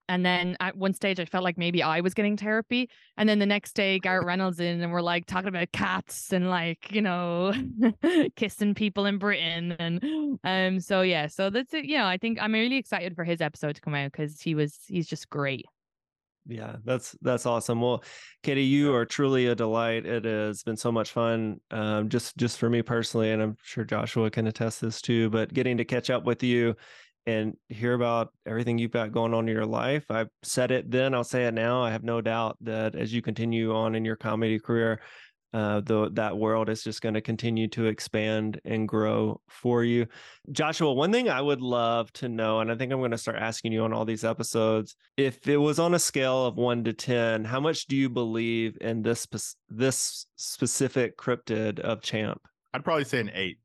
And 0.08 0.26
then 0.26 0.56
at 0.60 0.78
one 0.78 0.94
stage, 0.94 1.20
I 1.20 1.26
felt 1.26 1.44
like 1.44 1.58
maybe 1.58 1.82
I 1.82 2.02
was 2.02 2.14
getting 2.14 2.38
therapy. 2.38 2.90
And 3.18 3.28
then 3.28 3.40
the 3.40 3.46
next 3.46 3.74
day, 3.74 4.00
Gareth 4.00 4.26
Reynolds 4.26 4.60
in, 4.60 4.82
and 4.82 4.92
we're 4.92 5.02
like 5.02 5.26
talking 5.26 5.50
about 5.50 5.72
cats 5.72 6.32
and 6.32 6.50
like 6.50 6.92
you 6.92 7.02
know, 7.02 7.54
kissing 8.36 8.76
people 8.76 9.06
in 9.06 9.18
Britain, 9.18 9.76
and 9.80 10.40
um, 10.44 10.80
so 10.80 11.02
yeah, 11.02 11.28
so 11.28 11.50
that's 11.50 11.74
it. 11.74 11.86
You 11.86 11.98
know, 11.98 12.06
I 12.06 12.18
think 12.18 12.38
I'm 12.42 12.54
really 12.54 12.78
excited 12.78 13.16
for 13.16 13.24
his 13.24 13.42
episode 13.42 13.76
to 13.76 13.82
come 13.82 13.96
out 13.96 14.12
because 14.12 14.42
he 14.42 14.56
was 14.56 14.80
he's 14.88 15.08
just 15.08 15.30
great. 15.30 15.66
Yeah, 16.48 16.76
that's 16.84 17.18
that's 17.22 17.48
awesome. 17.48 17.82
Well, 17.82 18.04
Katie, 18.44 18.64
you 18.64 18.94
are 18.94 19.06
truly 19.06 19.48
a 19.48 19.56
delight. 19.56 20.06
It 20.06 20.26
has 20.26 20.62
been 20.62 20.78
so 20.78 20.92
much 20.92 21.12
fun, 21.12 21.60
um, 21.72 22.08
just 22.08 22.38
just 22.38 22.60
for 22.60 22.70
me 22.70 22.84
personally, 22.84 23.32
and 23.32 23.42
I'm 23.42 23.58
sure 23.64 23.84
Joshua 23.84 24.30
can 24.30 24.46
attest 24.46 24.80
this 24.82 25.02
too. 25.02 25.30
But 25.32 25.54
getting 25.54 25.78
to 25.78 25.86
catch 25.86 26.12
up 26.12 26.24
with 26.24 26.44
you 26.44 26.76
and 27.26 27.56
hear 27.70 27.94
about 27.94 28.34
everything 28.46 28.78
you've 28.78 28.92
got 28.92 29.12
going 29.12 29.34
on 29.34 29.48
in 29.48 29.56
your 29.56 29.66
life, 29.66 30.06
I've 30.10 30.30
said 30.44 30.72
it 30.72 30.90
then, 30.90 31.14
I'll 31.14 31.24
say 31.24 31.46
it 31.46 31.54
now. 31.54 31.84
I 31.84 31.92
have 31.92 32.04
no 32.04 32.22
doubt 32.22 32.58
that 32.62 32.96
as 32.96 33.14
you 33.14 33.22
continue 33.22 33.76
on 33.76 33.96
in 33.96 34.06
your 34.06 34.16
comedy 34.16 34.60
career, 34.60 35.02
uh, 35.54 35.80
the 35.80 36.10
that 36.12 36.38
world 36.38 36.68
is 36.68 36.84
just 36.84 37.02
going 37.02 37.14
to 37.14 37.22
continue 37.22 37.66
to 37.70 37.86
expand 37.86 38.60
and 38.66 38.90
grow 38.90 39.40
for 39.48 39.86
you. 39.86 40.06
Joshua, 40.52 40.94
one 40.94 41.14
thing 41.14 41.30
I 41.30 41.42
would 41.42 41.62
love 41.62 42.12
to 42.14 42.28
know, 42.28 42.60
and 42.60 42.70
I 42.70 42.76
think 42.76 42.92
I'm 42.92 43.00
going 43.00 43.12
to 43.12 43.18
start 43.18 43.38
asking 43.38 43.72
you 43.72 43.84
on 43.86 43.94
all 43.94 44.04
these 44.04 44.26
episodes, 44.26 44.98
if 45.16 45.48
it 45.48 45.56
was 45.56 45.80
on 45.80 45.94
a 45.94 46.00
scale 46.00 46.46
of 46.46 46.58
one 46.58 46.84
to 46.84 46.92
ten, 46.92 47.46
how 47.46 47.62
much 47.62 47.86
do 47.86 47.96
you 47.96 48.10
believe 48.10 48.78
in 48.82 49.02
this 49.02 49.26
this 49.70 50.28
specific 50.36 51.18
cryptid 51.18 51.80
of 51.80 52.02
Champ? 52.02 52.42
I'd 52.74 52.84
probably 52.84 53.06
say 53.06 53.22
an 53.22 53.32
eight. 53.34 53.60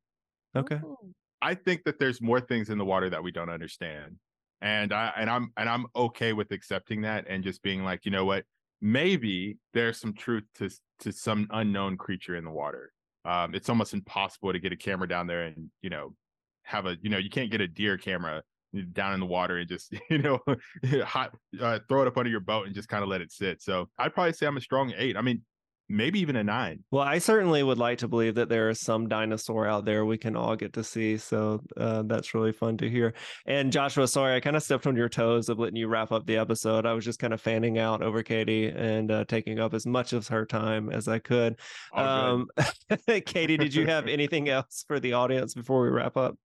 Okay. 0.55 0.77
Ooh. 0.77 1.13
I 1.43 1.55
think 1.55 1.85
that 1.85 1.99
there's 1.99 2.21
more 2.21 2.41
things 2.41 2.71
in 2.71 2.79
the 2.79 2.85
water 2.85 3.11
that 3.11 3.23
we 3.23 3.31
don't 3.31 3.51
understand. 3.51 4.17
And 4.61 4.93
I 4.93 5.13
and 5.17 5.31
I'm 5.31 5.53
and 5.57 5.69
I'm 5.69 5.87
okay 5.97 6.33
with 6.33 6.53
accepting 6.53 7.03
that 7.03 7.27
and 7.29 7.43
just 7.43 7.63
being 7.63 7.83
like, 7.85 8.05
you 8.05 8.11
know 8.11 8.25
what? 8.25 8.45
maybe 8.81 9.59
there's 9.75 9.99
some 9.99 10.13
truth 10.13 10.45
to 10.57 10.71
to 11.01 11.13
some 11.13 11.47
unknown 11.51 11.97
creature 11.97 12.37
in 12.37 12.45
the 12.45 12.51
water. 12.51 12.93
Um, 13.25 13.55
it's 13.55 13.69
almost 13.69 13.93
impossible 13.93 14.53
to 14.53 14.59
get 14.59 14.73
a 14.73 14.77
camera 14.77 15.09
down 15.09 15.27
there 15.27 15.43
and 15.43 15.71
you 15.83 15.91
know 15.91 16.15
have 16.63 16.87
a 16.87 16.97
you 17.03 17.11
know 17.11 17.19
you 17.19 17.31
can't 17.31 17.51
get 17.51 17.61
a 17.61 17.69
deer 17.69 17.99
camera 17.99 18.43
down 18.93 19.13
in 19.15 19.21
the 19.21 19.27
water 19.27 19.59
and 19.59 19.69
just 19.69 19.95
you 20.11 20.19
know 20.19 20.39
hot 21.05 21.35
uh, 21.61 21.79
throw 21.89 22.03
it 22.03 22.09
up 22.09 22.17
under 22.17 22.31
your 22.31 22.41
boat 22.41 22.67
and 22.67 22.75
just 22.75 22.89
kind 22.89 23.03
of 23.03 23.09
let 23.09 23.21
it 23.21 23.33
sit. 23.33 23.61
So 23.63 23.89
I'd 23.99 24.15
probably 24.15 24.33
say 24.33 24.47
I'm 24.47 24.57
a 24.57 24.61
strong 24.61 24.93
eight. 24.97 25.17
I 25.17 25.23
mean, 25.23 25.43
maybe 25.91 26.21
even 26.21 26.37
a 26.37 26.45
nine. 26.45 26.85
Well, 26.91 27.03
I 27.03 27.19
certainly 27.19 27.63
would 27.63 27.77
like 27.77 27.99
to 27.99 28.09
believe 28.09 28.37
that 28.37 28.49
there 28.49 28.71
is 28.71 28.81
some 28.81 29.09
dinosaur 29.09 29.67
out 29.67 29.85
there 29.85 30.07
we 30.07 30.17
can 30.17 30.37
all 30.37 30.55
get 30.55 30.73
to 30.75 30.85
see. 30.85 31.17
So 31.17 31.61
uh, 31.77 32.05
that's 32.07 32.33
really 32.33 32.53
fun 32.53 32.77
to 32.79 32.89
hear. 32.89 33.13
And 33.45 33.73
Joshua, 33.73 34.07
sorry, 34.07 34.37
I 34.37 34.41
kind 34.41 34.57
of 34.57 34.63
stepped 34.63 34.87
on 34.87 34.97
your 34.97 35.09
toes 35.09 35.49
of 35.49 35.59
letting 35.59 35.77
you 35.77 35.89
wrap 35.89 36.13
up 36.13 36.27
the 36.27 36.37
episode. 36.37 36.87
I 36.87 36.93
was 36.93 37.05
just 37.05 37.19
kind 37.19 37.35
of 37.35 37.41
fanning 37.41 37.79
out 37.79 38.03
over 38.03 38.23
Katie 38.23 38.69
and 38.69 39.11
uh, 39.11 39.25
taking 39.25 39.59
up 39.59 39.75
as 39.75 39.85
much 39.85 40.13
of 40.13 40.29
her 40.29 40.47
time 40.47 40.91
as 40.91 41.09
I 41.09 41.19
could. 41.19 41.59
Um, 41.93 42.47
Katie, 43.27 43.57
did 43.57 43.75
you 43.75 43.87
have 43.87 44.07
anything 44.07 44.49
else 44.49 44.85
for 44.87 45.01
the 45.01 45.15
audience 45.15 45.55
before 45.55 45.83
we 45.83 45.89
wrap 45.89 46.17
up? 46.17 46.37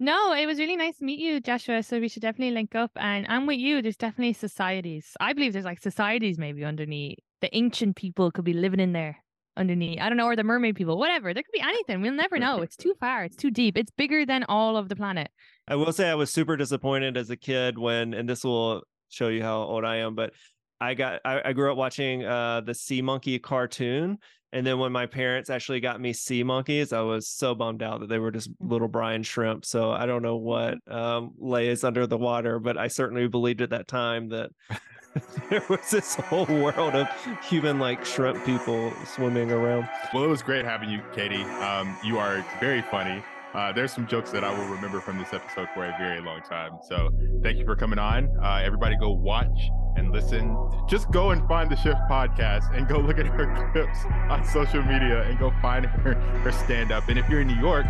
No, 0.00 0.32
it 0.32 0.46
was 0.46 0.58
really 0.58 0.76
nice 0.76 0.98
to 0.98 1.04
meet 1.04 1.20
you, 1.20 1.40
Joshua. 1.40 1.82
So 1.82 2.00
we 2.00 2.08
should 2.08 2.22
definitely 2.22 2.52
link 2.52 2.74
up. 2.74 2.90
And 2.96 3.26
I'm 3.28 3.46
with 3.46 3.58
you. 3.58 3.80
There's 3.80 3.96
definitely 3.96 4.32
societies. 4.32 5.16
I 5.20 5.32
believe 5.32 5.52
there's 5.52 5.64
like 5.64 5.80
societies 5.80 6.36
maybe 6.36 6.64
underneath. 6.64 7.18
The 7.44 7.54
ancient 7.54 7.96
people 7.96 8.30
could 8.30 8.46
be 8.46 8.54
living 8.54 8.80
in 8.80 8.94
there 8.94 9.18
underneath. 9.54 10.00
I 10.00 10.08
don't 10.08 10.16
know, 10.16 10.24
or 10.24 10.34
the 10.34 10.42
mermaid 10.42 10.76
people, 10.76 10.96
whatever. 10.96 11.34
There 11.34 11.42
could 11.42 11.52
be 11.52 11.60
anything. 11.60 12.00
We'll 12.00 12.14
never 12.14 12.38
know. 12.38 12.62
It's 12.62 12.74
too 12.74 12.94
far. 12.98 13.24
It's 13.24 13.36
too 13.36 13.50
deep. 13.50 13.76
It's 13.76 13.90
bigger 13.90 14.24
than 14.24 14.44
all 14.44 14.78
of 14.78 14.88
the 14.88 14.96
planet. 14.96 15.30
I 15.68 15.76
will 15.76 15.92
say 15.92 16.08
I 16.08 16.14
was 16.14 16.32
super 16.32 16.56
disappointed 16.56 17.18
as 17.18 17.28
a 17.28 17.36
kid 17.36 17.76
when, 17.76 18.14
and 18.14 18.26
this 18.26 18.44
will 18.44 18.84
show 19.10 19.28
you 19.28 19.42
how 19.42 19.58
old 19.58 19.84
I 19.84 19.96
am, 19.96 20.14
but 20.14 20.32
I 20.80 20.94
got 20.94 21.20
I, 21.22 21.50
I 21.50 21.52
grew 21.52 21.70
up 21.70 21.76
watching 21.76 22.24
uh 22.24 22.62
the 22.62 22.72
Sea 22.72 23.02
Monkey 23.02 23.38
cartoon 23.38 24.18
and 24.54 24.64
then 24.64 24.78
when 24.78 24.92
my 24.92 25.06
parents 25.06 25.50
actually 25.50 25.80
got 25.80 26.00
me 26.00 26.12
sea 26.12 26.44
monkeys, 26.44 26.92
I 26.92 27.00
was 27.00 27.28
so 27.28 27.56
bummed 27.56 27.82
out 27.82 27.98
that 27.98 28.08
they 28.08 28.20
were 28.20 28.30
just 28.30 28.48
little 28.60 28.86
brine 28.86 29.24
shrimp. 29.24 29.64
So 29.64 29.90
I 29.90 30.06
don't 30.06 30.22
know 30.22 30.36
what 30.36 30.78
um, 30.88 31.32
lays 31.38 31.82
under 31.82 32.06
the 32.06 32.16
water, 32.16 32.60
but 32.60 32.78
I 32.78 32.86
certainly 32.86 33.26
believed 33.26 33.62
at 33.62 33.70
that 33.70 33.88
time 33.88 34.28
that 34.28 34.50
there 35.50 35.62
was 35.68 35.90
this 35.90 36.14
whole 36.16 36.46
world 36.46 36.94
of 36.94 37.08
human 37.44 37.78
like 37.78 38.04
shrimp 38.04 38.44
people 38.44 38.92
swimming 39.04 39.50
around. 39.50 39.88
Well, 40.12 40.24
it 40.24 40.28
was 40.28 40.42
great 40.42 40.64
having 40.64 40.90
you, 40.90 41.02
Katie. 41.14 41.42
Um, 41.42 41.96
you 42.02 42.18
are 42.18 42.44
very 42.60 42.82
funny. 42.82 43.22
Uh, 43.54 43.72
there's 43.72 43.92
some 43.92 44.06
jokes 44.08 44.32
that 44.32 44.42
I 44.42 44.50
will 44.50 44.66
remember 44.66 45.00
from 45.00 45.16
this 45.18 45.32
episode 45.32 45.68
for 45.74 45.84
a 45.84 45.94
very 45.98 46.20
long 46.20 46.40
time. 46.42 46.78
So 46.88 47.10
thank 47.42 47.56
you 47.58 47.64
for 47.64 47.76
coming 47.76 48.00
on. 48.00 48.28
Uh, 48.42 48.60
everybody 48.64 48.96
go 48.96 49.10
watch 49.12 49.70
and 49.96 50.10
listen. 50.10 50.56
Just 50.88 51.08
go 51.12 51.30
and 51.30 51.46
find 51.46 51.70
the 51.70 51.76
Shift 51.76 52.00
podcast 52.10 52.76
and 52.76 52.88
go 52.88 52.98
look 52.98 53.18
at 53.18 53.26
her 53.26 53.70
clips 53.72 53.98
on 54.28 54.44
social 54.44 54.82
media 54.82 55.22
and 55.22 55.38
go 55.38 55.52
find 55.62 55.86
her, 55.86 56.14
her 56.14 56.50
stand 56.50 56.90
up. 56.90 57.08
And 57.08 57.16
if 57.16 57.28
you're 57.28 57.42
in 57.42 57.46
New 57.46 57.60
York, 57.60 57.86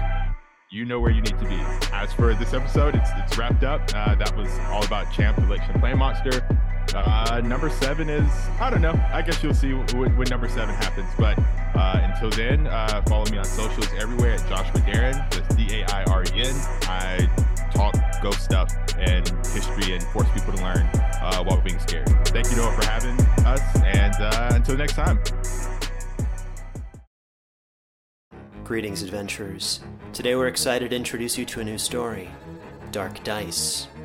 you 0.70 0.85
know 0.85 1.01
where 1.01 1.12
you 1.12 1.22
need 1.22 1.39
to 1.39 1.49
be. 1.49 1.59
As 1.93 2.12
for 2.12 2.35
this 2.35 2.53
episode, 2.53 2.95
it's 2.95 3.09
it's 3.16 3.39
wrapped 3.39 3.62
up. 3.62 3.81
Uh, 3.95 4.16
that 4.16 4.37
was 4.37 4.51
all 4.70 4.85
about 4.85 5.11
Champ, 5.12 5.37
the 5.37 5.47
Lake 5.47 5.62
Champlain 5.62 5.97
Monster. 5.97 6.47
Uh, 6.95 7.41
number 7.45 7.70
seven 7.70 8.09
is 8.09 8.30
I 8.61 8.70
don't 8.70 8.82
know. 8.82 8.93
I 9.12 9.22
guess 9.22 9.43
you'll 9.43 9.55
see 9.55 9.72
when, 9.72 10.16
when 10.16 10.28
number 10.28 10.49
seven 10.49 10.74
happens. 10.74 11.09
But 11.18 11.39
uh, 11.74 12.01
until 12.03 12.30
then, 12.30 12.66
uh, 12.66 13.03
follow 13.07 13.30
me 13.30 13.39
on 13.39 13.45
socials 13.45 13.89
everywhere 13.99 14.35
at 14.35 14.49
Joshua 14.49 14.80
Dairen. 14.80 15.30
That's 15.30 15.55
D 15.55 15.80
A 15.80 15.91
I 15.93 16.05
R 16.05 16.24
E 16.24 16.43
N. 16.43 16.55
I 16.82 17.28
talk 17.72 17.95
ghost 18.22 18.43
stuff 18.45 18.72
and 18.99 19.28
history 19.47 19.95
and 19.95 20.03
force 20.05 20.28
people 20.32 20.53
to 20.53 20.62
learn 20.62 20.87
uh, 21.22 21.43
while 21.45 21.61
being 21.61 21.78
scared. 21.78 22.09
Thank 22.28 22.51
you, 22.51 22.57
Noah, 22.57 22.72
for 22.72 22.87
having 22.87 23.18
us. 23.45 23.61
And 23.82 24.14
uh, 24.18 24.51
until 24.53 24.76
next 24.76 24.95
time. 24.95 25.20
Greetings, 28.64 29.03
adventurers. 29.03 29.80
Today 30.14 30.37
we're 30.37 30.47
excited 30.47 30.91
to 30.91 30.97
introduce 30.97 31.37
you 31.37 31.45
to 31.45 31.61
a 31.61 31.64
new 31.64 31.76
story 31.76 32.30
Dark 32.93 33.22
Dice, 33.24 33.89